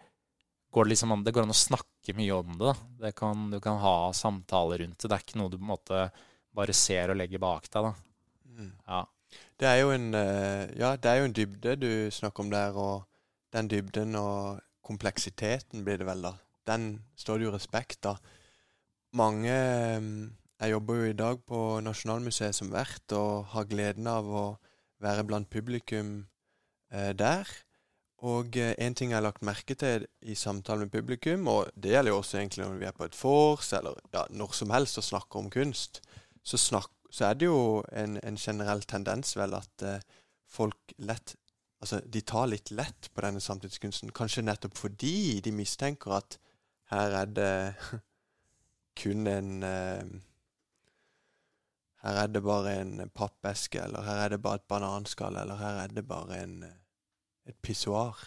går 0.71 0.87
det 0.87 0.93
liksom 0.93 1.15
an 1.15 1.25
Det 1.27 1.33
går 1.35 1.49
an 1.49 1.55
å 1.55 1.61
snakke 1.65 2.15
mye 2.15 2.37
om 2.37 2.53
det. 2.61 2.75
det 3.01 3.15
kan, 3.19 3.49
du 3.51 3.59
kan 3.63 3.81
ha 3.83 4.13
samtaler 4.15 4.85
rundt 4.85 5.01
det. 5.01 5.09
Det 5.09 5.17
er 5.17 5.25
ikke 5.25 5.41
noe 5.41 5.51
du 5.51 5.59
på 5.59 5.67
en 5.67 5.73
måte 5.73 6.05
bare 6.55 6.75
ser 6.75 7.11
og 7.11 7.19
legger 7.19 7.43
bak 7.43 7.67
deg. 7.71 7.89
da. 7.89 7.95
Mm. 8.55 8.71
Ja. 8.87 9.07
Det 9.59 9.67
er 9.69 9.81
jo 9.83 9.91
en 9.95 10.13
eh, 10.15 10.71
Ja, 10.79 10.95
det 10.97 11.11
er 11.11 11.21
jo 11.21 11.27
en 11.31 11.35
dybde 11.37 11.75
du 11.79 11.91
snakker 12.11 12.45
om 12.45 12.51
der, 12.55 12.77
og 12.77 13.07
den 13.55 13.69
dybden 13.71 14.15
og 14.19 14.63
kompleksiteten 14.87 15.85
blir 15.87 15.99
det 15.99 16.07
vel, 16.07 16.23
da 16.23 16.35
den 16.69 17.05
står 17.17 17.39
det 17.39 17.49
jo 17.49 17.55
respekt 17.55 18.07
av. 18.11 18.21
Mange 19.17 19.55
eh, 19.55 20.11
Jeg 20.61 20.75
jobber 20.75 21.01
jo 21.01 21.09
i 21.09 21.17
dag 21.17 21.41
på 21.49 21.81
Nasjonalmuseet 21.81 22.55
som 22.55 22.69
vert 22.73 23.13
og 23.17 23.47
har 23.55 23.65
gleden 23.71 24.07
av 24.07 24.27
å 24.29 24.45
være 25.01 25.25
blant 25.25 25.49
publikum 25.51 26.27
eh, 26.93 27.13
der. 27.17 27.49
Og 28.21 28.57
eh, 28.61 28.75
en 28.79 28.95
ting 28.95 29.13
jeg 29.13 29.19
har 29.19 29.25
lagt 29.25 29.45
merke 29.47 29.75
til 29.79 30.05
i 30.21 30.37
samtale 30.37 30.85
med 30.85 30.93
publikum, 30.93 31.49
og 31.49 31.71
det 31.75 31.95
gjelder 31.95 32.13
jo 32.13 32.21
også 32.21 32.39
egentlig 32.39 32.67
når 32.67 32.81
vi 32.83 32.89
er 32.91 32.97
på 32.97 33.07
et 33.09 33.17
vors, 33.17 33.73
eller 33.77 33.97
ja, 34.13 34.27
når 34.31 34.57
som 34.59 34.73
helst 34.75 35.01
og 35.01 35.07
snakker 35.07 35.41
om 35.41 35.51
kunst, 35.53 36.03
så, 36.45 36.61
snak, 36.61 36.91
så 37.11 37.31
er 37.31 37.39
det 37.41 37.49
jo 37.49 37.81
en, 37.97 38.19
en, 38.23 38.37
generell 38.37 38.85
tendens 38.89 39.33
vel 39.41 39.57
at 39.57 39.87
eh, 39.87 40.03
folk 40.49 40.97
lett 40.99 41.37
Altså, 41.81 42.03
de 42.05 42.21
tar 42.21 42.51
litt 42.51 42.69
lett 42.77 43.07
på 43.17 43.23
denne 43.25 43.41
samtidskunsten, 43.41 44.11
kanskje 44.13 44.43
nettopp 44.45 44.75
fordi 44.77 45.39
de 45.41 45.49
mistenker 45.57 46.13
at 46.13 46.35
her 46.91 47.15
er 47.23 47.31
det 47.31 47.55
kun 49.01 49.27
en 49.31 49.63
uh, 49.63 50.19
Her 52.01 52.19
er 52.23 52.29
det 52.33 52.41
bare 52.43 52.79
en 52.81 53.11
pappeske, 53.15 53.81
eller 53.85 54.03
her 54.03 54.23
er 54.25 54.29
det 54.33 54.43
bare 54.43 54.57
et 54.57 54.69
bananskall, 54.69 55.37
eller 55.37 55.59
her 55.61 55.83
er 55.83 55.91
det 55.93 56.07
bare 56.09 56.39
en, 56.43 56.63
et 57.45 57.57
pissoar. 57.61 58.23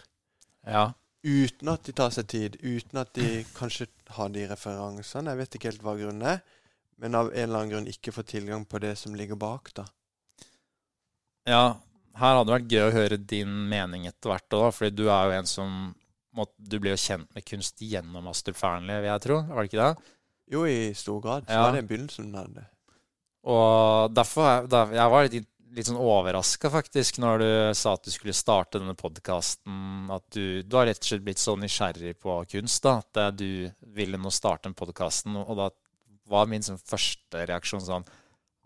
Ja. 0.62 0.92
Uten 1.24 1.72
at 1.72 1.82
de 1.82 1.94
tar 1.96 2.12
seg 2.14 2.28
tid, 2.30 2.58
uten 2.62 3.00
at 3.02 3.10
de 3.18 3.42
kanskje 3.58 3.88
har 4.14 4.30
de 4.30 4.46
referansene. 4.46 5.32
Jeg 5.32 5.40
vet 5.42 5.58
ikke 5.58 5.72
helt 5.72 5.82
hva 5.82 5.96
grunnen 5.98 6.22
er, 6.36 6.38
men 7.02 7.18
av 7.18 7.32
en 7.32 7.48
eller 7.48 7.64
annen 7.64 7.74
grunn 7.74 7.90
ikke 7.90 8.14
får 8.14 8.28
tilgang 8.30 8.62
på 8.62 8.78
det 8.78 8.94
som 9.00 9.18
ligger 9.18 9.42
bak, 9.42 9.72
da. 9.74 9.88
Ja, 11.50 11.64
her 12.14 12.38
hadde 12.38 12.46
det 12.46 12.54
vært 12.54 12.72
gøy 12.72 12.84
å 12.86 12.94
høre 12.94 13.18
din 13.18 13.54
mening 13.68 14.06
etter 14.06 14.30
hvert 14.30 14.46
da, 14.54 14.68
fordi 14.70 15.02
du 15.02 15.08
er 15.08 15.26
jo 15.26 15.38
en 15.40 15.50
som 15.50 15.78
du 16.58 16.78
ble 16.82 16.94
jo 16.94 17.00
kjent 17.00 17.30
med 17.36 17.46
kunst 17.46 17.82
gjennom 17.82 18.28
Astrup 18.30 18.58
Fearnley, 18.58 19.00
vil 19.02 19.12
jeg 19.12 19.24
tro. 19.26 19.40
Var 19.48 19.60
det 19.60 19.70
ikke 19.70 19.82
det? 19.82 20.14
Jo, 20.54 20.66
i 20.68 20.78
stor 20.98 21.20
grad. 21.24 21.48
Så 21.48 21.56
ja. 21.56 21.66
var 21.66 21.76
det 21.76 21.84
begynnelsen 21.88 22.30
av 22.36 22.48
det. 22.52 22.64
Og 23.44 24.14
derfor 24.16 24.66
da, 24.70 24.86
Jeg 24.92 25.12
var 25.12 25.28
litt, 25.28 25.48
litt 25.76 25.88
sånn 25.88 26.00
overraska, 26.00 26.70
faktisk, 26.72 27.18
når 27.22 27.42
du 27.42 27.48
sa 27.76 27.94
at 27.96 28.04
du 28.06 28.12
skulle 28.14 28.36
starte 28.36 28.80
denne 28.80 28.96
podkasten. 28.98 30.10
At 30.14 30.26
du, 30.36 30.62
du, 30.62 30.76
har 30.78 30.88
rett 30.88 31.00
og 31.00 31.10
slett 31.10 31.24
blitt 31.26 31.42
så 31.42 31.56
nysgjerrig 31.60 32.16
på 32.22 32.38
kunst 32.56 32.84
da, 32.86 32.98
at 33.04 33.20
eh, 33.20 33.32
du 33.36 33.94
ville 33.96 34.20
nå 34.20 34.32
starte 34.34 34.68
den 34.68 34.76
podkasten. 34.78 35.36
Og 35.44 35.54
da 35.60 35.70
var 36.30 36.48
min 36.48 36.64
sånn, 36.64 36.80
første 36.80 37.44
reaksjon 37.50 37.84
sånn 37.84 38.06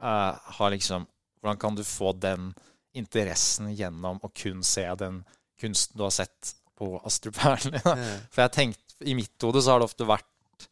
uh, 0.03 0.67
liksom, 0.71 1.09
Hvordan 1.39 1.59
kan 1.59 1.79
du 1.79 1.85
få 1.87 2.13
den 2.19 2.53
interessen 2.99 3.71
gjennom 3.75 4.19
å 4.23 4.31
kun 4.35 4.63
se 4.67 4.85
den 4.99 5.23
kunsten 5.59 5.99
du 5.99 6.05
har 6.07 6.15
sett 6.15 6.55
på 6.79 6.93
Astrup 7.07 7.37
Fearnley. 7.39 7.83
Mm. 7.83 8.29
For 8.31 8.45
jeg 8.45 8.55
tenkte, 8.55 8.99
i 9.07 9.17
mitt 9.19 9.47
hode 9.47 9.63
så 9.63 9.75
har 9.75 9.83
det 9.83 9.89
ofte 9.91 10.07
vært 10.09 10.67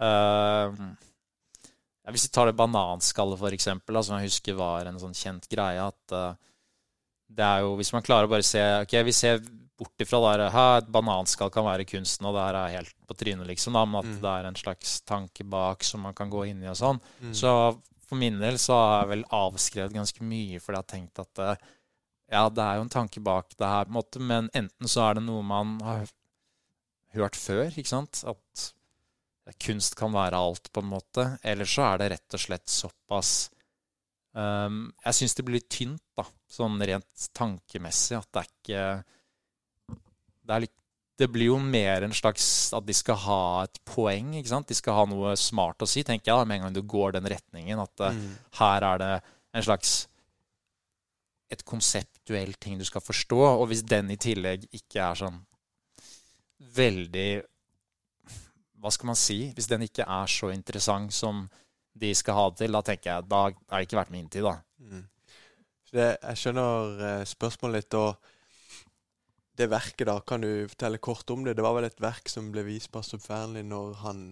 uh, 0.00 0.72
ja, 2.04 2.12
Hvis 2.12 2.26
vi 2.28 2.32
tar 2.34 2.50
det 2.50 2.58
bananskallet, 2.58 3.40
for 3.40 3.56
eksempel, 3.56 4.00
som 4.04 4.18
jeg 4.18 4.28
husker 4.28 4.58
var 4.58 4.88
en 4.88 5.00
sånn 5.00 5.16
kjent 5.16 5.48
greie, 5.48 5.86
at 5.88 6.16
uh, 6.16 6.34
det 7.28 7.44
er 7.44 7.64
jo 7.64 7.74
Hvis 7.80 7.94
man 7.96 8.04
klarer 8.04 8.28
å 8.28 8.32
bare 8.32 8.46
se 8.46 8.60
Ok, 8.82 8.98
vi 9.08 9.16
ser 9.16 9.40
bort 9.78 10.02
ifra 10.02 10.18
der 10.24 10.42
et 10.48 10.88
bananskall 10.90 11.52
kan 11.54 11.62
være 11.62 11.84
kunsten, 11.86 12.26
og 12.26 12.34
det 12.34 12.46
her 12.48 12.56
er 12.58 12.72
helt 12.80 12.94
på 13.06 13.14
trynet, 13.14 13.46
liksom, 13.46 13.76
da, 13.78 13.84
men 13.86 14.00
at 14.00 14.08
mm. 14.08 14.16
det 14.24 14.32
er 14.32 14.48
en 14.48 14.58
slags 14.58 14.94
tanke 15.06 15.46
bak 15.46 15.86
som 15.86 16.02
man 16.02 16.16
kan 16.18 16.32
gå 16.32 16.48
inn 16.50 16.64
i 16.64 16.70
og 16.72 16.74
sånn. 16.80 16.98
Mm. 17.22 17.34
Så 17.38 17.52
for 18.08 18.18
min 18.18 18.40
del 18.42 18.58
så 18.58 18.74
har 18.74 19.04
jeg 19.04 19.10
vel 19.12 19.22
avskrevet 19.38 19.94
ganske 19.94 20.26
mye 20.26 20.58
fordi 20.58 20.74
jeg 20.74 20.82
har 20.82 20.90
tenkt 20.90 21.22
at 21.22 21.42
uh, 21.44 21.68
ja, 22.28 22.44
det 22.52 22.64
er 22.64 22.78
jo 22.78 22.86
en 22.86 22.92
tanke 22.92 23.22
bak 23.24 23.54
det 23.56 23.68
her, 23.68 23.86
på 23.88 23.92
en 23.92 23.98
måte, 23.98 24.20
men 24.20 24.50
enten 24.56 24.90
så 24.90 25.08
er 25.08 25.18
det 25.18 25.24
noe 25.24 25.44
man 25.46 25.78
har 25.84 26.08
hørt 27.16 27.38
før, 27.38 27.70
ikke 27.70 27.88
sant, 27.88 28.22
at 28.28 28.66
kunst 29.64 29.96
kan 29.96 30.12
være 30.12 30.36
alt, 30.36 30.68
på 30.72 30.82
en 30.84 30.90
måte, 30.90 31.24
eller 31.42 31.68
så 31.68 31.86
er 31.92 32.02
det 32.02 32.10
rett 32.12 32.36
og 32.36 32.42
slett 32.42 32.68
såpass 32.68 33.30
um, 34.36 34.90
Jeg 35.06 35.16
syns 35.16 35.38
det 35.38 35.44
blir 35.46 35.56
litt 35.56 35.70
tynt, 35.72 36.04
da, 36.18 36.26
sånn 36.52 36.76
rent 36.84 37.30
tankemessig, 37.36 38.18
at 38.18 38.28
det 38.28 38.42
er 38.42 38.50
ikke 38.50 38.82
det, 39.88 40.52
er 40.52 40.64
litt, 40.66 40.76
det 41.18 41.30
blir 41.32 41.50
jo 41.50 41.56
mer 41.62 42.04
en 42.04 42.14
slags 42.16 42.44
at 42.76 42.84
de 42.84 42.96
skal 42.96 43.18
ha 43.24 43.40
et 43.64 43.80
poeng, 43.88 44.34
ikke 44.36 44.52
sant? 44.52 44.68
De 44.68 44.76
skal 44.76 45.00
ha 45.00 45.08
noe 45.08 45.32
smart 45.40 45.80
å 45.84 45.88
si, 45.88 46.04
tenker 46.04 46.28
jeg, 46.28 46.36
da, 46.36 46.44
med 46.44 46.60
en 46.60 46.68
gang 46.68 46.76
du 46.76 46.84
går 46.84 47.16
den 47.16 47.32
retningen, 47.32 47.80
at 47.80 48.06
mm. 48.12 48.22
her 48.60 48.88
er 48.92 49.02
det 49.02 49.12
en 49.56 49.64
slags 49.64 49.96
et 51.48 51.64
konseptuell 51.64 52.54
ting 52.60 52.78
du 52.78 52.84
skal 52.86 53.04
forstå. 53.04 53.38
Og 53.60 53.68
hvis 53.70 53.84
den 53.88 54.12
i 54.12 54.18
tillegg 54.20 54.68
ikke 54.74 55.04
er 55.04 55.22
sånn 55.22 55.38
veldig 56.78 57.30
Hva 58.78 58.90
skal 58.94 59.10
man 59.10 59.18
si? 59.18 59.38
Hvis 59.54 59.70
den 59.70 59.84
ikke 59.86 60.06
er 60.06 60.30
så 60.30 60.52
interessant 60.54 61.14
som 61.14 61.46
de 61.98 62.12
skal 62.14 62.36
ha 62.36 62.48
det 62.50 62.60
til, 62.60 62.74
da 62.76 62.82
tenker 62.86 63.10
jeg 63.10 63.26
da 63.26 63.40
er 63.50 63.54
det 63.72 63.86
ikke 63.88 63.98
verdt 63.98 64.12
min 64.14 64.28
tid, 64.30 64.44
da. 64.46 64.52
Mm. 64.78 65.06
Det, 65.88 66.04
jeg 66.14 66.38
skjønner 66.38 67.00
uh, 67.00 67.24
spørsmålet 67.26 67.80
litt. 67.80 67.96
Og 67.98 69.58
det 69.58 69.66
verket, 69.72 70.06
da, 70.06 70.20
kan 70.22 70.44
du 70.44 70.68
fortelle 70.70 71.00
kort 71.02 71.30
om 71.34 71.42
det? 71.42 71.56
Det 71.58 71.64
var 71.66 71.74
vel 71.74 71.88
et 71.88 72.02
verk 72.02 72.30
som 72.30 72.52
ble 72.54 72.62
vist 72.68 72.92
på 72.94 73.02
Astrup 73.02 73.24
Fearnley 73.24 73.66
når 73.66 73.96
han 74.04 74.22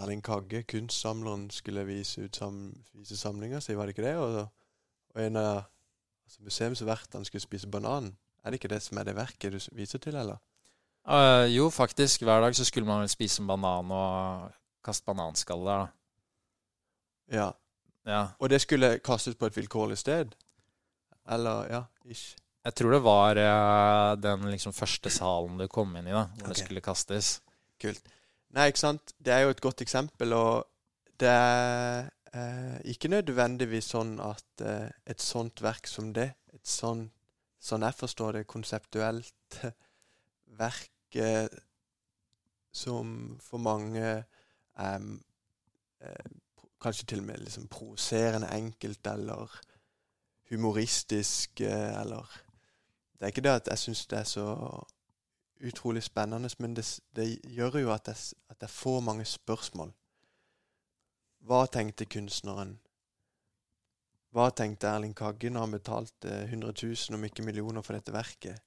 Erling 0.00 0.22
Kagge, 0.24 0.62
kunstsamleren, 0.64 1.50
skulle 1.52 1.84
vise, 1.84 2.24
ut 2.24 2.36
sam, 2.36 2.62
vise 2.96 3.18
samlinga 3.18 3.60
si, 3.60 3.76
var 3.76 3.86
det 3.86 3.96
ikke 3.96 4.06
det? 4.06 4.16
Og, 4.16 4.38
og 5.12 5.20
en 5.20 5.36
av 5.36 5.66
Altså 6.32 6.46
Museumsvertene 6.48 7.26
skulle 7.28 7.44
spise 7.44 7.68
banan. 7.68 8.06
Er 8.40 8.50
det 8.50 8.56
ikke 8.56 8.70
det 8.72 8.80
som 8.80 8.96
er 8.96 9.04
det 9.04 9.12
verket 9.18 9.52
du 9.52 9.58
viser 9.76 10.00
til, 10.00 10.14
eller? 10.16 10.38
Uh, 11.04 11.44
jo, 11.52 11.66
faktisk. 11.68 12.22
Hver 12.24 12.40
dag 12.40 12.56
så 12.56 12.64
skulle 12.64 12.88
man 12.88 13.02
vel 13.02 13.10
spise 13.12 13.42
en 13.42 13.50
banan 13.50 13.90
og 13.92 14.46
kaste 14.80 15.04
bananskall 15.04 15.66
der, 15.66 15.82
da. 15.82 17.36
Ja. 17.36 17.50
Ja. 18.08 18.22
Og 18.40 18.48
det 18.48 18.62
skulle 18.64 18.94
kastes 19.04 19.36
på 19.36 19.50
et 19.50 19.58
vilkårlig 19.60 19.98
sted? 20.00 20.32
Eller 21.28 21.68
ja, 21.68 21.82
ish. 22.08 22.38
Jeg 22.64 22.74
tror 22.80 22.96
det 22.96 23.02
var 23.04 23.36
uh, 23.36 24.16
den 24.16 24.48
liksom 24.54 24.72
første 24.72 25.12
salen 25.12 25.60
du 25.60 25.68
kom 25.68 25.92
inn 25.98 26.08
i, 26.08 26.16
da, 26.16 26.30
hvor 26.32 26.46
okay. 26.46 26.54
det 26.54 26.64
skulle 26.64 26.86
kastes. 26.88 27.34
Kult. 27.82 28.08
Nei, 28.56 28.70
ikke 28.72 28.86
sant. 28.86 29.12
Det 29.20 29.36
er 29.36 29.44
jo 29.44 29.52
et 29.52 29.60
godt 29.60 29.84
eksempel, 29.84 30.32
og 30.32 30.64
det 31.20 31.28
er 31.28 32.08
eh, 32.34 32.78
ikke 32.92 33.10
nødvendigvis 33.12 33.92
sånn 33.94 34.16
at 34.22 34.64
eh, 34.64 34.88
et 35.06 35.22
sånt 35.22 35.62
verk 35.62 35.88
som 35.90 36.12
det, 36.16 36.32
et 36.52 36.68
sånn, 36.68 37.06
sånn 37.62 37.86
jeg 37.86 37.98
forstår 37.98 38.38
det, 38.38 38.46
konseptuelt 38.50 39.58
verk 40.62 41.18
eh, 41.20 41.48
som 42.72 43.36
for 43.44 43.60
mange 43.60 44.02
er 44.02 45.02
eh, 46.00 46.32
kanskje 46.82 47.06
til 47.06 47.20
og 47.20 47.28
med 47.28 47.44
liksom 47.44 47.68
provoserende 47.68 48.48
enkelt, 48.50 49.06
eller 49.06 49.60
humoristisk, 50.50 51.60
eh, 51.60 52.00
eller 52.00 52.42
Det 53.12 53.26
er 53.28 53.30
ikke 53.30 53.40
det 53.40 53.50
at 53.50 53.68
jeg 53.68 53.78
syns 53.78 54.06
det 54.06 54.18
er 54.18 54.24
så 54.24 54.46
utrolig 55.62 56.02
spennende, 56.02 56.48
men 56.58 56.76
det, 56.76 57.00
det 57.16 57.38
gjør 57.44 57.78
jo 57.78 57.92
at 57.92 58.08
jeg, 58.08 58.16
at 58.50 58.56
jeg 58.60 58.70
får 58.70 59.00
mange 59.00 59.24
spørsmål. 59.24 59.92
Hva 61.42 61.64
tenkte 61.66 62.06
kunstneren? 62.06 62.76
Hva 64.32 64.44
tenkte 64.54 64.86
Erling 64.86 65.14
Kagge 65.18 65.50
når 65.50 65.64
han 65.64 65.72
betalte 65.74 66.34
100 66.44 66.70
000, 66.70 67.16
om 67.16 67.24
ikke 67.26 67.42
millioner, 67.42 67.82
for 67.82 67.98
dette 67.98 68.14
verket? 68.14 68.62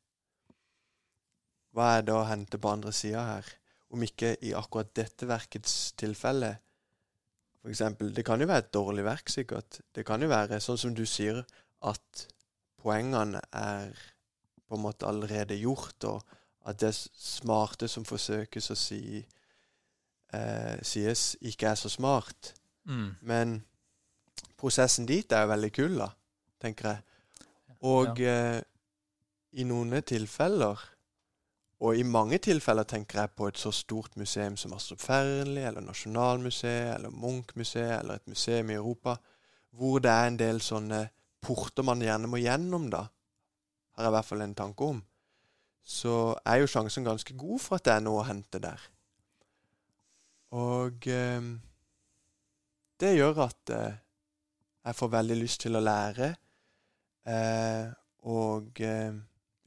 Hva 1.72 1.94
er 1.96 2.04
det 2.08 2.14
å 2.16 2.26
hente 2.28 2.60
på 2.60 2.74
andre 2.76 2.92
sida 2.96 3.24
her? 3.30 3.52
Om 3.96 4.04
ikke 4.04 4.34
i 4.44 4.52
akkurat 4.60 4.92
dette 4.98 5.28
verkets 5.30 5.94
tilfelle. 5.96 6.52
For 7.62 7.72
eksempel, 7.72 8.12
det 8.12 8.26
kan 8.28 8.44
jo 8.44 8.50
være 8.52 8.66
et 8.66 8.76
dårlig 8.76 9.08
verk, 9.08 9.32
sikkert. 9.32 9.80
Det 9.96 10.04
kan 10.06 10.22
jo 10.22 10.30
være, 10.30 10.60
sånn 10.60 10.82
som 10.84 10.98
du 10.98 11.06
sier, 11.08 11.40
at 11.88 12.26
poengene 12.84 13.40
er 13.56 13.96
på 14.68 14.76
en 14.76 14.84
måte 14.84 15.08
allerede 15.08 15.56
gjort, 15.62 16.12
og 16.12 16.68
at 16.68 16.84
det 16.84 16.92
smarte 16.92 17.88
som 17.88 18.04
forsøkes 18.04 18.70
å 18.74 18.78
si 18.78 19.02
eh, 19.24 20.78
sies, 20.84 21.28
ikke 21.40 21.72
er 21.72 21.80
så 21.80 21.92
smart. 21.94 22.52
Mm. 22.86 23.10
Men 23.22 23.56
prosessen 24.60 25.08
dit 25.10 25.32
er 25.32 25.46
jo 25.46 25.52
veldig 25.54 25.72
kul, 25.76 25.98
da, 26.00 26.10
tenker 26.62 26.92
jeg. 26.92 27.04
Og 27.86 28.22
eh, 28.24 28.60
i 29.56 29.66
noen 29.68 30.02
tilfeller, 30.06 30.82
og 31.86 31.98
i 32.00 32.06
mange 32.08 32.40
tilfeller 32.40 32.88
tenker 32.88 33.22
jeg 33.22 33.34
på 33.36 33.50
et 33.50 33.60
så 33.60 33.72
stort 33.76 34.16
museum 34.18 34.56
som 34.58 34.74
Astrup 34.74 35.02
Fearnley, 35.04 35.66
eller 35.68 35.84
Nasjonalmuseet, 35.84 36.96
eller 36.96 37.12
Munch-museet, 37.12 38.00
eller 38.00 38.22
et 38.22 38.32
museum 38.32 38.72
i 38.72 38.78
Europa, 38.80 39.18
hvor 39.76 40.00
det 40.00 40.12
er 40.12 40.30
en 40.30 40.40
del 40.40 40.62
sånne 40.64 41.04
porter 41.46 41.86
man 41.86 42.02
gjerne 42.02 42.30
må 42.32 42.40
gjennom, 42.42 42.88
da, 42.90 43.04
har 43.96 44.08
jeg 44.08 44.12
i 44.12 44.16
hvert 44.16 44.30
fall 44.30 44.44
en 44.46 44.58
tanke 44.58 44.90
om, 44.96 45.04
så 45.86 46.16
er 46.48 46.64
jo 46.64 46.72
sjansen 46.72 47.06
ganske 47.06 47.36
god 47.38 47.62
for 47.62 47.78
at 47.78 47.86
det 47.86 47.94
er 47.94 48.06
noe 48.08 48.24
å 48.24 48.28
hente 48.28 48.62
der. 48.64 48.82
Og 50.56 51.08
eh, 51.12 51.52
det 53.02 53.16
gjør 53.18 53.46
at 53.46 53.74
eh, 53.76 54.02
jeg 54.86 54.98
får 55.00 55.14
veldig 55.18 55.38
lyst 55.40 55.64
til 55.66 55.78
å 55.78 55.84
lære. 55.84 56.32
Eh, 57.26 57.88
og 58.30 58.82
eh, 58.86 59.18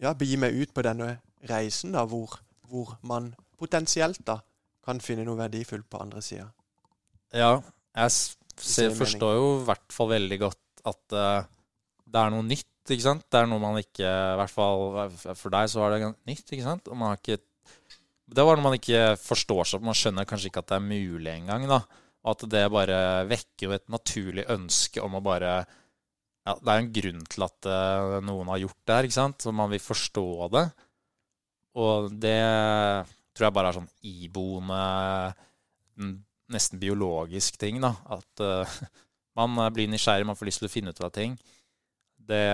ja, 0.02 0.14
begi 0.18 0.38
meg 0.40 0.56
ut 0.56 0.74
på 0.74 0.84
denne 0.86 1.16
reisen, 1.48 1.94
da, 1.94 2.04
hvor, 2.08 2.38
hvor 2.70 2.94
man 3.06 3.32
potensielt 3.58 4.22
da 4.26 4.38
kan 4.86 5.02
finne 5.04 5.26
noe 5.26 5.38
verdifullt 5.38 5.88
på 5.90 6.00
andre 6.00 6.22
sida. 6.24 6.46
Ja, 7.34 7.58
jeg 7.98 8.14
ser, 8.14 8.94
forstår 8.96 9.36
jo 9.36 9.48
i 9.58 9.64
hvert 9.68 9.92
fall 9.92 10.12
veldig 10.14 10.38
godt 10.40 10.82
at 10.88 11.16
uh, 11.18 11.42
det 12.08 12.20
er 12.22 12.32
noe 12.32 12.46
nytt, 12.46 12.70
ikke 12.88 13.04
sant? 13.04 13.26
Det 13.28 13.42
er 13.42 13.48
noe 13.50 13.60
man 13.60 13.76
ikke 13.76 14.08
I 14.08 14.36
hvert 14.40 14.52
fall 14.54 15.10
for 15.36 15.52
deg 15.52 15.68
så 15.68 15.82
var 15.82 15.92
det 15.92 16.06
nytt, 16.08 16.46
ikke 16.46 16.64
sant? 16.64 16.88
Og 16.88 16.96
man 16.96 17.12
har 17.12 17.18
ikke 17.20 17.36
Det 18.32 18.46
var 18.48 18.56
noe 18.56 18.64
man 18.64 18.76
ikke 18.78 19.02
forstår 19.20 19.68
seg, 19.68 19.84
Man 19.84 19.98
skjønner 19.98 20.28
kanskje 20.28 20.48
ikke 20.48 20.62
at 20.64 20.70
det 20.70 20.78
er 20.78 20.86
mulig 20.86 21.34
engang, 21.34 21.66
da. 21.68 21.82
Og 22.24 22.33
at 22.35 22.46
det 22.50 22.64
bare 22.74 23.00
vekker 23.31 23.68
jo 23.68 23.74
et 23.76 23.87
naturlig 23.92 24.46
ønske 24.50 25.02
om 25.04 25.18
å 25.18 25.24
bare 25.24 25.52
Ja, 26.48 26.54
det 26.57 26.72
er 26.72 26.81
en 26.81 26.92
grunn 26.96 27.24
til 27.28 27.44
at 27.44 27.66
eh, 27.68 28.18
noen 28.24 28.48
har 28.48 28.62
gjort 28.62 28.78
det 28.88 28.94
her, 28.96 29.07
ikke 29.09 29.18
sant? 29.18 29.42
Så 29.44 29.52
man 29.52 29.68
vil 29.68 29.83
forstå 29.85 30.28
det. 30.54 30.64
Og 31.78 32.09
det 32.22 32.38
tror 33.37 33.46
jeg 33.46 33.57
bare 33.59 33.70
er 33.70 33.76
sånn 33.76 33.90
iboende 34.09 34.78
nesten 36.52 36.81
biologisk 36.81 37.59
ting, 37.61 37.81
da. 37.83 37.92
At 38.16 38.42
uh, 38.42 38.81
man 39.38 39.59
blir 39.74 39.90
nysgjerrig, 39.90 40.26
man 40.28 40.38
får 40.38 40.50
lyst 40.50 40.62
til 40.62 40.70
å 40.70 40.72
finne 40.72 40.94
ut 40.94 41.04
av 41.04 41.12
ting. 41.14 41.37
Det 42.28 42.44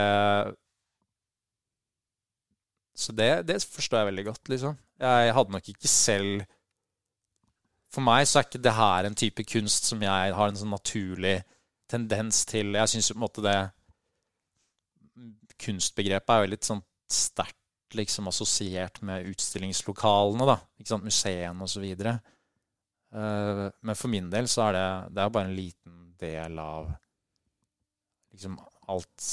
Så 2.94 3.12
det, 3.16 3.46
det 3.48 3.58
forstår 3.62 4.02
jeg 4.02 4.10
veldig 4.12 4.26
godt, 4.28 4.48
liksom. 4.52 4.76
Jeg 5.02 5.34
hadde 5.34 5.54
nok 5.56 5.70
ikke 5.72 5.90
selv 5.90 6.44
For 7.94 8.02
meg 8.02 8.26
så 8.26 8.40
er 8.40 8.48
ikke 8.48 8.62
det 8.64 8.74
her 8.74 9.06
en 9.06 9.18
type 9.18 9.44
kunst 9.46 9.86
som 9.90 10.02
jeg 10.02 10.34
har 10.34 10.50
en 10.50 10.58
sånn 10.58 10.72
naturlig 10.74 11.36
tendens 11.90 12.42
til 12.48 12.74
Jeg 12.74 12.90
syns 12.90 13.12
på 13.12 13.18
en 13.18 13.22
måte 13.22 13.44
det 13.44 13.58
Kunstbegrepet 15.64 16.32
er 16.34 16.42
jo 16.42 16.50
litt 16.50 16.66
sånn 16.66 16.82
sterkt 17.10 17.94
liksom 17.94 18.26
assosiert 18.26 18.98
med 19.06 19.28
utstillingslokalene, 19.30 20.48
da. 20.48 20.56
Ikke 20.80 20.90
sant, 20.90 21.06
museene 21.06 21.62
og 21.62 21.70
så 21.70 21.78
videre. 21.78 22.16
Eh, 23.14 23.62
men 23.86 23.98
for 23.98 24.10
min 24.10 24.26
del 24.32 24.48
så 24.50 24.66
er 24.66 24.74
det, 24.74 24.86
det 25.14 25.22
er 25.22 25.34
bare 25.36 25.46
en 25.46 25.54
liten 25.54 26.00
del 26.18 26.58
av 26.58 26.90
liksom 28.34 28.58
alt 28.90 29.28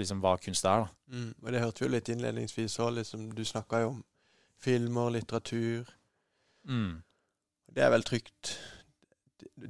liksom 0.00 0.22
hva 0.24 0.34
kunst 0.42 0.64
er, 0.66 0.86
da. 0.86 0.94
Mm, 1.12 1.32
og 1.42 1.52
det 1.52 1.62
hørte 1.62 1.82
vi 1.82 1.86
jo 1.86 1.92
litt 1.92 2.08
innledningsvis 2.12 2.78
òg, 2.82 2.94
liksom, 2.98 3.28
du 3.36 3.44
snakka 3.46 3.82
jo 3.84 3.92
om 3.94 4.00
filmer, 4.64 5.12
litteratur. 5.14 5.92
Mm. 6.64 7.02
Det 7.76 7.84
er 7.84 7.92
vel 7.92 8.04
trygt. 8.08 8.56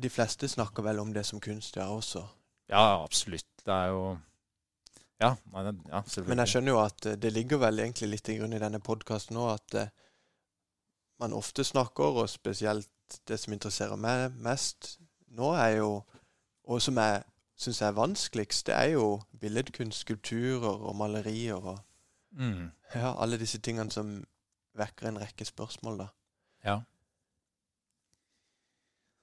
De, 0.03 0.11
fleste 0.11 0.49
snakker 0.49 0.85
vel 0.87 1.01
om 1.03 1.11
det 1.15 1.25
som 1.27 1.41
kunst, 1.43 1.77
ja, 1.77 1.89
også. 1.91 2.23
Ja, 2.71 3.03
absolutt. 3.03 3.49
Det 3.65 3.75
er 3.75 3.87
jo 3.91 4.19
Ja, 5.21 5.33
nei, 5.53 5.63
ja 5.89 6.03
selvfølgelig. 6.05 6.29
Men 6.29 6.39
jeg 6.39 6.53
skjønner 6.53 6.73
jo 6.73 6.81
at 6.85 7.07
eh, 7.07 7.17
det 7.19 7.33
ligger 7.33 7.59
vel 7.59 7.81
egentlig 7.81 8.11
litt 8.11 8.29
i 8.29 8.37
grunn 8.39 8.53
i 8.53 8.61
denne 8.63 8.83
podkasten 8.85 9.39
òg, 9.41 9.55
at 9.55 9.79
eh, 9.81 9.95
man 11.19 11.33
ofte 11.33 11.65
snakker, 11.65 12.21
og 12.21 12.29
spesielt 12.29 13.19
det 13.29 13.39
som 13.41 13.55
interesserer 13.57 13.97
meg 13.97 14.37
mest 14.43 14.99
nå, 15.35 15.55
er 15.55 15.79
jo 15.81 16.03
Og 16.67 16.83
som 16.83 16.97
jeg 16.99 17.23
syns 17.57 17.81
er 17.83 17.93
vanskeligst, 17.95 18.67
det 18.67 18.75
er 18.75 18.89
jo 18.97 19.21
billedkunst, 19.41 20.01
skulpturer 20.01 20.83
og 20.83 20.97
malerier 20.97 21.55
og 21.55 21.79
mm. 22.31 22.71
ja, 22.95 23.13
alle 23.23 23.39
disse 23.39 23.61
tingene 23.63 23.91
som 23.91 24.25
vekker 24.75 25.09
en 25.09 25.21
rekke 25.23 25.45
spørsmål, 25.47 25.99
da. 25.99 26.07
Ja. 26.65 26.81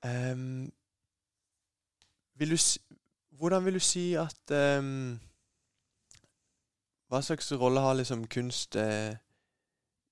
Ehm, 0.04 0.72
vil 2.36 2.50
du 2.50 2.58
hvordan 3.38 3.66
vil 3.66 3.74
du 3.74 3.80
si 3.80 4.14
at 4.14 4.52
um, 4.80 5.20
Hva 7.08 7.22
slags 7.22 7.52
rolle 7.52 7.82
har 7.82 7.94
liksom 7.94 8.28
kunst 8.28 8.76
uh, 8.76 9.14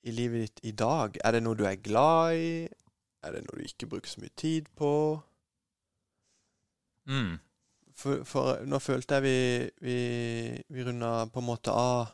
i 0.04 0.12
livet 0.12 0.41
ditt 0.41 0.60
i 0.63 0.71
dag? 0.71 1.17
Er 1.23 1.32
det 1.32 1.43
noe 1.43 1.58
du 1.58 1.63
er 1.65 1.82
glad 1.82 2.36
i? 2.38 2.67
Er 3.23 3.36
det 3.36 3.43
noe 3.45 3.58
du 3.58 3.65
ikke 3.65 3.89
bruker 3.89 4.10
så 4.10 4.21
mye 4.21 4.34
tid 4.38 4.69
på? 4.77 4.91
Mm. 7.10 7.39
For, 7.97 8.23
for 8.25 8.62
nå 8.65 8.80
følte 8.80 9.17
jeg 9.17 9.23
vi, 9.25 9.38
vi, 9.82 9.97
vi 10.69 10.86
runda 10.86 11.25
på 11.34 11.41
en 11.41 11.49
måte 11.49 11.73
av 11.73 12.13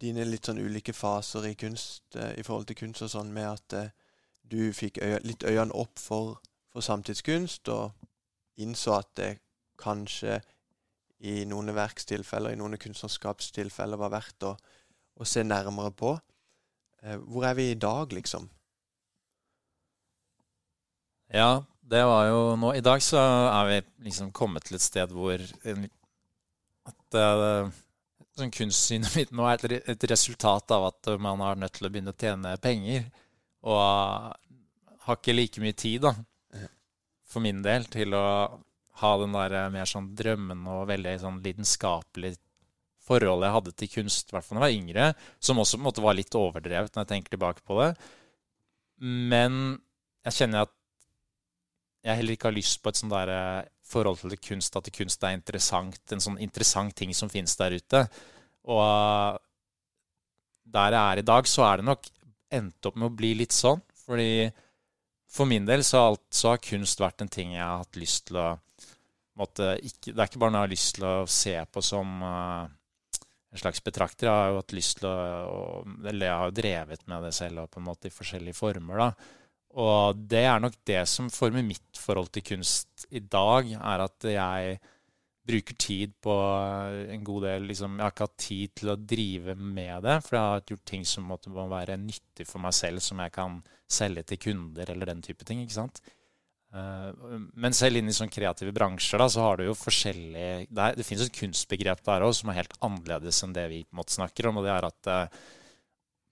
dine 0.00 0.24
litt 0.24 0.48
sånn 0.48 0.60
ulike 0.60 0.94
faser 0.96 1.46
i 1.50 1.56
kunst 1.60 2.16
eh, 2.16 2.32
i 2.40 2.44
forhold 2.44 2.70
til 2.70 2.78
kunst 2.80 3.04
og 3.04 3.12
sånn, 3.12 3.32
med 3.36 3.48
at 3.50 3.76
eh, 3.76 3.90
du 4.50 4.72
fikk 4.76 5.00
øye, 5.04 5.20
litt 5.24 5.44
øynene 5.44 5.76
opp 5.76 6.00
for, 6.00 6.40
for 6.70 6.84
samtidskunst, 6.84 7.68
og 7.68 7.92
innså 8.62 8.96
at 9.00 9.10
det 9.18 9.30
kanskje 9.80 10.38
i 11.20 11.44
noen 11.48 11.72
verkstilfeller, 11.76 12.54
i 12.54 12.60
noen 12.60 12.78
kunstnerskapstilfeller, 12.80 14.00
var 14.00 14.14
verdt 14.14 14.46
å, 14.48 14.54
å 15.20 15.28
se 15.28 15.44
nærmere 15.44 15.92
på. 15.96 16.14
Eh, 17.02 17.18
hvor 17.28 17.44
er 17.48 17.56
vi 17.58 17.70
i 17.72 17.78
dag, 17.80 18.12
liksom? 18.16 18.48
Ja, 21.30 21.62
det 21.90 22.00
var 22.06 22.24
jo 22.26 22.38
nå 22.58 22.72
I 22.74 22.82
dag 22.82 23.02
så 23.02 23.20
er 23.22 23.68
vi 23.68 23.76
liksom 24.08 24.32
kommet 24.34 24.64
til 24.66 24.78
et 24.78 24.82
sted 24.82 25.12
hvor 25.14 25.42
en, 25.70 25.84
at 26.90 27.18
uh, 27.18 27.70
sånn 28.38 28.50
kunstsynet 28.54 29.14
mitt 29.14 29.30
nå 29.34 29.46
er 29.46 29.62
et, 29.68 29.90
et 29.94 30.06
resultat 30.10 30.74
av 30.74 30.88
at 30.88 31.12
man 31.22 31.42
er 31.46 31.60
nødt 31.60 31.76
til 31.78 31.86
å 31.86 31.92
begynne 31.92 32.14
å 32.14 32.18
tjene 32.18 32.56
penger. 32.62 33.06
Og 33.66 33.78
har 35.04 35.18
ikke 35.18 35.36
like 35.36 35.62
mye 35.62 35.76
tid, 35.76 36.02
da, 36.06 36.14
for 37.30 37.44
min 37.44 37.62
del, 37.64 37.86
til 37.90 38.14
å 38.18 38.26
ha 39.00 39.10
den 39.22 39.34
der 39.36 39.56
eh, 39.56 39.72
mer 39.72 39.88
sånn 39.88 40.10
drømmende 40.16 40.78
og 40.80 40.88
veldig 40.90 41.16
sånn 41.22 41.42
lidenskapelig 41.44 42.34
forholdet 43.10 43.48
jeg 43.48 43.56
hadde 43.56 43.76
til 43.78 43.92
kunst, 43.94 44.28
i 44.28 44.36
hvert 44.36 44.46
fall 44.46 44.58
da 44.58 44.66
jeg 44.66 44.66
var 44.66 44.80
yngre, 44.80 45.06
som 45.42 45.60
også 45.62 45.78
på 45.78 45.82
en 45.82 45.88
måte 45.88 46.04
var 46.04 46.18
litt 46.18 46.36
overdrevet 46.38 46.94
når 46.94 47.04
jeg 47.04 47.12
tenker 47.14 47.34
tilbake 47.34 47.64
på 47.66 47.78
det. 47.80 47.90
Men 49.00 49.54
jeg 50.26 50.36
kjenner 50.36 50.66
at 50.66 50.74
jeg 52.04 52.16
heller 52.16 52.36
ikke 52.36 52.48
har 52.48 52.56
lyst 52.56 52.80
på 52.80 52.92
et 52.92 53.00
sånn 53.00 53.12
der 53.12 53.32
eh, 53.34 53.68
forhold 53.90 54.20
til 54.22 54.38
kunst 54.38 54.76
at 54.78 54.90
kunst 54.94 55.24
er 55.26 55.34
interessant, 55.36 56.00
en 56.14 56.22
sånn 56.22 56.38
interessant 56.42 56.94
ting 56.96 57.12
som 57.16 57.30
finnes 57.32 57.56
der 57.58 57.74
ute. 57.76 58.04
Og 58.70 59.40
der 60.70 60.94
jeg 60.94 61.02
er 61.02 61.22
i 61.22 61.26
dag, 61.26 61.48
så 61.50 61.66
er 61.66 61.80
det 61.80 61.88
nok 61.88 62.10
endt 62.54 62.86
opp 62.86 62.98
med 62.98 63.10
å 63.10 63.16
bli 63.16 63.32
litt 63.40 63.54
sånn. 63.56 63.82
Fordi 64.04 64.48
for 65.30 65.46
min 65.46 65.66
del 65.68 65.84
så 65.86 66.02
alt, 66.10 66.26
så 66.34 66.54
har 66.54 66.64
kunst 66.64 67.00
vært 67.00 67.22
en 67.22 67.30
ting 67.30 67.54
jeg 67.54 67.62
har 67.62 67.84
hatt 67.84 67.98
lyst 68.00 68.28
til 68.30 68.40
å 68.40 68.48
måtte, 69.40 69.72
ikke, 69.78 70.12
Det 70.12 70.18
er 70.18 70.28
ikke 70.28 70.42
bare 70.42 70.52
noe 70.52 70.62
jeg 70.64 70.68
har 70.68 70.74
lyst 70.74 70.94
til 70.98 71.06
å 71.08 71.16
se 71.30 71.56
på 71.72 71.82
som 71.84 72.22
uh, 72.24 72.68
en 73.50 73.62
slags 73.62 73.82
betrakter. 73.84 74.28
Jeg 74.28 74.34
har 74.34 74.52
jo 74.52 74.60
hatt 74.60 74.76
lyst 74.76 75.00
til 75.00 75.08
å, 75.08 75.82
Eller 76.04 76.26
jeg 76.28 76.40
har 76.44 76.56
drevet 76.56 77.06
med 77.10 77.26
det 77.26 77.34
selv 77.36 77.70
på 77.70 77.80
en 77.80 77.88
måte 77.88 78.10
i 78.10 78.14
forskjellige 78.14 78.58
former. 78.58 79.04
da. 79.04 79.10
Og 79.80 80.22
det 80.30 80.44
er 80.50 80.62
nok 80.62 80.76
det 80.86 81.02
som 81.08 81.30
former 81.30 81.62
mitt 81.62 81.98
forhold 81.98 82.32
til 82.34 82.46
kunst 82.46 83.06
i 83.14 83.22
dag, 83.22 83.70
er 83.70 84.02
at 84.02 84.26
jeg 84.26 84.80
bruker 85.50 85.76
tid 85.80 86.14
på 86.22 86.34
en 87.10 87.22
god 87.24 87.44
del 87.46 87.68
liksom, 87.70 87.96
Jeg 87.96 88.04
har 88.04 88.12
ikke 88.12 88.26
hatt 88.26 88.42
tid 88.44 88.74
til 88.76 88.92
å 88.92 88.98
drive 89.14 89.54
med 89.56 90.02
det, 90.06 90.16
for 90.26 90.36
jeg 90.36 90.54
har 90.54 90.64
gjort 90.74 90.88
ting 90.90 91.06
som 91.06 91.26
måtte, 91.30 91.50
være 91.50 91.96
nyttig 92.02 92.46
for 92.46 92.62
meg 92.62 92.74
selv, 92.76 93.02
som 93.02 93.22
jeg 93.22 93.32
kan 93.34 93.60
selge 93.92 94.24
til 94.26 94.40
kunder 94.48 94.90
eller 94.92 95.10
den 95.10 95.22
type 95.24 95.46
ting. 95.46 95.62
ikke 95.64 95.76
sant? 95.76 96.00
Uh, 96.70 97.10
men 97.58 97.74
selv 97.74 97.98
inn 97.98 98.06
i 98.06 98.12
sånne 98.14 98.30
kreative 98.30 98.70
bransjer 98.74 99.18
da, 99.18 99.26
så 99.32 99.42
har 99.42 99.58
du 99.58 99.64
jo 99.66 99.72
forskjellig 99.74 100.68
Det, 100.70 100.84
det 101.00 101.06
finnes 101.06 101.24
et 101.24 101.34
kunstbegrep 101.34 102.04
der 102.06 102.22
òg 102.22 102.36
som 102.38 102.52
er 102.52 102.60
helt 102.60 102.76
annerledes 102.86 103.40
enn 103.42 103.56
det 103.56 103.64
vi 103.72 103.80
på 103.82 103.96
en 103.96 103.98
måte 103.98 104.14
snakker 104.14 104.46
om. 104.46 104.60
og 104.60 104.68
det 104.68 104.76
er 104.76 104.86
at 104.86 105.10
uh, 105.10 105.40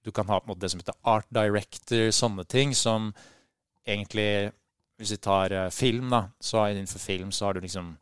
du 0.07 0.13
kan 0.15 0.29
ha 0.31 0.39
på 0.39 0.47
en 0.47 0.53
måte 0.53 0.63
det 0.63 0.71
som 0.71 0.83
heter 0.85 1.01
art 1.11 1.27
director, 1.35 2.07
sånne 2.15 2.47
ting 2.47 2.77
som 2.77 3.13
egentlig 3.89 4.53
Hvis 4.99 5.13
vi 5.15 5.17
tar 5.23 5.53
uh, 5.55 5.71
film, 5.71 6.09
da, 6.11 6.29
så 6.43 6.69
innenfor 6.69 6.99
film 6.99 7.29
så 7.31 7.47
har 7.47 7.55
du 7.55 7.61
liksom 7.63 7.93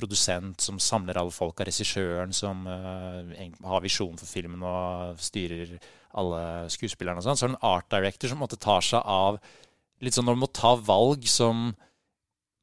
produsent 0.00 0.64
som 0.64 0.80
samler 0.82 1.20
alle 1.20 1.34
folka, 1.34 1.66
regissøren 1.68 2.32
som 2.36 2.64
uh, 2.66 3.20
har 3.68 3.84
visjon 3.84 4.18
for 4.18 4.26
filmen 4.28 4.64
og 4.66 5.20
styrer 5.22 5.76
alle 6.18 6.42
skuespillerne 6.72 7.22
og 7.22 7.26
sånn. 7.28 7.38
Så 7.38 7.46
er 7.46 7.52
det 7.52 7.58
en 7.58 7.68
art 7.70 7.90
director 7.92 8.32
som 8.32 8.42
måtte 8.42 8.58
ta 8.60 8.80
seg 8.82 9.04
av 9.06 9.38
litt 10.00 10.16
sånn 10.16 10.26
når 10.26 10.38
du 10.38 10.42
må 10.42 10.50
ta 10.56 10.74
valg 10.80 11.26
som 11.28 11.70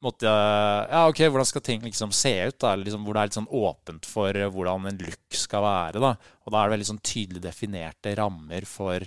måtte 0.04 0.30
Ja, 0.30 1.06
OK, 1.10 1.24
hvordan 1.26 1.46
skal 1.48 1.64
ting 1.66 1.82
liksom 1.82 2.12
se 2.14 2.30
ut? 2.46 2.58
da, 2.62 2.74
liksom, 2.78 3.04
Hvor 3.06 3.16
det 3.16 3.22
er 3.22 3.30
litt 3.30 3.38
sånn 3.38 3.50
åpent 3.50 4.06
for 4.06 4.36
hvordan 4.54 4.86
en 4.90 5.00
look 5.02 5.34
skal 5.34 5.64
være. 5.64 6.02
da, 6.02 6.12
Og 6.46 6.52
da 6.52 6.60
er 6.60 6.68
det 6.68 6.76
veldig 6.76 6.90
sånn 6.92 7.02
tydelig 7.02 7.42
definerte 7.42 8.14
rammer 8.18 8.66
for 8.68 9.06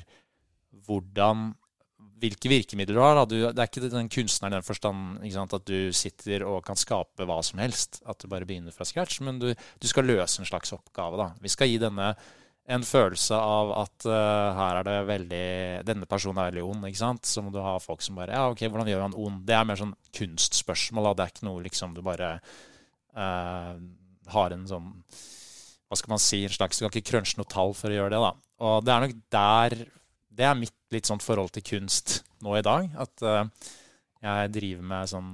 hvordan 0.87 1.51
hvilke 2.21 2.51
virkemidler 2.51 2.97
du 2.97 3.01
har. 3.01 3.21
Du, 3.25 3.37
det 3.41 3.57
er 3.57 3.69
ikke 3.69 3.89
den 3.89 4.11
kunstneren 4.11 4.53
i 4.53 4.59
den 4.59 4.67
forstand 4.67 5.31
sant, 5.33 5.55
at 5.57 5.65
du 5.67 5.93
sitter 5.95 6.45
og 6.47 6.61
kan 6.67 6.79
skape 6.79 7.25
hva 7.27 7.39
som 7.45 7.61
helst. 7.63 8.01
At 8.05 8.21
du 8.21 8.29
bare 8.31 8.47
begynner 8.47 8.75
fra 8.75 8.87
scratch. 8.87 9.21
Men 9.25 9.41
du, 9.41 9.49
du 9.53 9.89
skal 9.89 10.07
løse 10.09 10.41
en 10.41 10.49
slags 10.49 10.73
oppgave. 10.75 11.19
Da. 11.19 11.31
Vi 11.41 11.51
skal 11.51 11.71
gi 11.71 11.81
denne 11.81 12.13
en 12.71 12.83
følelse 12.85 13.35
av 13.35 13.71
at 13.81 14.05
uh, 14.05 14.53
her 14.55 14.79
er 14.79 14.85
det 14.85 14.97
veldig 15.07 15.45
Denne 15.87 16.07
personen 16.09 16.39
er 16.39 16.51
veldig 16.51 16.65
ond. 16.67 16.85
ikke 16.87 17.01
sant? 17.01 17.25
Så 17.27 17.43
må 17.43 17.51
du 17.53 17.59
ha 17.63 17.73
folk 17.81 18.03
som 18.05 18.19
bare 18.19 18.37
Ja, 18.37 18.45
OK, 18.51 18.63
hvordan 18.67 18.91
gjør 18.91 19.07
han 19.07 19.17
ond? 19.17 19.41
Det 19.47 19.57
er 19.57 19.65
mer 19.67 19.79
sånn 19.79 19.95
kunstspørsmål. 20.17 21.09
Da. 21.09 21.15
Det 21.17 21.25
er 21.25 21.33
ikke 21.33 21.49
noe 21.49 21.65
liksom 21.65 21.97
du 21.97 22.03
bare 22.05 22.35
uh, 23.17 23.73
har 24.35 24.55
en 24.55 24.67
sånn 24.69 24.93
Hva 25.89 25.99
skal 25.99 26.13
man 26.13 26.23
si? 26.23 26.43
en 26.45 26.53
slags, 26.53 26.79
Du 26.79 26.85
kan 26.85 26.93
ikke 26.93 27.09
crunche 27.11 27.41
noe 27.41 27.49
tall 27.49 27.75
for 27.77 27.91
å 27.91 27.97
gjøre 27.97 28.13
det. 28.13 28.21
da. 28.29 28.31
Og 28.69 28.85
det 28.85 28.93
er 28.93 29.07
nok 29.07 29.17
der 29.33 29.77
det 30.31 30.47
er 30.47 30.57
mitt 30.57 30.75
litt 30.93 31.09
sånn 31.09 31.21
forhold 31.23 31.51
til 31.55 31.65
kunst 31.73 32.21
nå 32.43 32.55
i 32.57 32.63
dag. 32.65 32.87
At 33.03 33.23
uh, 33.25 33.43
jeg 34.23 34.53
driver 34.55 34.87
med 34.93 35.11
sånn, 35.11 35.31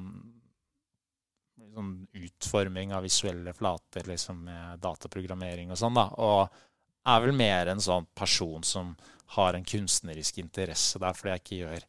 sånn, 1.75 1.91
utforming 2.17 2.95
av 2.97 3.05
visuelle 3.05 3.53
flater 3.57 4.09
liksom 4.09 4.41
med 4.47 4.81
dataprogrammering 4.83 5.73
og 5.73 5.79
sånn. 5.79 5.97
da, 5.97 6.07
Og 6.17 6.63
er 7.07 7.23
vel 7.23 7.37
mer 7.37 7.71
en 7.71 7.83
sånn 7.83 8.09
person 8.17 8.65
som 8.65 8.95
har 9.37 9.55
en 9.55 9.65
kunstnerisk 9.67 10.39
interesse 10.41 10.99
der, 11.03 11.15
fordi 11.15 11.33
jeg 11.33 11.43
ikke 11.43 11.61
gjør 11.61 11.87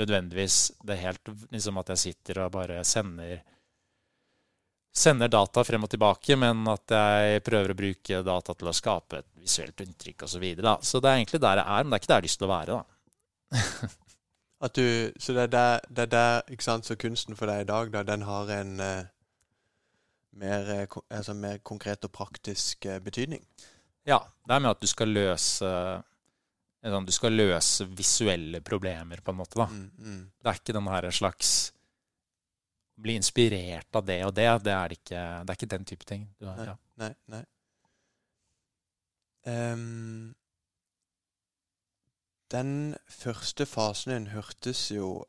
nødvendigvis 0.00 0.58
det 0.86 1.00
helt 1.00 1.30
liksom 1.50 1.80
at 1.80 1.90
jeg 1.92 2.02
sitter 2.04 2.44
og 2.44 2.54
bare 2.54 2.82
sender 2.86 3.40
sender 4.90 5.30
data 5.30 5.62
frem 5.64 5.84
og 5.86 5.90
tilbake, 5.90 6.36
men 6.38 6.66
at 6.70 6.94
jeg 6.94 7.42
prøver 7.46 7.72
å 7.72 7.78
bruke 7.78 8.22
data 8.26 8.54
til 8.58 8.70
å 8.70 8.74
skape 8.74 9.20
et 9.20 9.28
visuelt 9.38 9.84
inntrykk 9.84 10.26
osv. 10.26 10.34
Så, 10.34 10.42
videre, 10.42 10.76
så 10.82 11.00
det 11.00 11.10
er 11.10 11.20
egentlig 11.20 11.42
der 11.42 11.62
jeg 11.62 11.66
er, 11.66 11.84
men 11.84 11.92
det 11.92 11.98
er 11.98 12.02
ikke 12.02 12.10
der 12.10 12.16
jeg 12.16 12.22
har 12.22 12.28
lyst 12.28 12.40
til 12.42 12.48
å 12.48 12.54
være. 12.54 12.78
da. 12.78 13.94
du, 14.76 14.86
så 15.18 15.36
det 15.36 15.46
er 15.46 15.54
der, 15.54 15.88
det 15.88 16.04
er 16.04 16.12
der 16.16 16.52
ikke 16.56 16.66
sant, 16.66 16.88
så 16.88 16.98
kunsten 17.00 17.38
for 17.38 17.50
deg 17.50 17.64
i 17.64 17.70
dag, 17.70 17.94
da, 17.94 18.04
den 18.06 18.26
har 18.26 18.52
en 18.58 18.76
uh, 18.82 19.08
mer, 20.42 20.70
uh, 20.82 21.00
altså 21.08 21.34
mer, 21.38 21.62
konkret 21.62 22.04
og 22.06 22.14
praktisk 22.14 22.90
uh, 22.90 22.98
betydning? 23.04 23.44
Ja. 24.08 24.20
Det 24.46 24.56
er 24.56 24.62
med 24.64 24.74
at 24.74 24.82
du 24.82 24.90
skal 24.90 25.12
løse 25.14 25.68
sånn, 26.80 27.06
Du 27.06 27.12
skal 27.14 27.36
løse 27.36 27.84
visuelle 27.86 28.62
problemer, 28.64 29.20
på 29.22 29.30
en 29.30 29.38
måte. 29.38 29.60
da. 29.60 29.68
Mm, 29.70 29.90
mm. 29.98 30.22
Det 30.40 30.50
er 30.50 30.58
ikke 30.58 30.74
den 30.74 30.88
her 30.90 31.10
slags 31.14 31.50
bli 33.00 33.16
inspirert 33.18 33.96
av 33.96 34.04
det 34.08 34.20
og 34.26 34.34
det. 34.36 34.48
Det 34.64 34.74
er, 34.74 34.96
ikke, 34.96 35.22
det 35.44 35.54
er 35.54 35.58
ikke 35.58 35.72
den 35.74 35.88
type 35.88 36.08
ting. 36.08 36.28
Nei, 36.44 36.66
ja. 36.68 36.76
nei, 37.00 37.12
nei. 37.32 37.42
Um, 39.48 40.34
den 42.52 42.96
første 43.08 43.64
fasen 43.66 44.12
din 44.12 44.28
hørtes 44.34 44.90
jo 44.92 45.22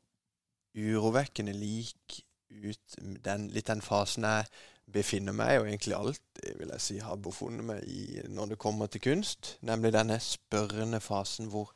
urovekkende 0.76 1.54
lik 1.56 2.22
ut 2.52 2.98
den, 3.24 3.48
litt 3.54 3.70
den 3.70 3.84
fasen 3.84 4.28
jeg 4.28 4.48
befinner 4.92 5.36
meg, 5.36 5.60
og 5.62 5.70
egentlig 5.70 5.96
alltid 5.96 6.58
vil 6.60 6.74
jeg 6.74 6.84
si 6.84 6.98
har 7.00 7.20
befunnet 7.24 7.64
meg 7.68 7.86
i 7.88 8.24
når 8.28 8.54
det 8.54 8.60
kommer 8.60 8.92
til 8.92 9.04
kunst. 9.06 9.56
Nemlig 9.64 9.94
denne 9.96 10.20
spørrende 10.24 11.00
fasen 11.04 11.52
hvor 11.54 11.72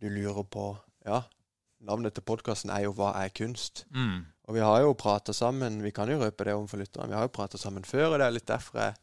du 0.00 0.08
lurer 0.12 0.44
på 0.44 0.70
Ja, 1.06 1.22
navnet 1.80 2.14
til 2.14 2.22
podkasten 2.26 2.70
er 2.70 2.86
jo 2.86 2.92
'Hva 2.92 3.14
er 3.24 3.28
kunst?' 3.28 3.86
Mm. 3.90 4.26
Og 4.48 4.54
vi 4.54 4.60
har 4.60 4.80
jo 4.80 4.92
prata 4.92 5.32
sammen, 5.32 5.82
vi 5.82 5.90
kan 5.90 6.08
jo 6.08 6.18
røpe 6.18 6.44
det 6.44 6.54
overfor 6.54 6.78
lytterne, 6.78 7.08
vi 7.08 7.14
har 7.14 7.22
jo 7.22 7.36
prata 7.36 7.58
sammen 7.58 7.84
før, 7.84 8.06
og 8.06 8.18
det 8.18 8.26
er 8.26 8.30
litt 8.30 8.48
derfor 8.48 8.78
jeg 8.78 8.94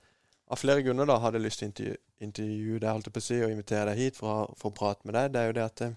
av 0.47 0.61
flere 0.61 0.81
grunner 0.81 1.05
da 1.09 1.19
hadde 1.21 1.41
lyst 1.41 1.61
til 1.61 1.67
å 1.67 1.71
intervju, 1.71 1.95
intervjue 2.25 2.79
deg, 2.79 2.89
holdt 2.91 3.07
jeg 3.09 3.15
på 3.15 3.21
å 3.21 3.27
si, 3.27 3.37
og 3.43 3.53
invitere 3.53 3.85
deg 3.91 4.01
hit 4.01 4.19
for, 4.19 4.51
for, 4.59 4.71
å 4.71 4.77
prate 4.77 5.07
med 5.07 5.17
deg. 5.17 5.31
Det 5.33 5.41
er 5.41 5.47
jo 5.49 5.55
det 5.57 5.63
at 5.65 5.81
eh, 5.85 5.95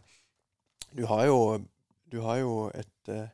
du 0.98 1.02
har 1.10 1.24
jo, 1.28 1.40
du 2.08 2.20
har 2.24 2.38
jo 2.40 2.54
et 2.74 3.12
uh, 3.12 3.26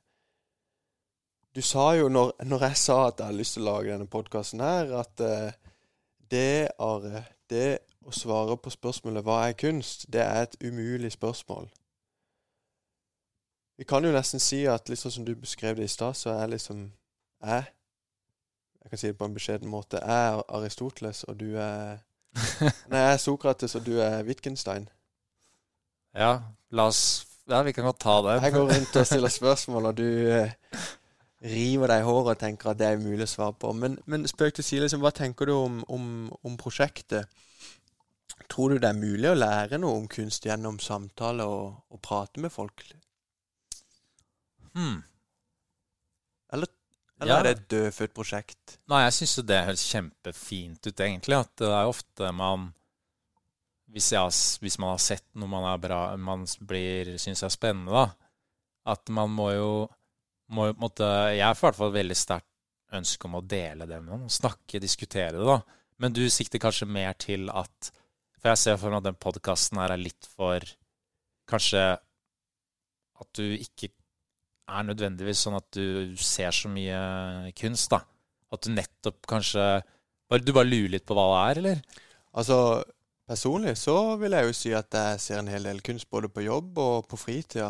Du 1.55 1.63
sa 1.63 1.93
jo, 1.95 2.09
når, 2.11 2.33
når, 2.43 2.65
jeg 2.67 2.77
sa 2.77 2.97
at 3.07 3.21
jeg 3.21 3.31
hadde 3.31 3.39
lyst 3.39 3.55
til 3.55 3.63
å 3.63 3.69
lage 3.69 3.93
denne 3.93 4.11
podkasten 4.11 4.63
her, 4.65 4.91
at 4.99 5.23
uh, 5.23 5.53
det, 6.31 6.75
Are, 6.83 7.23
det 7.51 7.79
å 8.03 8.11
svare 8.11 8.57
på 8.59 8.73
spørsmålet 8.75 9.23
'Hva 9.23 9.37
er 9.47 9.55
kunst?' 9.55 10.09
det 10.11 10.25
er 10.25 10.43
et 10.43 10.57
umulig 10.65 11.13
spørsmål. 11.15 11.71
Vi 13.77 13.85
kan 13.85 14.05
jo 14.07 14.13
nesten 14.15 14.43
si 14.43 14.63
at 14.71 14.89
litt 14.89 15.01
sånn 15.01 15.17
som 15.17 15.25
du 15.27 15.35
beskrev 15.35 15.79
det 15.79 15.89
i 15.89 15.91
stad, 15.91 16.15
så 16.19 16.37
er 16.39 16.53
liksom 16.53 16.87
jeg 17.45 17.65
Jeg 18.85 18.91
kan 18.91 19.01
si 19.01 19.07
det 19.09 19.17
på 19.17 19.25
en 19.25 19.35
beskjeden 19.35 19.69
måte. 19.73 19.97
Jeg 19.97 20.27
er 20.29 20.43
Aristoteles, 20.53 21.23
og 21.25 21.39
du 21.41 21.55
er 21.57 22.03
Nei, 22.91 22.99
jeg 23.01 23.13
er 23.15 23.23
Sokrates, 23.23 23.75
og 23.75 23.87
du 23.87 23.95
er 24.03 24.25
Wittgenstein. 24.27 24.89
Ja, 26.15 26.43
la 26.71 26.91
oss 26.91 27.27
Ja, 27.49 27.63
vi 27.63 27.73
kan 27.73 27.85
godt 27.85 28.01
ta 28.01 28.21
det. 28.25 28.43
Jeg 28.43 28.53
går 28.53 28.69
rundt 28.73 28.97
og 28.97 29.07
stiller 29.07 29.33
spørsmål, 29.33 29.87
og 29.87 29.97
du 29.97 30.07
eh, 30.33 30.53
river 31.45 31.91
deg 31.93 32.01
i 32.01 32.07
håret 32.07 32.31
og 32.37 32.41
tenker 32.41 32.71
at 32.71 32.79
det 32.81 32.87
er 32.89 33.01
umulig 33.01 33.27
å 33.27 33.33
svare 33.35 33.57
på. 33.61 33.73
Men, 33.77 33.99
men 34.09 34.25
spøk 34.29 34.57
til 34.57 34.65
side, 34.65 34.87
liksom, 34.87 35.03
hva 35.05 35.13
tenker 35.13 35.51
du 35.51 35.55
om, 35.59 35.83
om, 35.93 36.07
om, 36.41 36.57
prosjektet? 36.61 37.29
Tror 38.49 38.73
du 38.73 38.81
det 38.81 38.89
er 38.89 38.97
mulig 38.97 39.29
å 39.29 39.37
lære 39.37 39.81
noe 39.81 39.99
om 40.01 40.09
kunst 40.09 40.47
gjennom 40.49 40.81
samtale 40.81 41.45
og, 41.45 41.83
og 41.93 42.01
prate 42.05 42.41
med 42.41 42.53
folk? 42.53 42.87
Hmm. 44.75 45.03
Eller, 46.53 46.71
eller 47.21 47.33
ja. 47.33 47.39
er 47.39 47.47
det 47.47 47.53
et 47.55 47.67
dødfødt 47.75 48.15
prosjekt? 48.15 48.79
Nei, 48.91 49.05
jeg 49.07 49.17
syns 49.19 49.37
det 49.49 49.61
høres 49.69 49.85
kjempefint 49.91 50.89
ut, 50.89 51.05
egentlig. 51.07 51.39
At 51.39 51.53
det 51.63 51.71
er 51.71 51.91
ofte 51.91 52.31
man 52.35 52.73
Hvis, 53.95 54.11
jeg, 54.13 54.39
hvis 54.63 54.79
man 54.83 54.95
har 54.95 55.03
sett 55.03 55.27
noe 55.39 55.51
man, 55.51 55.67
er 55.71 55.83
bra, 55.83 56.01
man 56.19 56.47
blir, 56.67 57.15
syns 57.23 57.45
er 57.47 57.53
spennende, 57.55 57.95
da, 57.95 58.09
at 58.91 59.13
man 59.15 59.31
må 59.31 59.53
jo 59.55 59.71
må, 60.53 60.69
måtte, 60.77 61.07
Jeg 61.35 61.47
har 61.47 61.55
i 61.55 61.63
hvert 61.63 61.79
fall 61.79 61.95
veldig 61.95 62.17
sterkt 62.19 62.51
ønske 62.95 63.27
om 63.29 63.39
å 63.39 63.47
dele 63.47 63.87
det 63.91 63.99
med 64.03 64.13
noen. 64.13 64.31
Snakke, 64.31 64.83
diskutere 64.83 65.39
det, 65.39 65.47
da. 65.47 65.61
Men 66.03 66.15
du 66.15 66.25
sikter 66.31 66.63
kanskje 66.63 66.91
mer 66.91 67.15
til 67.19 67.49
at 67.51 67.91
For 68.41 68.51
jeg 68.53 68.61
ser 68.61 68.81
for 68.81 68.91
meg 68.91 69.01
at 69.01 69.09
den 69.09 69.21
podkasten 69.23 69.81
her 69.81 69.95
er 69.95 70.01
litt 70.01 70.27
for 70.29 70.67
Kanskje 71.51 71.85
at 71.95 73.31
du 73.39 73.45
ikke 73.55 73.93
er 74.69 74.87
nødvendigvis 74.89 75.45
sånn 75.45 75.59
at 75.59 75.69
du 75.77 76.17
ser 76.21 76.55
så 76.55 76.71
mye 76.73 77.53
kunst, 77.59 77.91
da. 77.93 78.01
At 78.55 78.65
du 78.65 78.73
nettopp 78.75 79.27
kanskje 79.27 79.83
Du 80.45 80.53
bare 80.55 80.67
lurer 80.67 80.95
litt 80.97 81.05
på 81.07 81.15
hva 81.15 81.25
det 81.31 81.41
er, 81.41 81.59
eller? 81.61 81.81
Altså, 82.35 82.57
personlig 83.29 83.77
så 83.79 84.17
vil 84.19 84.35
jeg 84.35 84.49
jo 84.49 84.55
si 84.57 84.73
at 84.75 84.97
jeg 84.99 85.21
ser 85.23 85.39
en 85.39 85.51
hel 85.53 85.69
del 85.69 85.83
kunst 85.85 86.09
både 86.11 86.31
på 86.33 86.43
jobb 86.43 86.81
og 86.83 87.07
på 87.07 87.19
fritida. 87.21 87.69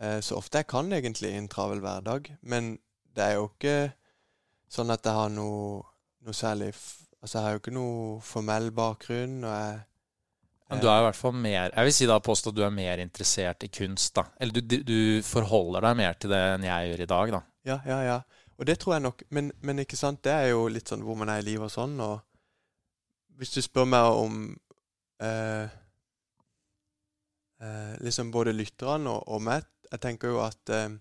Eh, 0.00 0.20
så 0.24 0.38
ofte 0.38 0.62
jeg 0.62 0.70
kan 0.72 0.88
egentlig 0.94 1.34
i 1.34 1.40
en 1.40 1.50
travel 1.52 1.82
hverdag. 1.84 2.30
Men 2.40 2.78
det 3.12 3.26
er 3.26 3.36
jo 3.36 3.50
ikke 3.50 3.76
sånn 4.72 4.94
at 4.94 5.04
jeg 5.04 5.18
har 5.18 5.32
noe, 5.34 5.82
noe 6.24 6.36
særlig 6.36 6.72
Altså, 7.22 7.38
jeg 7.38 7.44
har 7.44 7.52
jo 7.54 7.58
ikke 7.60 7.74
noe 7.76 7.98
formell 8.26 8.64
bakgrunn, 8.74 9.44
og 9.46 9.52
jeg 9.52 9.74
Men 10.72 10.80
du 10.80 10.88
er 10.88 11.02
i 11.02 11.06
hvert 11.06 11.18
fall 11.18 11.34
mer 11.36 11.68
Jeg 11.68 11.84
vil 11.84 11.94
si 11.94 12.06
da 12.08 12.16
påstå 12.24 12.52
at 12.52 12.56
du 12.56 12.62
er 12.64 12.72
mer 12.74 13.00
interessert 13.02 13.66
i 13.66 13.70
kunst, 13.72 14.14
da. 14.16 14.24
Eller 14.40 14.60
du, 14.60 14.78
du 14.88 14.98
forholder 15.26 15.84
deg 15.84 15.98
mer 16.00 16.16
til 16.20 16.32
det 16.32 16.40
enn 16.54 16.64
jeg 16.66 16.90
gjør 16.90 17.04
i 17.04 17.10
dag, 17.12 17.34
da. 17.36 17.42
Ja, 17.68 17.78
ja, 17.86 17.98
ja. 18.06 18.18
Og 18.58 18.66
det 18.66 18.78
tror 18.80 18.96
jeg 18.96 19.04
nok. 19.04 19.22
Men, 19.34 19.52
men 19.60 19.82
ikke 19.82 19.98
sant, 19.98 20.22
det 20.24 20.32
er 20.32 20.52
jo 20.52 20.66
litt 20.72 20.90
sånn 20.90 21.04
hvor 21.04 21.18
man 21.18 21.30
er 21.32 21.42
i 21.42 21.46
livet 21.46 21.68
og 21.68 21.74
sånn. 21.74 21.96
Og 22.02 22.20
hvis 23.40 23.54
du 23.56 23.60
spør 23.64 23.88
meg 23.90 24.16
om 24.16 24.40
eh, 25.22 25.66
eh, 27.62 27.94
liksom 28.06 28.32
både 28.34 28.54
lytterne 28.56 29.10
og, 29.10 29.28
og 29.28 29.42
meg 29.42 29.68
Jeg 29.92 30.00
tenker 30.00 30.32
jo 30.32 30.38
at 30.40 30.70
eh, 30.72 30.94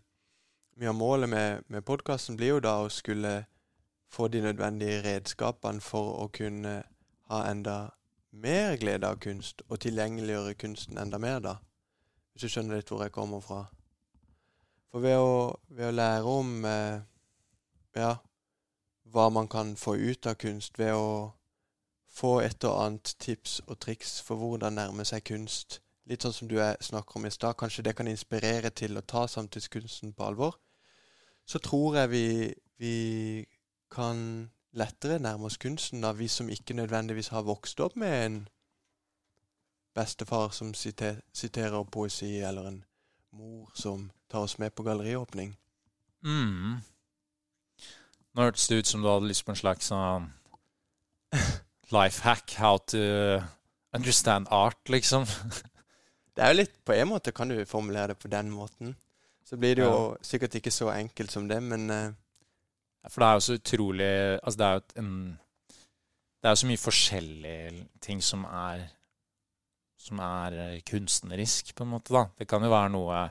mye 0.82 0.90
av 0.92 0.98
målet 0.98 1.30
med, 1.32 1.64
med 1.72 1.86
podkasten 1.88 2.36
blir 2.36 2.58
jo 2.58 2.64
da 2.66 2.82
å 2.84 2.90
skulle 2.92 3.46
få 4.12 4.28
de 4.28 4.42
nødvendige 4.44 5.00
redskapene 5.06 5.80
for 5.80 6.18
å 6.26 6.28
kunne 6.34 6.82
ha 7.32 7.44
enda 7.48 7.78
mer 8.32 8.78
glede 8.78 9.08
av 9.08 9.20
kunst, 9.20 9.62
og 9.68 9.80
tilgjengeliggjøre 9.84 10.56
kunsten 10.60 10.98
enda 10.98 11.20
mer, 11.22 11.40
da. 11.40 11.56
Hvis 12.32 12.48
du 12.48 12.54
skjønner 12.54 12.80
litt 12.80 12.92
hvor 12.92 13.04
jeg 13.04 13.14
kommer 13.16 13.44
fra. 13.44 13.66
For 14.92 15.04
ved 15.04 15.18
å, 15.20 15.60
ved 15.70 15.92
å 15.92 15.96
lære 15.96 16.36
om 16.40 16.66
eh, 16.68 17.04
ja, 17.96 18.16
hva 19.12 19.30
man 19.30 19.48
kan 19.52 19.76
få 19.80 19.96
ut 20.00 20.28
av 20.28 20.36
kunst, 20.40 20.80
ved 20.80 20.96
å 20.96 21.32
få 22.12 22.40
et 22.44 22.64
og 22.68 22.76
annet 22.86 23.16
tips 23.20 23.62
og 23.68 23.80
triks 23.80 24.20
for 24.26 24.40
hvordan 24.40 24.76
nærme 24.80 25.06
seg 25.08 25.24
kunst, 25.28 25.80
litt 26.08 26.26
sånn 26.26 26.36
som 26.36 26.50
du 26.52 26.58
er, 26.60 26.80
snakker 26.84 27.20
om 27.20 27.28
i 27.28 27.32
stad, 27.32 27.56
kanskje 27.60 27.86
det 27.88 27.96
kan 27.96 28.10
inspirere 28.12 28.72
til 28.76 28.98
å 29.00 29.06
ta 29.08 29.28
samtidskunsten 29.32 30.16
på 30.18 30.28
alvor, 30.28 30.58
så 31.48 31.60
tror 31.64 32.02
jeg 32.02 32.12
vi, 32.12 32.26
vi 32.80 32.96
kan 33.92 34.50
lettere 34.74 35.20
nærme 35.20 35.46
oss 35.50 35.58
kunsten, 35.58 36.02
da, 36.02 36.12
vi 36.16 36.28
som 36.32 36.50
ikke 36.50 36.74
nødvendigvis 36.78 37.28
har 37.34 37.42
vokst 37.44 37.80
opp 37.84 37.96
med 38.00 38.26
en 38.26 38.38
bestefar 39.96 40.50
som 40.56 40.74
siter, 40.74 41.20
siterer 41.36 41.84
poesi, 41.84 42.38
eller 42.40 42.68
en 42.70 42.84
mor 43.36 43.72
som 43.76 44.12
tar 44.32 44.46
oss 44.48 44.58
med 44.60 44.72
på 44.76 44.84
galleriåpning. 44.84 45.58
Mm. 46.24 46.78
Nå 48.34 48.42
hørtes 48.46 48.68
det 48.72 48.78
ut 48.80 48.88
som 48.88 49.02
du 49.04 49.10
hadde 49.12 49.28
lyst 49.28 49.44
på 49.46 49.52
en 49.52 49.60
slags 49.60 49.90
sånn 49.92 50.30
life 51.98 52.24
hack, 52.24 52.54
how 52.60 52.78
to 52.78 53.02
understand 53.94 54.48
art, 54.52 54.80
liksom. 54.90 55.26
Det 56.32 56.46
er 56.46 56.54
jo 56.54 56.62
litt 56.62 56.78
På 56.88 56.94
en 56.96 57.10
måte 57.10 57.34
kan 57.36 57.50
du 57.52 57.58
formulere 57.68 58.14
det 58.14 58.22
på 58.24 58.30
den 58.32 58.48
måten. 58.56 58.94
Så 59.44 59.58
blir 59.60 59.76
det 59.76 59.84
jo 59.84 59.92
Ja. 59.92 60.18
sikkert 60.24 60.56
ikke 60.56 60.72
så 60.72 60.88
enkelt 60.94 61.32
som 61.32 61.48
det, 61.50 61.58
men 61.64 61.90
eh, 61.92 62.14
For 63.10 63.24
det 63.24 63.28
er 63.28 63.38
jo 63.38 63.46
så 63.46 63.58
utrolig 63.58 64.10
Altså, 64.42 64.58
det 64.60 64.68
er 64.68 64.74
jo 64.74 65.02
en 65.02 65.14
Det 66.42 66.50
er 66.50 66.56
jo 66.56 66.62
så 66.62 66.70
mye 66.70 66.82
forskjellige 66.82 67.86
ting 68.02 68.22
som 68.26 68.44
er 68.46 68.84
Som 70.02 70.22
er 70.26 70.58
eh, 70.66 70.82
kunstnerisk, 70.86 71.76
på 71.76 71.86
en 71.86 71.96
måte, 71.96 72.14
da. 72.14 72.28
Det 72.38 72.50
kan 72.50 72.64
jo 72.66 72.74
være 72.74 72.94
noe 72.98 73.24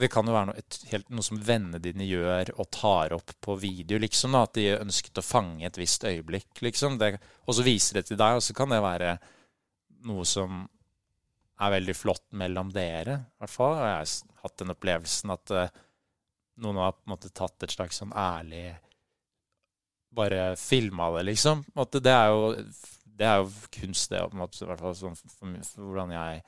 det 0.00 0.06
kan 0.08 0.24
jo 0.24 0.32
være 0.32 0.48
noe, 0.48 0.60
et, 0.60 0.76
helt, 0.92 1.08
noe 1.10 1.24
som 1.26 1.40
vennene 1.42 1.80
dine 1.82 2.06
gjør 2.06 2.52
og 2.54 2.68
tar 2.72 3.12
opp 3.16 3.32
på 3.42 3.56
video, 3.58 3.98
liksom. 3.98 4.36
da, 4.36 4.44
At 4.46 4.54
de 4.54 4.68
ønsket 4.76 5.18
å 5.18 5.24
fange 5.26 5.66
et 5.66 5.80
visst 5.80 6.06
øyeblikk, 6.06 6.62
liksom. 6.62 6.94
Det, 7.00 7.16
og 7.44 7.56
så 7.58 7.64
viser 7.66 7.98
det 7.98 8.04
til 8.08 8.20
deg, 8.20 8.38
og 8.38 8.44
så 8.46 8.54
kan 8.56 8.70
det 8.70 8.78
være 8.84 9.16
noe 10.06 10.24
som 10.28 10.62
er 11.60 11.74
veldig 11.74 11.96
flott 11.96 12.24
mellom 12.40 12.70
dere, 12.72 13.18
i 13.18 13.42
hvert 13.42 13.52
fall. 13.52 13.76
Og 13.76 13.84
jeg 13.84 13.96
har 13.98 14.44
hatt 14.44 14.58
den 14.62 14.74
opplevelsen 14.76 15.34
at 15.34 15.54
eh, 15.58 15.80
noen 16.62 16.80
har 16.80 16.94
på 16.96 17.04
en 17.06 17.14
måte 17.14 17.32
tatt 17.34 17.66
et 17.66 17.74
slags 17.74 18.00
sånn 18.02 18.14
ærlig 18.16 18.70
Bare 20.10 20.56
filma 20.58 21.06
det, 21.14 21.20
liksom. 21.28 21.60
Det 21.70 22.10
er 22.10 22.32
jo 22.32 22.48
det 23.20 23.28
er 23.28 23.42
jo 23.42 23.50
kunst, 23.76 24.10
det. 24.10 24.22
på 24.24 24.34
en 24.34 24.40
måte, 24.40 24.58
i 24.64 24.66
hvert 24.66 24.82
fall 24.82 24.96
sånn 24.96 25.14
for, 25.18 25.30
for, 25.36 25.52
for 25.68 25.86
hvordan 25.86 26.14
jeg 26.16 26.40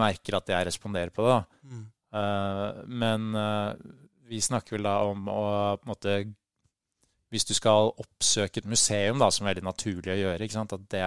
merker 0.00 0.38
at 0.38 0.52
jeg 0.52 0.68
responderer 0.70 1.12
på 1.12 1.26
det. 1.26 1.34
da. 1.34 1.60
mm. 1.74 1.84
Uh, 2.16 2.84
men 2.86 3.34
uh, 3.34 3.74
vi 4.30 4.38
snakker 4.40 4.76
vel 4.76 4.86
da 4.86 4.94
om 5.04 5.26
å 5.28 5.42
på 5.76 5.84
en 5.84 5.90
måte 5.90 6.12
Hvis 7.34 7.44
du 7.44 7.52
skal 7.58 7.90
oppsøke 7.90 8.62
et 8.62 8.68
museum, 8.70 9.18
da, 9.18 9.28
som 9.34 9.44
er 9.44 9.50
veldig 9.50 9.66
naturlig 9.66 10.14
å 10.14 10.20
gjøre, 10.20 10.46
ikke 10.46 10.54
sant? 10.54 10.72
at 10.72 10.84
det, 10.94 11.02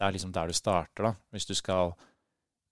det 0.00 0.06
er 0.06 0.14
liksom 0.16 0.32
der 0.32 0.48
du 0.48 0.56
starter. 0.56 1.10
da, 1.10 1.12
Hvis 1.36 1.46
du 1.46 1.54
skal 1.54 1.92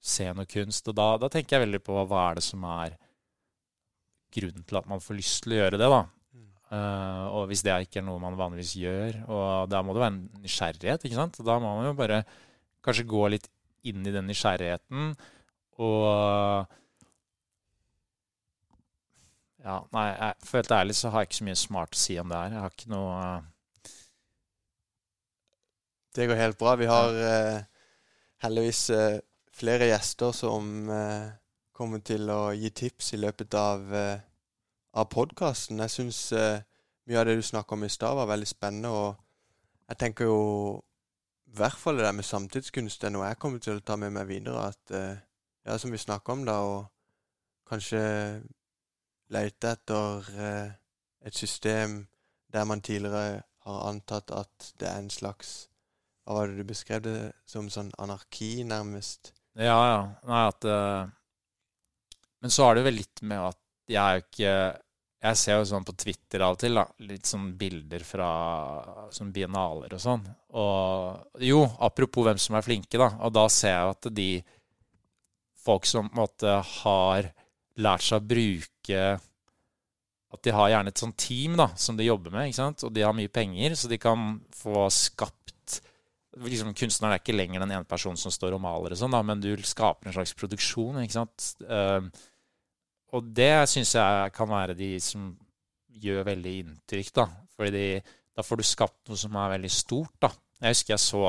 se 0.01 0.27
noe 0.33 0.49
kunst. 0.49 0.89
Og 0.89 0.97
da, 0.97 1.11
da 1.21 1.29
tenker 1.31 1.57
jeg 1.57 1.67
veldig 1.67 1.83
på 1.85 1.99
hva 2.09 2.23
er 2.31 2.41
det 2.41 2.47
som 2.47 2.65
er 2.73 2.97
grunnen 4.37 4.65
til 4.67 4.79
at 4.81 4.89
man 4.91 5.03
får 5.03 5.19
lyst 5.19 5.43
til 5.45 5.57
å 5.57 5.61
gjøre 5.61 5.81
det. 5.81 5.91
da. 5.93 6.01
Mm. 6.37 6.47
Uh, 6.71 7.25
og 7.39 7.43
hvis 7.51 7.65
det 7.67 7.75
ikke 7.87 8.01
er 8.03 8.07
noe 8.09 8.23
man 8.23 8.39
vanligvis 8.39 8.77
gjør, 8.81 9.21
og 9.27 9.71
da 9.73 9.83
må 9.83 9.95
det 9.97 10.03
være 10.05 10.15
en 10.15 10.25
nysgjerrighet, 10.45 11.07
ikke 11.07 11.19
sant? 11.19 11.41
Da 11.47 11.59
må 11.63 11.77
man 11.79 11.91
jo 11.91 11.95
bare 11.99 12.23
kanskje 12.87 13.09
gå 13.11 13.23
litt 13.35 13.49
inn 13.87 14.07
i 14.07 14.15
den 14.15 14.29
nysgjerrigheten 14.31 15.15
og 15.83 16.75
Ja, 19.67 19.81
nei, 19.91 20.05
jeg, 20.13 20.35
for 20.47 20.61
helt 20.61 20.73
ærlig 20.77 20.95
så 20.95 21.11
har 21.11 21.25
jeg 21.25 21.27
ikke 21.27 21.39
så 21.41 21.47
mye 21.49 21.59
smart 21.59 21.97
å 21.97 21.99
si 21.99 22.15
om 22.23 22.29
det 22.31 22.39
her. 22.39 22.53
Jeg 22.55 22.63
har 22.63 22.75
ikke 22.77 22.91
noe 22.93 23.15
uh... 23.19 23.89
Det 26.15 26.29
går 26.31 26.39
helt 26.39 26.59
bra. 26.61 26.77
Vi 26.79 26.87
har 26.87 27.19
uh, 27.19 27.89
heldigvis 28.47 28.85
flere 29.59 29.89
gjester 29.91 30.31
som 30.37 30.87
kommer 31.77 32.01
til 32.05 32.31
å 32.33 32.55
gi 32.57 32.71
tips 32.73 33.13
i 33.17 33.21
løpet 33.21 33.55
av, 33.59 33.93
eh, 33.95 34.25
av 34.97 35.09
podkasten. 35.13 35.83
Jeg 35.85 35.93
syns 35.93 36.21
eh, 36.33 36.65
mye 37.07 37.21
av 37.21 37.29
det 37.29 37.37
du 37.37 37.45
snakka 37.45 37.77
om 37.77 37.85
i 37.85 37.93
stad, 37.93 38.17
var 38.17 38.31
veldig 38.33 38.49
spennende. 38.49 38.91
Og 38.91 39.91
jeg 39.91 40.01
tenker 40.03 40.31
jo 40.31 40.41
i 41.47 41.57
hvert 41.61 41.79
fall 41.79 42.01
det 42.01 42.09
der 42.09 42.17
med 42.17 42.27
samtidskunst 42.27 43.05
er 43.05 43.13
noe 43.15 43.29
jeg 43.29 43.41
kommer 43.43 43.63
til 43.63 43.79
å 43.79 43.85
ta 43.85 43.99
med 44.01 44.15
meg 44.17 44.29
videre. 44.31 44.71
At 44.73 44.95
eh, 44.97 45.23
ja, 45.67 45.77
som 45.79 45.93
vi 45.93 46.01
snakka 46.01 46.33
om 46.33 46.45
da, 46.49 46.57
og 46.65 47.69
kanskje 47.69 48.03
lete 49.35 49.73
etter 49.75 50.29
et 51.27 51.35
system 51.35 52.05
der 52.55 52.65
man 52.65 52.81
tidligere 52.81 53.43
har 53.67 53.89
antatt 53.89 54.31
at 54.31 54.69
det 54.79 54.87
er 54.87 55.01
en 55.01 55.11
slags 55.11 55.67
Hva 56.23 56.37
var 56.37 56.51
det 56.51 56.59
du 56.59 56.67
beskrev 56.67 57.03
det 57.03 57.19
som? 57.47 57.69
Sånn 57.71 57.93
anarki, 58.03 58.65
nærmest? 58.67 59.33
Ja, 59.55 59.77
ja. 59.87 60.01
Nei, 60.27 60.41
at 60.51 60.67
eh, 60.67 61.11
Men 62.47 62.53
så 62.55 62.69
er 62.69 62.77
det 62.79 62.83
vel 62.87 62.95
litt 63.01 63.21
med 63.27 63.41
at 63.43 63.57
jeg 63.91 63.99
er 63.99 64.19
jo 64.19 64.23
ikke 64.23 64.51
Jeg 65.27 65.39
ser 65.41 65.57
jo 65.57 65.65
sånn 65.67 65.87
på 65.87 65.95
Twitter 65.99 66.43
av 66.47 66.55
og 66.55 66.61
til, 66.61 66.77
da. 66.79 66.85
Litt 67.09 67.27
sånn 67.27 67.49
bilder 67.59 68.03
fra 68.07 68.29
sånn 69.11 69.33
biennaler 69.35 69.97
og 69.97 70.03
sånn. 70.03 70.23
Og 70.61 71.41
jo, 71.43 71.65
apropos 71.83 72.29
hvem 72.29 72.39
som 72.39 72.55
er 72.55 72.63
flinke, 72.63 73.01
da. 73.01 73.09
Og 73.27 73.33
da 73.35 73.49
ser 73.51 73.75
jeg 73.75 73.95
at 73.97 74.09
de 74.15 74.29
folk 75.65 75.89
som 75.91 76.07
på 76.07 76.15
en 76.15 76.21
måte 76.21 76.53
har 76.77 77.33
lært 77.83 78.07
seg 78.07 78.21
å 78.21 78.29
bruke 78.35 79.01
At 80.37 80.45
de 80.47 80.55
har 80.55 80.71
gjerne 80.71 80.95
et 80.95 81.03
sånt 81.03 81.19
team 81.19 81.59
da, 81.59 81.73
som 81.75 81.99
de 81.99 82.07
jobber 82.07 82.31
med, 82.37 82.53
ikke 82.53 82.61
sant? 82.61 82.87
og 82.87 82.95
de 82.95 83.03
har 83.03 83.17
mye 83.17 83.33
penger, 83.33 83.75
så 83.75 83.91
de 83.91 83.99
kan 83.99 84.37
få 84.55 84.87
skapt 84.93 85.81
liksom, 86.45 86.71
Kunstneren 86.77 87.17
er 87.17 87.25
ikke 87.25 87.35
lenger 87.35 87.65
den 87.65 87.75
ene 87.75 87.89
personen 87.89 88.21
som 88.21 88.31
står 88.35 88.55
og 88.55 88.63
maler, 88.63 88.95
og 88.95 89.01
sånn 89.01 89.15
da, 89.17 89.25
men 89.27 89.43
du 89.43 89.51
skaper 89.67 90.11
en 90.11 90.17
slags 90.21 90.37
produksjon. 90.39 91.03
ikke 91.03 91.19
sant? 91.19 91.53
Eh, 91.67 92.27
og 93.15 93.29
det 93.37 93.69
syns 93.71 93.95
jeg 93.95 94.33
kan 94.35 94.51
være 94.51 94.75
de 94.79 94.97
som 95.03 95.29
gjør 96.03 96.27
veldig 96.27 96.55
inntrykk, 96.63 97.13
da. 97.17 97.27
Fordi 97.57 97.87
da 98.37 98.45
får 98.45 98.61
du 98.61 98.67
skapt 98.67 99.11
noe 99.11 99.21
som 99.21 99.37
er 99.41 99.55
veldig 99.55 99.73
stort, 99.73 100.17
da. 100.23 100.33
Jeg 100.61 100.75
husker 100.75 100.95
jeg 100.95 101.05
så 101.05 101.23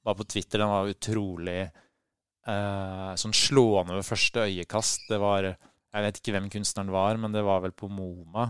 bare 0.00 0.16
på 0.16 0.26
Twitter, 0.32 0.62
den 0.62 0.70
var 0.72 0.88
utrolig 0.90 1.58
eh, 1.60 3.10
sånn 3.20 3.36
slående 3.36 3.98
ved 3.98 4.06
første 4.06 4.46
øyekast. 4.46 5.08
Det 5.10 5.20
var 5.20 5.50
Jeg 5.90 6.06
vet 6.06 6.18
ikke 6.20 6.32
hvem 6.36 6.48
kunstneren 6.52 6.92
var, 6.94 7.18
men 7.18 7.32
det 7.34 7.42
var 7.42 7.60
vel 7.64 7.74
på 7.74 7.88
MoMA. 7.90 8.46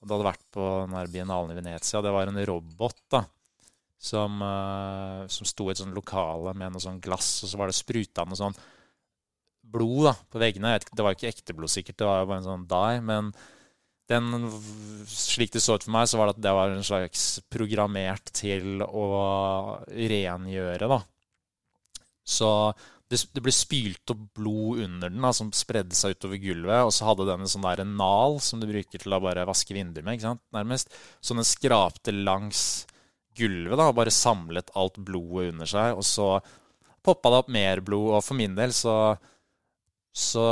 Og 0.00 0.06
det 0.06 0.14
hadde 0.14 0.28
vært 0.28 0.44
på 0.54 0.66
den 0.86 1.12
biennalen 1.12 1.50
i 1.52 1.58
Venezia. 1.58 2.00
Det 2.00 2.12
var 2.14 2.30
en 2.30 2.38
robot 2.46 3.00
da, 3.10 3.24
som, 3.98 4.38
eh, 4.42 5.24
som 5.28 5.48
sto 5.48 5.66
i 5.68 5.74
et 5.74 5.82
sånt 5.82 5.96
lokale 5.96 6.54
med 6.54 6.72
noe 6.72 6.82
sånn 6.82 7.02
glass, 7.02 7.42
og 7.44 7.50
så 7.50 7.60
var 7.60 7.68
det 7.68 7.76
spruta 7.76 8.24
noe 8.24 8.38
sånn 8.38 8.56
blod 9.72 10.10
da, 10.10 10.14
på 10.32 10.42
veggene. 10.42 10.74
Vet 10.76 10.90
Det 10.92 11.06
var 11.06 11.16
ikke 11.16 11.30
ekte 11.30 11.56
blod, 11.56 11.72
sikkert. 11.72 11.98
Det 12.00 12.08
var 12.08 12.22
jo 12.22 12.30
bare 12.30 12.42
en 12.42 12.50
sånn 12.50 12.68
dye. 12.70 13.00
Men 13.06 13.32
den, 14.10 14.50
slik 15.06 15.52
det 15.54 15.62
så 15.62 15.78
ut 15.78 15.86
for 15.86 15.94
meg, 15.94 16.08
så 16.10 16.18
var 16.18 16.30
det 16.30 16.38
at 16.38 16.44
det 16.46 16.54
var 16.56 16.74
en 16.74 16.86
slags 16.86 17.26
programmert 17.52 18.32
til 18.34 18.82
å 18.82 19.06
rengjøre, 19.86 20.90
da. 20.90 21.00
Så 22.26 22.50
det, 23.10 23.18
det 23.34 23.42
ble 23.42 23.52
spylt 23.54 24.12
opp 24.14 24.22
blod 24.38 24.84
under 24.84 25.10
den, 25.10 25.22
da, 25.22 25.32
som 25.34 25.50
spredde 25.54 25.96
seg 25.98 26.14
utover 26.14 26.38
gulvet. 26.42 26.84
Og 26.86 26.94
så 26.94 27.08
hadde 27.08 27.26
den 27.28 27.46
en 27.46 27.50
sånn 27.50 27.66
der 27.66 27.82
nal 27.86 28.38
som 28.44 28.62
du 28.62 28.68
bruker 28.70 29.02
til 29.02 29.16
å 29.16 29.22
bare 29.22 29.46
vaske 29.48 29.74
vinduer 29.74 30.06
med, 30.06 30.18
ikke 30.18 30.28
sant, 30.28 30.44
nærmest. 30.54 30.94
Så 31.22 31.34
den 31.38 31.46
skrapte 31.46 32.14
langs 32.14 32.86
gulvet 33.38 33.78
da, 33.78 33.88
og 33.90 33.98
bare 33.98 34.14
samlet 34.14 34.70
alt 34.78 34.98
blodet 35.02 35.52
under 35.54 35.70
seg. 35.70 35.98
Og 35.98 36.06
så 36.06 36.32
poppa 37.06 37.32
det 37.32 37.42
opp 37.42 37.52
mer 37.52 37.82
blod, 37.84 38.14
og 38.16 38.24
for 38.26 38.38
min 38.38 38.54
del 38.58 38.74
så 38.76 38.94
Så 40.12 40.44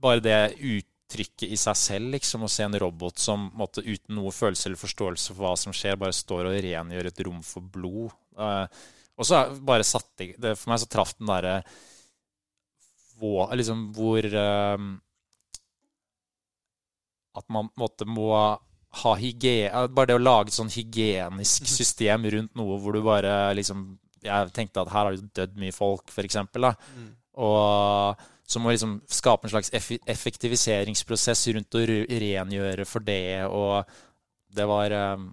bare 0.00 0.22
det 0.24 0.38
uttrykket 0.56 1.48
i 1.48 1.58
seg 1.58 1.76
selv, 1.78 2.14
liksom, 2.14 2.44
å 2.44 2.52
se 2.52 2.66
en 2.66 2.78
robot 2.80 3.20
som 3.20 3.48
måtte, 3.58 3.84
uten 3.84 4.16
noe 4.18 4.32
følelse 4.34 4.68
eller 4.68 4.80
forståelse 4.80 5.34
for 5.34 5.44
hva 5.44 5.54
som 5.58 5.74
skjer, 5.76 5.98
bare 6.00 6.16
står 6.16 6.50
og 6.50 6.58
rengjør 6.64 7.10
et 7.10 7.22
rom 7.26 7.40
for 7.46 7.64
blod. 7.64 8.12
Uh, 8.38 8.66
og 9.20 9.28
så 9.28 9.42
bare 9.66 9.84
satt 9.84 10.08
det, 10.16 10.54
For 10.56 10.70
meg 10.70 10.80
så 10.80 10.88
traff 10.88 11.12
den 11.18 11.28
derre 11.28 11.60
liksom, 13.20 13.90
hvor 13.92 14.24
uh, 14.24 14.78
At 17.36 17.46
man 17.52 17.68
måtte 17.76 18.06
må 18.08 18.30
ha 19.02 19.12
hygiene 19.20 19.88
Bare 19.92 20.12
det 20.12 20.16
å 20.16 20.22
lage 20.22 20.48
et 20.48 20.56
sånn 20.56 20.72
hygienisk 20.72 21.68
system 21.78 22.24
rundt 22.32 22.56
noe 22.58 22.78
hvor 22.80 22.96
du 22.96 23.02
bare 23.04 23.52
liksom 23.58 23.98
Jeg 24.24 24.54
tenkte 24.56 24.86
at 24.86 24.92
her 24.94 25.10
har 25.10 25.18
det 25.18 25.34
dødd 25.36 25.60
mye 25.60 25.72
folk, 25.72 26.10
for 26.12 26.24
eksempel. 26.24 26.70
Da. 26.70 26.74
Mm. 26.96 27.12
Og 27.40 28.26
som 28.50 28.64
må 28.64 28.72
liksom 28.72 28.98
skape 29.10 29.46
en 29.46 29.52
slags 29.52 29.70
effektiviseringsprosess 30.10 31.46
rundt 31.54 31.76
å 31.78 31.84
rengjøre 31.84 32.86
for 32.88 33.06
det. 33.06 33.44
Og 33.46 33.84
det 34.50 34.66
var, 34.66 34.90
eh, 34.90 35.26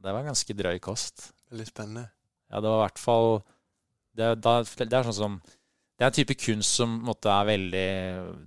det 0.00 0.14
var 0.16 0.24
ganske 0.24 0.56
drøy 0.56 0.78
kost. 0.80 1.32
Veldig 1.52 1.66
spennende. 1.68 2.08
Ja, 2.50 2.60
det 2.60 2.70
var 2.70 2.80
i 2.80 2.86
hvert 2.88 3.02
fall 3.02 3.28
Det, 4.14 4.26
det 4.38 4.94
er 4.94 5.06
sånn 5.08 5.16
som 5.16 5.38
det 5.94 6.02
er 6.02 6.10
en 6.10 6.16
type 6.16 6.34
kunst 6.38 6.74
som 6.80 6.90
måtte 7.06 7.30
er 7.30 7.46
veldig 7.46 7.88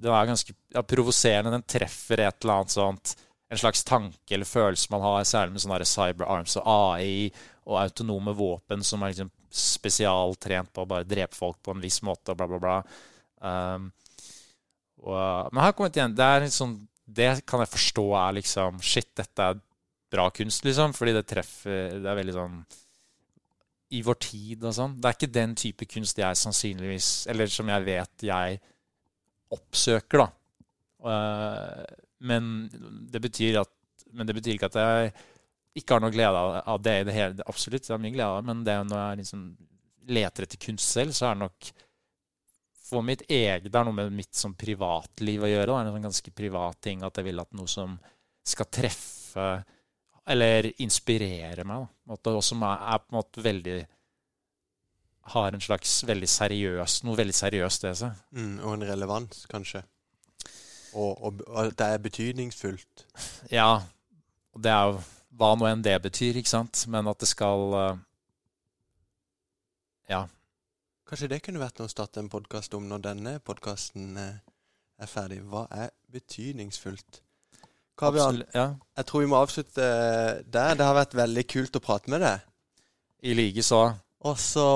Den 0.03 0.11
er 0.11 0.29
ganske 0.29 0.53
ja, 0.73 0.83
provoserende. 0.83 1.53
Den 1.55 1.63
treffer 1.63 2.19
et 2.19 2.43
eller 2.43 2.59
annet 2.59 2.75
sånt 2.75 3.13
En 3.51 3.59
slags 3.61 3.83
tanke 3.87 4.35
eller 4.35 4.47
følelse 4.47 4.91
man 4.91 5.05
har, 5.05 5.23
særlig 5.23 5.55
med 5.55 5.63
sånne 5.63 5.87
cyber 5.87 6.27
arms 6.27 6.57
og 6.59 6.67
AI 6.67 7.29
og 7.67 7.79
autonome 7.79 8.33
våpen 8.35 8.83
som 8.83 9.03
er 9.03 9.13
liksom 9.13 9.31
spesialtrent 9.53 10.71
på 10.73 10.83
å 10.83 10.89
bare 10.89 11.07
drepe 11.07 11.35
folk 11.35 11.59
på 11.63 11.73
en 11.73 11.83
viss 11.83 12.01
måte 12.05 12.33
og 12.33 12.39
bla, 12.39 12.47
bla, 12.49 12.59
bla. 12.61 12.77
Um, 13.39 13.89
og, 15.03 15.53
men 15.53 15.61
her 15.63 15.75
kommet 15.77 15.97
igjen, 15.97 16.15
det 16.17 16.25
er 16.25 16.47
sånn, 16.51 16.79
Det 17.05 17.29
kan 17.47 17.61
jeg 17.61 17.69
forstå 17.71 18.05
er 18.17 18.37
liksom 18.39 18.79
Shit, 18.81 19.11
dette 19.15 19.45
er 19.45 19.59
bra 20.11 20.25
kunst, 20.33 20.65
liksom. 20.65 20.95
Fordi 20.97 21.13
det 21.15 21.27
treffer 21.29 21.99
Det 22.01 22.09
er 22.09 22.17
veldig 22.17 22.35
sånn 22.35 22.57
I 23.93 24.01
vår 24.03 24.17
tid 24.25 24.65
og 24.65 24.73
sånn. 24.75 24.97
Det 24.97 25.09
er 25.09 25.19
ikke 25.19 25.37
den 25.37 25.53
type 25.59 25.87
kunst 25.93 26.19
jeg 26.19 26.41
sannsynligvis 26.41 27.11
Eller 27.31 27.53
som 27.53 27.69
jeg 27.71 27.85
vet 27.87 28.27
jeg 28.31 28.59
oppsøker, 29.53 30.25
da. 30.25 30.29
Uh, 31.07 31.85
men 32.27 32.67
det 33.13 33.21
betyr 33.23 33.61
at 33.61 33.71
Men 34.11 34.27
det 34.27 34.35
betyr 34.35 34.57
ikke 34.57 34.71
at 34.73 34.81
jeg 34.81 35.13
ikke 35.77 35.95
har 35.95 36.03
noe 36.03 36.13
glede 36.13 36.43
av 36.59 36.81
det 36.83 36.95
i 36.99 37.07
det 37.07 37.15
hele 37.15 37.45
Absolutt, 37.49 37.85
det 37.85 37.93
er 37.95 38.01
mye 38.01 38.15
glede 38.15 38.29
av 38.29 38.39
det, 38.41 38.47
men 38.49 38.63
det 38.65 38.77
når 38.89 39.01
jeg 39.03 39.19
liksom 39.21 39.43
leter 40.07 40.47
etter 40.47 40.61
kunst 40.63 40.95
selv, 40.95 41.15
så 41.15 41.29
er 41.29 41.35
det 41.35 41.43
nok 41.45 41.71
for 42.87 43.03
mitt 43.03 43.25
eget 43.27 43.67
Det 43.67 43.75
er 43.75 43.87
noe 43.87 43.97
med 43.97 44.13
mitt 44.15 44.35
som 44.37 44.53
privatliv 44.55 45.43
å 45.43 45.49
gjøre. 45.49 45.65
Det 45.67 45.75
er 45.75 45.87
en 45.89 45.95
sånn 45.97 46.07
ganske 46.07 46.31
privat 46.35 46.79
ting 46.83 47.03
at 47.03 47.19
jeg 47.19 47.27
vil 47.27 47.43
at 47.43 47.57
noe 47.57 47.67
som 47.71 47.97
skal 48.47 48.69
treffe 48.71 49.49
eller 50.27 50.69
inspirere 50.83 51.63
meg, 51.67 51.85
da. 52.07 52.15
og 52.33 52.43
som 52.43 52.63
er, 52.67 52.81
er, 52.93 53.03
på 53.03 53.13
en 53.13 53.17
måte 53.19 53.43
veldig 53.43 53.77
Har 55.35 55.51
en 55.55 55.63
slags 55.63 55.93
veldig 56.07 56.27
seriøs 56.31 57.01
Noe 57.07 57.19
veldig 57.19 57.35
seriøst 57.35 57.85
ved 57.87 57.99
seg. 57.99 58.25
Mm, 58.31 58.57
og 58.63 58.73
en 58.73 58.87
relevans, 58.87 59.45
kanskje. 59.51 59.83
Og, 60.95 61.11
og, 61.23 61.43
og 61.47 61.71
det 61.77 61.87
er 61.87 62.03
betydningsfullt. 62.03 63.05
Ja. 63.51 63.83
Og 64.55 64.63
det 64.63 64.71
er 64.71 64.91
jo 64.91 65.01
hva 65.37 65.53
nå 65.55 65.67
enn 65.69 65.83
det 65.85 65.95
betyr, 66.03 66.39
ikke 66.39 66.53
sant. 66.53 66.85
Men 66.91 67.09
at 67.09 67.21
det 67.21 67.29
skal 67.29 67.77
eh, 67.81 68.03
Ja 70.13 70.25
Kanskje 71.07 71.29
det 71.31 71.39
kunne 71.45 71.61
vært 71.61 71.77
noe 71.79 71.87
å 71.87 71.91
starte 71.91 72.19
en 72.19 72.27
podkast 72.27 72.73
om 72.75 72.83
når 72.89 73.03
denne 73.05 73.37
podkasten 73.47 74.17
eh, 74.19 74.41
er 74.99 75.07
ferdig. 75.07 75.39
Hva 75.47 75.63
er 75.71 75.93
betydningsfullt? 76.11 77.21
Kavian, 77.97 78.41
ja. 78.53 78.73
jeg 78.99 79.07
tror 79.07 79.23
vi 79.23 79.29
må 79.31 79.39
avslutte 79.39 79.85
eh, 79.85 80.41
der. 80.43 80.75
Det 80.75 80.83
har 80.83 80.97
vært 80.97 81.15
veldig 81.15 81.45
kult 81.47 81.79
å 81.79 81.83
prate 81.85 82.11
med 82.11 82.25
deg. 82.25 82.43
I 83.23 83.37
like 83.37 83.63
så. 83.63 83.85
Og 84.27 84.35
så 84.41 84.67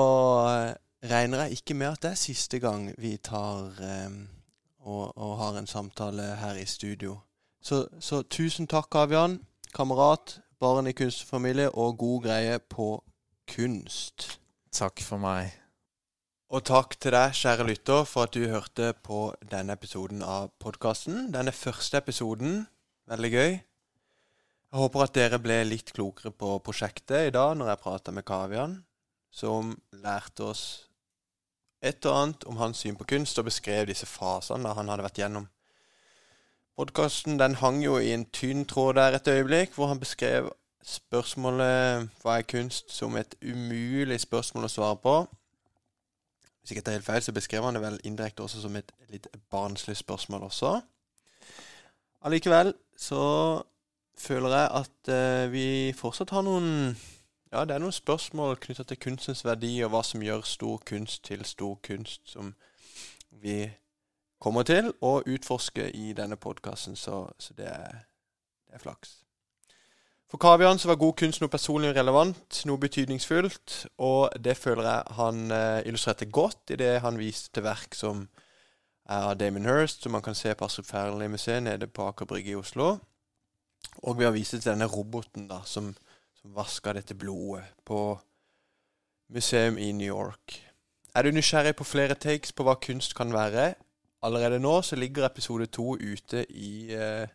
regner 1.04 1.44
jeg 1.44 1.60
ikke 1.60 1.76
med 1.76 1.92
at 1.92 2.06
det 2.06 2.14
er 2.14 2.22
siste 2.22 2.62
gang 2.62 2.88
vi 2.98 3.16
tar 3.22 3.68
um, 4.06 4.16
og, 4.86 5.12
og, 5.16 5.36
har 5.38 5.58
en 5.58 5.68
samtale 5.68 6.32
her 6.40 6.58
i 6.58 6.66
studio. 6.66 7.18
Så, 7.62 7.84
så 8.00 8.22
tusen 8.24 8.66
takk, 8.70 8.88
Kavian. 8.90 9.36
Kamerat, 9.74 10.38
barn 10.62 10.86
i 10.86 10.94
kunstfamilie 10.94 11.70
og 11.74 11.96
god 11.98 12.22
greie 12.28 12.58
på 12.70 12.92
kunst. 13.50 14.38
Takk 14.70 15.02
for 15.02 15.18
meg. 15.18 15.50
Og 16.52 16.62
takk 16.68 16.94
til 17.00 17.14
deg, 17.16 17.34
kjære 17.34 17.66
lytter, 17.66 18.04
for 18.06 18.28
at 18.28 18.36
du 18.36 18.44
hørte 18.46 18.92
på 19.02 19.24
denne 19.50 19.74
episoden 19.74 20.22
av 20.22 20.52
podkasten. 20.62 21.32
Denne 21.34 21.54
første 21.56 21.98
episoden. 21.98 22.66
Veldig 23.10 23.30
gøy. 23.32 23.52
Jeg 23.56 24.80
håper 24.80 25.04
at 25.04 25.14
dere 25.16 25.40
ble 25.42 25.58
litt 25.66 25.90
klokere 25.96 26.30
på 26.30 26.54
prosjektet 26.64 27.28
i 27.28 27.34
dag 27.34 27.56
når 27.58 27.72
jeg 27.72 27.82
prata 27.82 28.14
med 28.14 28.24
Kavian, 28.28 28.78
som 29.34 29.74
lærte 30.04 30.46
oss 30.52 30.64
et 31.82 32.06
og 32.06 32.20
annet 32.20 32.46
om 32.46 32.60
hans 32.62 32.84
syn 32.84 32.96
på 32.96 33.08
kunst, 33.10 33.40
og 33.40 33.48
beskrev 33.50 33.88
disse 33.90 34.06
fasene 34.06 34.76
han 34.76 34.92
hadde 34.92 35.08
vært 35.08 35.18
gjennom. 35.24 35.50
Podkasten 36.76 37.54
hang 37.60 37.82
jo 37.84 37.98
i 38.00 38.14
en 38.14 38.24
tynn 38.32 38.64
tråd 38.64 38.94
der 38.96 39.18
et 39.18 39.28
øyeblikk, 39.28 39.74
hvor 39.74 39.86
han 39.86 40.00
beskrev 40.00 40.50
spørsmålet 40.82 42.08
'Hva 42.22 42.38
er 42.38 42.42
kunst?' 42.42 42.92
som 42.92 43.16
et 43.16 43.34
umulig 43.42 44.20
spørsmål 44.20 44.64
å 44.64 44.68
svare 44.68 44.96
på. 44.96 45.28
Hvis 46.60 46.70
ikke 46.70 46.78
jeg 46.78 46.84
tar 46.84 46.92
helt 46.92 47.04
feil, 47.04 47.22
så 47.22 47.32
beskrev 47.32 47.64
han 47.64 47.74
det 47.74 47.82
vel 47.82 48.00
indirekte 48.04 48.42
også 48.42 48.60
som 48.60 48.76
et 48.76 48.92
litt 49.08 49.26
barnslig 49.50 49.96
spørsmål 49.96 50.42
også. 50.42 50.80
Allikevel 52.22 52.74
så 52.96 53.62
føler 54.18 54.48
jeg 54.48 54.68
at 54.74 55.08
uh, 55.08 55.52
vi 55.52 55.92
fortsatt 55.92 56.30
har 56.30 56.42
noen 56.42 56.96
Ja, 57.52 57.64
det 57.64 57.74
er 57.74 57.78
noen 57.78 57.92
spørsmål 57.92 58.56
knytta 58.56 58.82
til 58.82 58.96
kunstens 58.96 59.44
verdi, 59.44 59.82
og 59.84 59.90
hva 59.90 60.02
som 60.02 60.22
gjør 60.22 60.40
stor 60.40 60.78
kunst 60.86 61.24
til 61.24 61.44
stor 61.44 61.74
kunst, 61.82 62.20
som 62.24 62.54
vi 63.30 63.68
kommer 64.42 64.66
til 64.66 64.90
å 65.04 65.20
utforske 65.22 65.90
i 65.94 66.12
denne 66.18 66.38
podkasten, 66.40 66.96
så, 66.98 67.24
så 67.38 67.54
det, 67.54 67.68
er, 67.70 68.06
det 68.66 68.78
er 68.78 68.82
flaks. 68.82 69.20
For 70.32 70.40
Kavian 70.40 70.80
så 70.80 70.88
var 70.88 70.96
god 70.96 71.18
kunst 71.20 71.42
noe 71.42 71.52
personlig 71.52 71.90
relevant, 71.92 72.62
noe 72.64 72.80
betydningsfullt, 72.80 73.74
og 74.00 74.32
det 74.40 74.56
føler 74.56 74.88
jeg 74.88 75.16
han 75.18 75.42
eh, 75.52 75.82
illustrerte 75.90 76.30
godt 76.32 76.72
i 76.72 76.78
det 76.80 76.94
han 77.04 77.20
viste 77.20 77.52
til 77.52 77.66
verk 77.66 77.94
som 77.94 78.24
er 79.04 79.28
av 79.28 79.36
Damon 79.36 79.68
Hirst, 79.68 80.02
som 80.02 80.16
man 80.16 80.24
kan 80.24 80.34
se 80.38 80.54
på 80.56 80.64
Astrup 80.64 80.88
Fearnley-museet 80.88 81.62
nede 81.66 81.86
på 81.86 82.06
Aker 82.08 82.30
Brygge 82.30 82.54
i 82.54 82.56
Oslo. 82.56 82.94
Og 84.02 84.18
vi 84.18 84.24
har 84.24 84.32
vist 84.32 84.56
til 84.56 84.64
denne 84.64 84.88
roboten 84.88 85.50
da, 85.50 85.60
som, 85.68 85.92
som 86.40 86.56
vaska 86.56 86.96
dette 86.96 87.18
blodet 87.18 87.66
på 87.84 88.00
museum 89.28 89.76
i 89.78 89.92
New 89.92 90.08
York. 90.08 90.56
Er 91.14 91.28
du 91.28 91.36
nysgjerrig 91.36 91.76
på 91.76 91.84
flere 91.84 92.16
takes 92.16 92.56
på 92.56 92.64
hva 92.64 92.78
kunst 92.80 93.12
kan 93.18 93.34
være? 93.36 93.74
Allerede 94.22 94.60
nå 94.62 94.82
så 94.82 94.96
ligger 94.96 95.26
episode 95.26 95.66
to 95.66 95.96
ute 95.98 96.44
i 96.50 96.92
eh, 96.94 97.28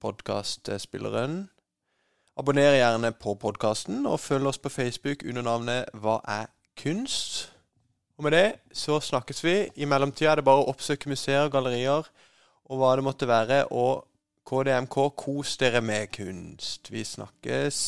podkastspilleren. 0.00 1.46
Abonner 2.36 2.76
gjerne 2.76 3.12
på 3.16 3.32
podkasten, 3.34 4.06
og 4.06 4.20
følg 4.20 4.46
oss 4.46 4.60
på 4.60 4.68
Facebook 4.68 5.24
under 5.24 5.42
navnet 5.42 5.88
Hva 5.96 6.18
er 6.28 6.50
kunst? 6.76 7.48
Og 8.18 8.26
med 8.26 8.36
det 8.36 8.60
så 8.76 9.00
snakkes 9.00 9.40
vi. 9.44 9.56
I 9.74 9.88
mellomtida 9.88 10.34
er 10.34 10.42
det 10.42 10.44
bare 10.44 10.66
å 10.66 10.68
oppsøke 10.68 11.08
museer, 11.08 11.48
gallerier 11.48 12.04
og 12.68 12.76
hva 12.76 12.92
det 12.98 13.06
måtte 13.08 13.28
være. 13.30 13.64
Og 13.72 14.04
KDMK, 14.44 14.96
kos 15.16 15.56
dere 15.56 15.80
med 15.80 16.12
kunst. 16.12 16.92
Vi 16.92 17.04
snakkes. 17.08 17.80